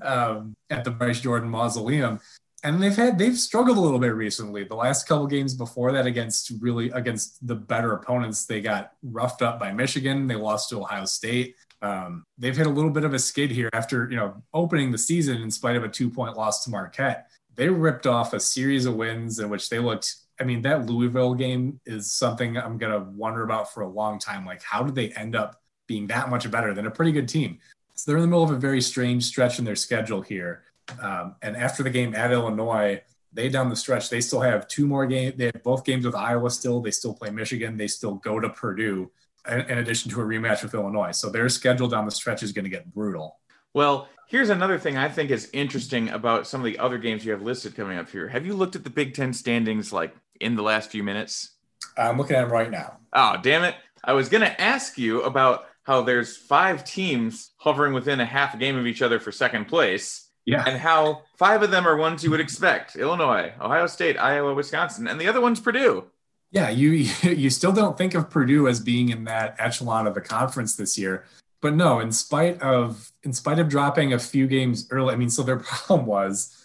um, 0.00 0.56
at 0.70 0.82
the 0.82 0.90
Bryce 0.90 1.20
Jordan 1.20 1.50
Mausoleum. 1.50 2.18
And 2.64 2.82
they've 2.82 2.96
had 2.96 3.18
they've 3.18 3.38
struggled 3.38 3.76
a 3.76 3.80
little 3.80 3.98
bit 3.98 4.14
recently. 4.14 4.64
The 4.64 4.74
last 4.74 5.06
couple 5.06 5.26
games 5.26 5.54
before 5.54 5.92
that 5.92 6.06
against 6.06 6.52
really 6.60 6.90
against 6.90 7.46
the 7.46 7.54
better 7.54 7.92
opponents, 7.92 8.46
they 8.46 8.60
got 8.60 8.92
roughed 9.02 9.42
up 9.42 9.60
by 9.60 9.72
Michigan. 9.72 10.26
They 10.26 10.36
lost 10.36 10.70
to 10.70 10.80
Ohio 10.80 11.04
State. 11.04 11.54
Um, 11.82 12.24
they've 12.38 12.56
hit 12.56 12.66
a 12.66 12.70
little 12.70 12.90
bit 12.90 13.04
of 13.04 13.12
a 13.12 13.18
skid 13.18 13.50
here 13.50 13.68
after 13.72 14.08
you 14.10 14.16
know 14.16 14.42
opening 14.54 14.90
the 14.90 14.98
season 14.98 15.42
in 15.42 15.50
spite 15.50 15.76
of 15.76 15.84
a 15.84 15.88
two 15.88 16.10
point 16.10 16.36
loss 16.36 16.64
to 16.64 16.70
Marquette. 16.70 17.28
They 17.54 17.68
ripped 17.68 18.06
off 18.06 18.32
a 18.32 18.40
series 18.40 18.86
of 18.86 18.96
wins 18.96 19.38
in 19.38 19.48
which 19.48 19.68
they 19.68 19.78
looked 19.78 20.16
I 20.40 20.44
mean, 20.44 20.62
that 20.62 20.86
Louisville 20.86 21.34
game 21.34 21.80
is 21.86 22.12
something 22.12 22.56
I'm 22.58 22.78
to 22.78 22.98
wonder 22.98 23.42
about 23.42 23.72
for 23.72 23.82
a 23.82 23.88
long 23.88 24.18
time. 24.18 24.44
Like, 24.44 24.62
how 24.62 24.82
did 24.82 24.94
they 24.94 25.08
end 25.10 25.34
up 25.34 25.60
being 25.86 26.06
that 26.08 26.28
much 26.28 26.50
better 26.50 26.74
than 26.74 26.86
a 26.86 26.90
pretty 26.90 27.12
good 27.12 27.28
team? 27.28 27.58
So 27.94 28.10
they're 28.10 28.18
in 28.18 28.22
the 28.22 28.28
middle 28.28 28.44
of 28.44 28.50
a 28.50 28.56
very 28.56 28.82
strange 28.82 29.24
stretch 29.24 29.58
in 29.58 29.64
their 29.64 29.76
schedule 29.76 30.20
here. 30.20 30.64
Um, 31.00 31.36
and 31.42 31.56
after 31.56 31.82
the 31.82 31.90
game 31.90 32.14
at 32.14 32.32
Illinois, 32.32 33.02
they 33.32 33.48
down 33.48 33.68
the 33.68 33.76
stretch, 33.76 34.08
they 34.08 34.20
still 34.20 34.40
have 34.40 34.66
two 34.68 34.86
more 34.86 35.06
games. 35.06 35.34
They 35.36 35.46
have 35.46 35.62
both 35.62 35.84
games 35.84 36.06
with 36.06 36.14
Iowa 36.14 36.50
still. 36.50 36.80
They 36.80 36.90
still 36.90 37.14
play 37.14 37.30
Michigan. 37.30 37.76
They 37.76 37.88
still 37.88 38.14
go 38.14 38.40
to 38.40 38.48
Purdue 38.48 39.10
in, 39.48 39.60
in 39.60 39.78
addition 39.78 40.10
to 40.12 40.20
a 40.20 40.24
rematch 40.24 40.62
with 40.62 40.74
Illinois. 40.74 41.12
So 41.12 41.30
their 41.30 41.48
schedule 41.48 41.88
down 41.88 42.04
the 42.04 42.10
stretch 42.10 42.42
is 42.42 42.52
going 42.52 42.64
to 42.64 42.70
get 42.70 42.92
brutal. 42.92 43.38
Well, 43.74 44.08
here's 44.28 44.48
another 44.48 44.78
thing 44.78 44.96
I 44.96 45.08
think 45.08 45.30
is 45.30 45.50
interesting 45.52 46.08
about 46.08 46.46
some 46.46 46.60
of 46.60 46.64
the 46.64 46.78
other 46.78 46.98
games 46.98 47.24
you 47.24 47.32
have 47.32 47.42
listed 47.42 47.76
coming 47.76 47.98
up 47.98 48.08
here. 48.08 48.28
Have 48.28 48.46
you 48.46 48.54
looked 48.54 48.76
at 48.76 48.84
the 48.84 48.90
Big 48.90 49.14
Ten 49.14 49.32
standings 49.32 49.92
like 49.92 50.14
in 50.40 50.56
the 50.56 50.62
last 50.62 50.90
few 50.90 51.02
minutes? 51.02 51.50
I'm 51.98 52.16
looking 52.18 52.36
at 52.36 52.42
them 52.42 52.52
right 52.52 52.70
now. 52.70 52.98
Oh, 53.12 53.36
damn 53.42 53.64
it. 53.64 53.74
I 54.02 54.12
was 54.12 54.28
going 54.28 54.42
to 54.42 54.60
ask 54.60 54.96
you 54.98 55.22
about 55.22 55.66
how 55.82 56.02
there's 56.02 56.36
five 56.36 56.84
teams 56.84 57.52
hovering 57.58 57.92
within 57.92 58.20
a 58.20 58.24
half 58.24 58.54
a 58.54 58.56
game 58.56 58.76
of 58.76 58.86
each 58.86 59.02
other 59.02 59.20
for 59.20 59.30
second 59.30 59.66
place. 59.66 60.25
Yeah. 60.46 60.64
And 60.66 60.78
how 60.78 61.22
five 61.36 61.62
of 61.62 61.70
them 61.70 61.86
are 61.86 61.96
ones 61.96 62.24
you 62.24 62.30
would 62.30 62.40
expect 62.40 62.96
Illinois, 62.96 63.52
Ohio 63.60 63.86
State, 63.86 64.16
Iowa, 64.16 64.54
Wisconsin, 64.54 65.08
and 65.08 65.20
the 65.20 65.28
other 65.28 65.40
one's 65.40 65.60
Purdue. 65.60 66.04
Yeah, 66.52 66.70
you 66.70 66.90
you 67.22 67.50
still 67.50 67.72
don't 67.72 67.98
think 67.98 68.14
of 68.14 68.30
Purdue 68.30 68.68
as 68.68 68.80
being 68.80 69.10
in 69.10 69.24
that 69.24 69.56
echelon 69.58 70.06
of 70.06 70.14
the 70.14 70.20
conference 70.20 70.76
this 70.76 70.96
year. 70.96 71.24
But 71.60 71.74
no, 71.74 71.98
in 72.00 72.12
spite 72.12 72.62
of 72.62 73.10
in 73.24 73.32
spite 73.32 73.58
of 73.58 73.68
dropping 73.68 74.12
a 74.12 74.18
few 74.18 74.46
games 74.46 74.86
early, 74.90 75.12
I 75.12 75.16
mean, 75.16 75.30
so 75.30 75.42
their 75.42 75.58
problem 75.58 76.06
was 76.06 76.56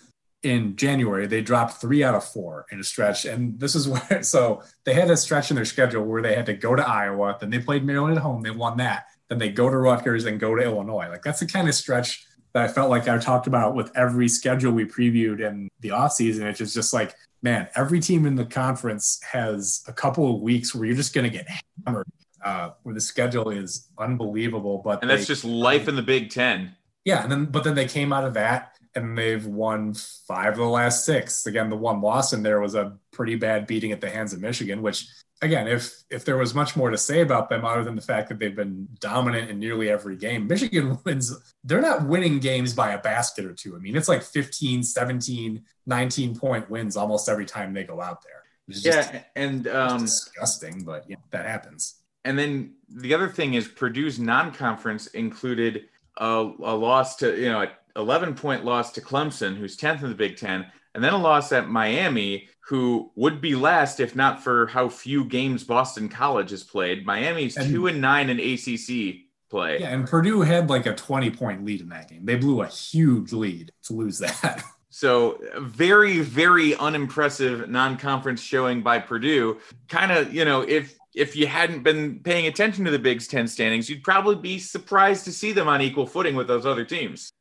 in 0.43 0.75
January, 0.75 1.27
they 1.27 1.41
dropped 1.41 1.79
three 1.79 2.03
out 2.03 2.15
of 2.15 2.23
four 2.23 2.65
in 2.71 2.79
a 2.79 2.84
stretch. 2.84 3.25
And 3.25 3.59
this 3.59 3.75
is 3.75 3.88
where, 3.89 4.23
so 4.23 4.63
they 4.86 4.93
had 4.93 5.09
a 5.09 5.17
stretch 5.17 5.51
in 5.51 5.55
their 5.55 5.65
schedule 5.65 6.03
where 6.03 6.21
they 6.21 6.36
had 6.36 6.45
to 6.47 6.53
go 6.53 6.75
to 6.75 6.88
Iowa, 6.88 7.38
then 7.39 7.49
they 7.49 7.59
played 7.59 7.84
Maryland 7.84 8.17
at 8.17 8.23
home, 8.23 8.41
they 8.41 8.51
won 8.51 8.77
that. 8.77 9.05
Then 9.29 9.38
they 9.38 9.49
go 9.49 9.69
to 9.69 9.77
Rutgers 9.77 10.25
and 10.25 10.39
go 10.39 10.55
to 10.55 10.61
Illinois. 10.61 11.07
Like 11.09 11.23
that's 11.23 11.39
the 11.39 11.45
kind 11.45 11.69
of 11.69 11.75
stretch 11.75 12.25
that 12.53 12.63
I 12.63 12.67
felt 12.67 12.89
like 12.89 13.07
I 13.07 13.17
talked 13.17 13.47
about 13.47 13.75
with 13.75 13.91
every 13.95 14.27
schedule 14.27 14.71
we 14.71 14.85
previewed 14.85 15.39
in 15.39 15.69
the 15.79 15.89
offseason. 15.89 16.41
It's 16.43 16.59
just, 16.59 16.73
just 16.73 16.93
like, 16.93 17.15
man, 17.41 17.67
every 17.75 17.99
team 17.99 18.25
in 18.25 18.35
the 18.35 18.45
conference 18.45 19.19
has 19.23 19.83
a 19.87 19.93
couple 19.93 20.35
of 20.35 20.41
weeks 20.41 20.75
where 20.75 20.85
you're 20.85 20.95
just 20.95 21.13
going 21.13 21.29
to 21.29 21.35
get 21.35 21.47
hammered, 21.85 22.07
uh, 22.43 22.71
where 22.83 22.93
the 22.95 23.01
schedule 23.01 23.49
is 23.49 23.87
unbelievable. 23.97 24.81
But 24.83 25.01
and 25.01 25.09
that's 25.09 25.23
they, 25.23 25.27
just 25.27 25.45
life 25.45 25.87
in 25.87 25.95
the 25.95 26.01
Big 26.01 26.29
Ten. 26.29 26.75
Yeah, 27.05 27.23
and 27.23 27.31
then 27.31 27.45
but 27.45 27.63
then 27.63 27.75
they 27.75 27.87
came 27.87 28.13
out 28.13 28.25
of 28.25 28.33
that 28.35 28.75
and 28.93 29.17
they've 29.17 29.45
won 29.45 29.93
five 29.93 30.53
of 30.53 30.59
the 30.59 30.65
last 30.65 31.05
six. 31.05 31.45
Again, 31.45 31.69
the 31.69 31.77
one 31.77 32.01
loss 32.01 32.33
in 32.33 32.43
there 32.43 32.59
was 32.59 32.75
a 32.75 32.97
pretty 33.11 33.35
bad 33.35 33.65
beating 33.65 33.91
at 33.91 34.01
the 34.01 34.09
hands 34.09 34.33
of 34.33 34.41
Michigan, 34.41 34.81
which 34.81 35.07
again, 35.41 35.67
if 35.67 36.03
if 36.09 36.25
there 36.25 36.37
was 36.37 36.53
much 36.53 36.75
more 36.75 36.89
to 36.89 36.97
say 36.97 37.21
about 37.21 37.49
them 37.49 37.65
other 37.65 37.83
than 37.83 37.95
the 37.95 38.01
fact 38.01 38.29
that 38.29 38.39
they've 38.39 38.55
been 38.55 38.87
dominant 38.99 39.49
in 39.49 39.59
nearly 39.59 39.89
every 39.89 40.15
game, 40.15 40.47
Michigan 40.47 40.97
wins. 41.05 41.35
They're 41.63 41.81
not 41.81 42.07
winning 42.07 42.39
games 42.39 42.73
by 42.73 42.91
a 42.91 42.99
basket 42.99 43.45
or 43.45 43.53
two. 43.53 43.75
I 43.75 43.79
mean, 43.79 43.95
it's 43.95 44.07
like 44.07 44.23
15, 44.23 44.83
17, 44.83 45.63
19 45.85 46.35
point 46.35 46.69
wins 46.69 46.97
almost 46.97 47.29
every 47.29 47.45
time 47.45 47.73
they 47.73 47.83
go 47.83 48.01
out 48.01 48.23
there. 48.23 48.43
yeah, 48.67 49.23
and 49.35 49.67
um, 49.67 50.01
disgusting, 50.01 50.83
but 50.83 51.05
yeah, 51.07 51.17
that 51.31 51.45
happens. 51.45 51.95
And 52.23 52.37
then 52.37 52.75
the 52.89 53.13
other 53.13 53.27
thing 53.27 53.55
is 53.55 53.67
Purdue's 53.67 54.19
non-conference 54.19 55.07
included 55.07 55.85
a, 56.17 56.51
a 56.63 56.75
loss 56.75 57.15
to 57.17 57.35
you 57.37 57.49
know 57.49 57.67
11 57.95 58.35
point 58.35 58.63
loss 58.63 58.91
to 58.93 59.01
Clemson, 59.01 59.55
who's 59.55 59.77
10th 59.77 60.03
in 60.03 60.09
the 60.09 60.15
Big 60.15 60.37
Ten, 60.37 60.65
and 60.93 61.03
then 61.03 61.13
a 61.13 61.17
loss 61.17 61.51
at 61.51 61.69
Miami, 61.69 62.47
who 62.68 63.12
would 63.16 63.41
be 63.41 63.55
last 63.55 63.99
if 63.99 64.16
not 64.16 64.43
for 64.43 64.68
how 64.68 64.88
few 64.88 65.26
games 65.26 65.64
Boston 65.64 66.07
College 66.07 66.51
has 66.51 66.64
played. 66.64 67.05
Miami's 67.05 67.57
and, 67.57 67.70
two 67.70 67.88
and 67.88 67.99
nine 67.99 68.30
in 68.30 68.39
ACC 68.39 69.26
play. 69.49 69.80
Yeah, 69.80 69.93
and 69.93 70.07
Purdue 70.07 70.41
had 70.41 70.70
like 70.70 70.86
a 70.86 70.95
20 70.95 71.32
point 71.32 71.66
lead 71.66 71.82
in 71.82 71.89
that 71.89 72.09
game. 72.09 72.26
They 72.26 72.36
blew 72.36 72.62
a 72.62 72.68
huge 72.68 73.34
lead 73.34 73.72
to 73.84 73.93
lose 73.93 74.20
that. 74.20 74.64
So 74.93 75.39
very, 75.57 76.20
very 76.20 76.76
unimpressive 76.76 77.70
non-conference 77.70 78.41
showing 78.41 78.82
by 78.82 78.99
Purdue. 78.99 79.57
Kind 79.88 80.12
of, 80.12 80.34
you 80.34 80.43
know, 80.43 80.62
if 80.62 80.97
if 81.16 81.36
you 81.36 81.47
hadn't 81.47 81.84
been 81.84 82.20
paying 82.20 82.47
attention 82.47 82.86
to 82.86 82.91
the 82.91 82.99
Big 82.99 83.22
Ten 83.22 83.47
standings, 83.47 83.89
you'd 83.89 84.03
probably 84.03 84.36
be 84.36 84.59
surprised 84.59 85.24
to 85.26 85.32
see 85.32 85.53
them 85.53 85.68
on 85.68 85.82
equal 85.82 86.05
footing 86.05 86.36
with 86.36 86.47
those 86.47 86.66
other 86.66 86.84
teams. 86.84 87.32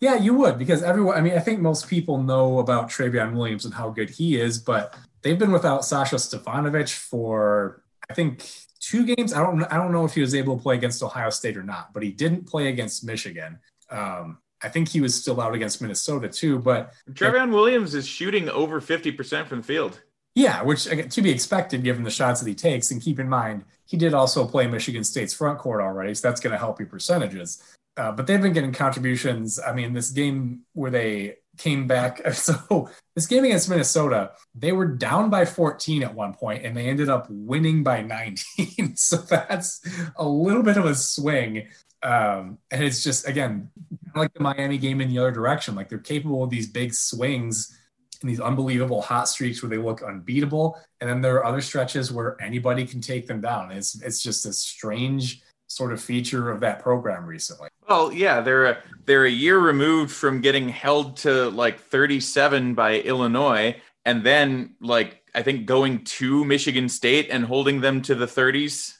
Yeah, 0.00 0.14
you 0.16 0.34
would 0.34 0.58
because 0.58 0.82
everyone. 0.82 1.16
I 1.16 1.20
mean, 1.20 1.34
I 1.34 1.40
think 1.40 1.60
most 1.60 1.88
people 1.88 2.22
know 2.22 2.58
about 2.58 2.88
Trevion 2.88 3.34
Williams 3.34 3.66
and 3.66 3.74
how 3.74 3.90
good 3.90 4.08
he 4.08 4.40
is, 4.40 4.58
but 4.58 4.94
they've 5.22 5.38
been 5.38 5.52
without 5.52 5.84
Sasha 5.84 6.16
Stefanovic 6.16 6.92
for 6.94 7.82
I 8.08 8.14
think 8.14 8.42
two 8.80 9.04
games. 9.04 9.34
I 9.34 9.42
don't. 9.42 9.62
I 9.64 9.76
don't 9.76 9.92
know 9.92 10.06
if 10.06 10.14
he 10.14 10.22
was 10.22 10.34
able 10.34 10.56
to 10.56 10.62
play 10.62 10.76
against 10.76 11.02
Ohio 11.02 11.28
State 11.28 11.56
or 11.56 11.62
not, 11.62 11.92
but 11.92 12.02
he 12.02 12.10
didn't 12.10 12.46
play 12.46 12.68
against 12.68 13.04
Michigan. 13.04 13.58
Um, 13.90 14.38
I 14.62 14.68
think 14.68 14.88
he 14.88 15.00
was 15.00 15.14
still 15.14 15.40
out 15.40 15.54
against 15.54 15.82
Minnesota 15.82 16.28
too. 16.28 16.58
But 16.58 16.94
Trevion 17.12 17.52
Williams 17.52 17.94
is 17.94 18.06
shooting 18.06 18.48
over 18.48 18.80
fifty 18.80 19.12
percent 19.12 19.48
from 19.48 19.58
the 19.58 19.66
field. 19.66 20.00
Yeah, 20.34 20.62
which 20.62 20.84
to 20.84 21.22
be 21.22 21.30
expected 21.30 21.82
given 21.82 22.04
the 22.04 22.10
shots 22.10 22.40
that 22.40 22.48
he 22.48 22.54
takes. 22.54 22.90
And 22.90 23.02
keep 23.02 23.18
in 23.18 23.28
mind, 23.28 23.64
he 23.84 23.96
did 23.96 24.14
also 24.14 24.46
play 24.46 24.66
Michigan 24.66 25.04
State's 25.04 25.34
front 25.34 25.58
court 25.58 25.82
already, 25.82 26.14
so 26.14 26.28
that's 26.28 26.40
going 26.40 26.52
to 26.52 26.58
help 26.58 26.78
your 26.78 26.88
percentages. 26.88 27.62
Uh, 27.96 28.12
but 28.12 28.26
they've 28.26 28.40
been 28.40 28.52
getting 28.52 28.72
contributions. 28.72 29.58
I 29.58 29.72
mean, 29.72 29.92
this 29.92 30.10
game 30.10 30.62
where 30.72 30.90
they 30.90 31.36
came 31.60 31.86
back. 31.86 32.20
So 32.34 32.88
this 33.14 33.26
game 33.26 33.44
against 33.44 33.68
Minnesota, 33.68 34.32
they 34.54 34.72
were 34.72 34.86
down 34.86 35.30
by 35.30 35.44
14 35.44 36.02
at 36.02 36.14
one 36.14 36.32
point, 36.32 36.64
and 36.64 36.76
they 36.76 36.86
ended 36.86 37.08
up 37.08 37.26
winning 37.28 37.82
by 37.82 38.02
19. 38.58 38.96
so 38.96 39.16
that's 39.18 39.80
a 40.16 40.26
little 40.26 40.62
bit 40.62 40.76
of 40.76 40.86
a 40.86 40.94
swing. 40.94 41.68
Um, 42.02 42.58
and 42.70 42.82
it's 42.82 43.04
just 43.04 43.28
again 43.28 43.68
like 44.16 44.32
the 44.32 44.40
Miami 44.40 44.78
game 44.78 45.02
in 45.02 45.08
the 45.10 45.18
other 45.18 45.32
direction. 45.32 45.74
Like 45.74 45.90
they're 45.90 45.98
capable 45.98 46.42
of 46.42 46.48
these 46.48 46.66
big 46.66 46.94
swings 46.94 47.76
and 48.22 48.30
these 48.30 48.40
unbelievable 48.40 49.02
hot 49.02 49.28
streaks 49.28 49.62
where 49.62 49.68
they 49.68 49.76
look 49.78 50.02
unbeatable, 50.02 50.80
and 51.00 51.10
then 51.10 51.20
there 51.20 51.36
are 51.36 51.44
other 51.44 51.60
stretches 51.60 52.10
where 52.10 52.40
anybody 52.40 52.86
can 52.86 53.02
take 53.02 53.26
them 53.26 53.42
down. 53.42 53.70
It's 53.70 54.00
it's 54.00 54.22
just 54.22 54.46
a 54.46 54.52
strange 54.52 55.42
sort 55.70 55.92
of 55.92 56.02
feature 56.02 56.50
of 56.50 56.60
that 56.60 56.80
program 56.80 57.24
recently. 57.24 57.68
Well, 57.88 58.12
yeah, 58.12 58.40
they're 58.40 58.66
a, 58.66 58.78
they're 59.06 59.24
a 59.24 59.30
year 59.30 59.56
removed 59.56 60.10
from 60.10 60.40
getting 60.40 60.68
held 60.68 61.18
to 61.18 61.48
like 61.50 61.80
37 61.80 62.74
by 62.74 63.00
Illinois, 63.00 63.76
and 64.04 64.24
then 64.24 64.74
like 64.80 65.22
I 65.32 65.42
think 65.42 65.66
going 65.66 66.04
to 66.04 66.44
Michigan 66.44 66.88
State 66.88 67.28
and 67.30 67.44
holding 67.44 67.80
them 67.80 68.02
to 68.02 68.16
the 68.16 68.26
30s. 68.26 68.96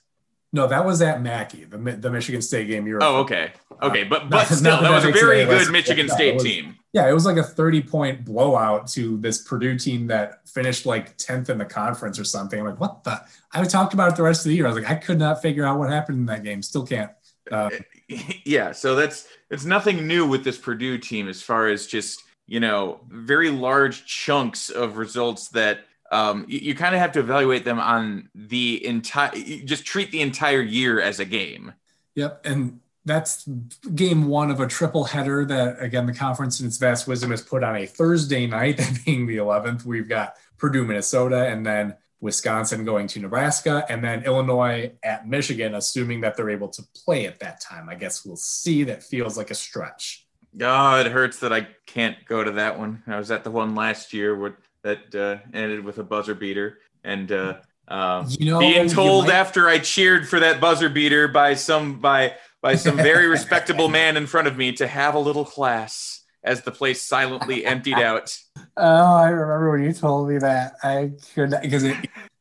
No, 0.53 0.66
that 0.66 0.84
was 0.84 1.01
at 1.01 1.22
Mackey, 1.22 1.64
the, 1.64 1.78
the 1.78 2.11
Michigan 2.11 2.42
State 2.42 2.66
game. 2.66 2.86
You're 2.86 3.03
oh, 3.03 3.18
okay, 3.18 3.53
okay, 3.80 4.03
but 4.03 4.28
but 4.28 4.46
still, 4.46 4.80
that 4.80 4.90
was 4.90 5.05
a 5.05 5.12
very 5.12 5.44
good 5.44 5.70
Michigan 5.70 6.09
yeah, 6.09 6.14
State 6.14 6.34
was, 6.34 6.42
team. 6.42 6.76
Yeah, 6.92 7.09
it 7.09 7.12
was 7.12 7.24
like 7.24 7.36
a 7.36 7.42
30 7.42 7.82
point 7.82 8.24
blowout 8.24 8.88
to 8.88 9.16
this 9.18 9.42
Purdue 9.42 9.78
team 9.78 10.09
that 10.09 10.48
finished 10.48 10.86
like 10.86 11.16
10th 11.18 11.51
in 11.51 11.59
the 11.59 11.64
conference 11.64 12.18
or 12.18 12.24
something. 12.24 12.59
I'm 12.59 12.66
like, 12.66 12.80
what 12.80 13.05
the? 13.05 13.22
I 13.53 13.62
talked 13.64 13.94
about 13.94 14.11
it 14.11 14.16
the 14.16 14.24
rest 14.24 14.44
of 14.44 14.51
the 14.51 14.57
year. 14.57 14.66
I 14.66 14.70
was 14.70 14.82
like, 14.82 14.90
I 14.90 14.96
could 14.96 15.20
not 15.20 15.40
figure 15.40 15.64
out 15.64 15.78
what 15.78 15.88
happened 15.88 16.18
in 16.18 16.26
that 16.26 16.42
game. 16.42 16.62
Still 16.62 16.84
can't. 16.84 17.12
Uh, 17.51 17.70
yeah, 18.44 18.72
so 18.72 18.96
that's 18.96 19.28
it's 19.51 19.64
nothing 19.64 20.07
new 20.07 20.26
with 20.26 20.42
this 20.42 20.59
Purdue 20.59 20.98
team 20.98 21.28
as 21.28 21.42
far 21.42 21.68
as 21.68 21.86
just 21.86 22.24
you 22.48 22.59
know 22.59 23.01
very 23.09 23.51
large 23.51 24.05
chunks 24.05 24.68
of 24.68 24.96
results 24.96 25.48
that 25.51 25.84
um, 26.11 26.44
you, 26.48 26.58
you 26.58 26.74
kind 26.74 26.94
of 26.94 27.00
have 27.00 27.12
to 27.12 27.20
evaluate 27.20 27.64
them 27.64 27.78
on 27.78 28.28
the 28.34 28.84
entire, 28.84 29.32
just 29.64 29.84
treat 29.84 30.11
the 30.11 30.20
entire 30.20 30.61
year 30.61 31.00
as 31.00 31.20
a 31.20 31.24
game. 31.24 31.74
Yep. 32.14 32.44
And 32.44 32.80
that's 33.04 33.48
game 33.94 34.26
one 34.26 34.50
of 34.50 34.61
a 34.61 34.66
triple 34.66 35.04
header 35.04 35.44
that, 35.44 35.80
again, 35.80 36.06
the 36.06 36.14
conference 36.14 36.61
in 36.61 36.66
its 36.66 36.76
vast 36.76 37.06
wisdom 37.06 37.30
has 37.30 37.42
put 37.42 37.62
on 37.62 37.76
a 37.76 37.86
Thursday 37.86 38.46
night, 38.46 38.76
that 38.78 38.98
being 39.04 39.26
the 39.26 39.36
11th. 39.36 39.84
We've 39.84 40.08
got 40.08 40.36
Purdue, 40.58 40.84
Minnesota, 40.84 41.46
and 41.46 41.64
then 41.64 41.96
Wisconsin 42.20 42.84
going 42.84 43.06
to 43.08 43.20
Nebraska, 43.20 43.86
and 43.88 44.04
then 44.04 44.24
Illinois 44.24 44.92
at 45.02 45.26
Michigan, 45.26 45.74
assuming 45.74 46.20
that 46.20 46.36
they're 46.36 46.50
able 46.50 46.68
to 46.68 46.82
play 47.04 47.26
at 47.26 47.40
that 47.40 47.61
time. 47.61 47.88
I 47.88 47.94
guess 47.94 48.24
we'll 48.26 48.36
see. 48.36 48.84
That 48.84 49.02
feels 49.02 49.38
like 49.38 49.50
a 49.50 49.54
stretch. 49.54 50.26
Oh, 50.61 51.00
it 51.00 51.06
hurts 51.06 51.38
that 51.38 51.52
I 51.52 51.68
can't 51.86 52.16
go 52.26 52.44
to 52.44 52.50
that 52.52 52.78
one. 52.78 53.02
I 53.06 53.16
was 53.16 53.30
at 53.30 53.44
the 53.44 53.50
one 53.50 53.74
last 53.74 54.12
year 54.12 54.36
where 54.36 54.58
that 54.83 55.14
uh, 55.14 55.39
ended 55.53 55.85
with 55.85 55.99
a 55.99 56.05
buzzer 56.05 56.35
beater. 56.35 56.78
And 57.05 57.31
uh, 57.33 57.55
Um, 57.89 58.26
You 58.39 58.47
know, 58.53 58.59
being 58.61 58.89
told 58.89 59.26
might- 59.26 59.35
after 59.35 59.68
I 59.68 59.78
cheered 59.78 60.28
for 60.28 60.39
that 60.41 60.61
buzzer 60.61 60.89
beater 60.89 61.26
by 61.28 61.55
some 61.55 61.99
by 62.01 62.35
by 62.62 62.76
some 62.76 62.97
very 62.97 63.26
respectable 63.26 63.89
man 64.01 64.16
in 64.16 64.26
front 64.26 64.47
of 64.47 64.57
me 64.57 64.72
to 64.74 64.87
have 64.87 65.14
a 65.14 65.18
little 65.18 65.45
class 65.45 66.22
as 66.45 66.62
the 66.62 66.70
place 66.70 67.03
silently 67.03 67.64
emptied 67.64 67.99
out. 67.99 68.37
Oh, 68.76 69.14
I 69.16 69.28
remember 69.28 69.70
when 69.72 69.83
you 69.83 69.93
told 69.93 70.28
me 70.31 70.39
that. 70.39 70.74
I 70.83 71.11
could 71.35 71.53
because 71.62 71.85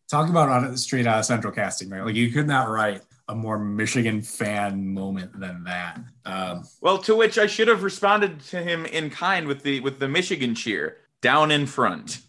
talk 0.10 0.30
about 0.30 0.48
on 0.50 0.78
straight 0.78 1.06
out 1.08 1.20
of 1.20 1.26
Central 1.26 1.52
Casting, 1.52 1.90
right? 1.90 2.06
Like 2.06 2.16
you 2.16 2.32
could 2.32 2.48
not 2.48 2.70
write 2.70 3.02
a 3.28 3.36
more 3.36 3.58
Michigan 3.60 4.22
fan 4.22 4.94
moment 4.94 5.38
than 5.40 5.64
that. 5.66 6.00
Um, 6.26 6.64
Well, 6.82 6.98
to 7.00 7.16
which 7.16 7.38
I 7.38 7.46
should 7.48 7.68
have 7.68 7.84
responded 7.84 8.40
to 8.52 8.62
him 8.62 8.86
in 8.86 9.10
kind 9.10 9.48
with 9.48 9.64
the 9.64 9.80
with 9.82 10.00
the 10.00 10.08
Michigan 10.08 10.56
cheer 10.56 10.98
down 11.22 11.52
in 11.52 11.66
front. 11.66 12.22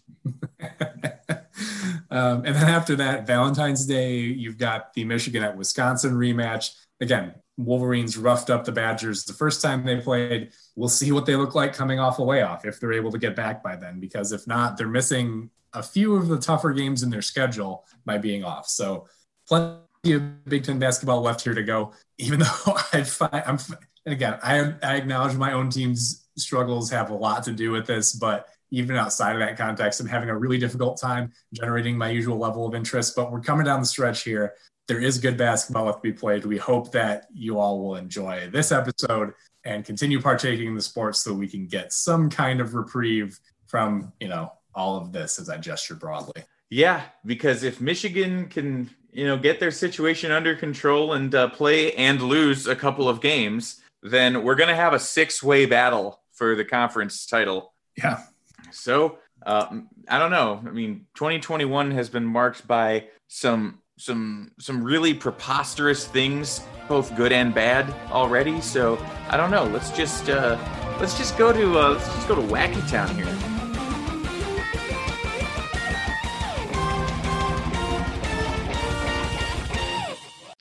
Um, 2.11 2.45
and 2.45 2.55
then 2.55 2.67
after 2.67 2.95
that, 2.97 3.25
Valentine's 3.25 3.85
Day, 3.85 4.17
you've 4.19 4.57
got 4.57 4.93
the 4.93 5.05
Michigan 5.05 5.43
at 5.43 5.55
Wisconsin 5.55 6.13
rematch. 6.13 6.75
Again, 6.99 7.33
Wolverines 7.57 8.17
roughed 8.17 8.49
up 8.49 8.65
the 8.65 8.71
Badgers 8.71 9.23
the 9.23 9.33
first 9.33 9.61
time 9.61 9.85
they 9.85 9.97
played. 9.97 10.51
We'll 10.75 10.89
see 10.89 11.13
what 11.13 11.25
they 11.25 11.37
look 11.37 11.55
like 11.55 11.73
coming 11.73 11.99
off 11.99 12.19
a 12.19 12.23
layoff 12.23 12.65
if 12.65 12.79
they're 12.79 12.93
able 12.93 13.11
to 13.11 13.17
get 13.17 13.35
back 13.35 13.63
by 13.63 13.77
then, 13.77 13.99
because 14.01 14.33
if 14.33 14.45
not, 14.45 14.77
they're 14.77 14.87
missing 14.87 15.49
a 15.73 15.81
few 15.81 16.15
of 16.15 16.27
the 16.27 16.37
tougher 16.37 16.73
games 16.73 17.01
in 17.01 17.09
their 17.09 17.21
schedule 17.21 17.85
by 18.05 18.17
being 18.17 18.43
off. 18.43 18.67
So, 18.67 19.07
plenty 19.47 19.79
of 20.11 20.43
Big 20.45 20.65
Ten 20.65 20.79
basketball 20.79 21.21
left 21.21 21.41
here 21.41 21.53
to 21.53 21.63
go. 21.63 21.93
Even 22.17 22.39
though 22.41 22.77
I 22.91 23.03
find 23.03 23.43
I'm, 23.45 23.57
again, 24.05 24.37
I, 24.43 24.73
I 24.83 24.95
acknowledge 24.97 25.35
my 25.35 25.53
own 25.53 25.69
team's 25.69 26.27
struggles 26.37 26.89
have 26.89 27.09
a 27.09 27.15
lot 27.15 27.43
to 27.43 27.53
do 27.53 27.71
with 27.71 27.87
this, 27.87 28.13
but 28.13 28.47
even 28.71 28.95
outside 28.95 29.33
of 29.33 29.39
that 29.39 29.57
context, 29.57 29.99
I'm 29.99 30.07
having 30.07 30.29
a 30.29 30.37
really 30.37 30.57
difficult 30.57 30.99
time 30.99 31.31
generating 31.53 31.97
my 31.97 32.09
usual 32.09 32.37
level 32.37 32.65
of 32.65 32.73
interest. 32.73 33.15
But 33.15 33.31
we're 33.31 33.41
coming 33.41 33.65
down 33.65 33.81
the 33.81 33.85
stretch 33.85 34.23
here. 34.23 34.53
There 34.87 34.99
is 34.99 35.19
good 35.19 35.37
basketball 35.37 35.85
left 35.85 36.03
to 36.03 36.11
be 36.11 36.13
played. 36.13 36.45
We 36.45 36.57
hope 36.57 36.91
that 36.93 37.27
you 37.33 37.59
all 37.59 37.81
will 37.81 37.95
enjoy 37.95 38.49
this 38.51 38.71
episode 38.71 39.33
and 39.63 39.85
continue 39.85 40.19
partaking 40.19 40.67
in 40.67 40.75
the 40.75 40.81
sport 40.81 41.15
so 41.15 41.33
we 41.33 41.47
can 41.47 41.67
get 41.67 41.93
some 41.93 42.29
kind 42.29 42.59
of 42.59 42.73
reprieve 42.73 43.39
from, 43.67 44.11
you 44.19 44.27
know, 44.27 44.51
all 44.73 44.97
of 44.97 45.11
this 45.11 45.37
as 45.37 45.49
I 45.49 45.57
gesture 45.57 45.95
broadly. 45.95 46.43
Yeah, 46.69 47.03
because 47.25 47.63
if 47.63 47.79
Michigan 47.81 48.47
can, 48.47 48.89
you 49.11 49.25
know, 49.25 49.37
get 49.37 49.59
their 49.59 49.71
situation 49.71 50.31
under 50.31 50.55
control 50.55 51.13
and 51.13 51.35
uh, 51.35 51.49
play 51.49 51.93
and 51.93 52.21
lose 52.21 52.67
a 52.67 52.75
couple 52.75 53.09
of 53.09 53.21
games, 53.21 53.81
then 54.01 54.43
we're 54.43 54.55
going 54.55 54.69
to 54.69 54.75
have 54.75 54.93
a 54.93 54.99
six-way 54.99 55.65
battle 55.65 56.21
for 56.31 56.55
the 56.55 56.65
conference 56.65 57.25
title. 57.25 57.73
Yeah. 57.97 58.23
So 58.71 59.17
uh, 59.45 59.81
I 60.07 60.19
don't 60.19 60.31
know. 60.31 60.61
I 60.65 60.71
mean, 60.71 61.07
2021 61.15 61.91
has 61.91 62.09
been 62.09 62.25
marked 62.25 62.67
by 62.67 63.07
some 63.27 63.79
some 63.97 64.51
some 64.59 64.83
really 64.83 65.13
preposterous 65.13 66.07
things, 66.07 66.61
both 66.87 67.15
good 67.15 67.31
and 67.31 67.53
bad 67.53 67.93
already. 68.11 68.61
So 68.61 68.97
I 69.29 69.37
don't 69.37 69.51
know. 69.51 69.65
Let's 69.65 69.91
just 69.91 70.29
uh, 70.29 70.57
let's 70.99 71.17
just 71.17 71.37
go 71.37 71.51
to 71.53 71.79
uh, 71.79 71.89
let's 71.91 72.05
just 72.07 72.27
go 72.27 72.35
to 72.35 72.41
Wacky 72.41 72.87
Town 72.89 73.13
here. 73.15 73.27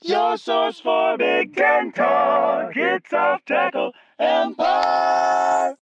Your 0.03 0.37
source 0.37 0.81
for 0.81 1.17
Big 1.19 1.55
Ten 1.55 1.93
talk. 1.93 2.73
It's 2.75 3.13
off 3.13 3.45
tackle 3.45 3.93
empire. 4.19 5.77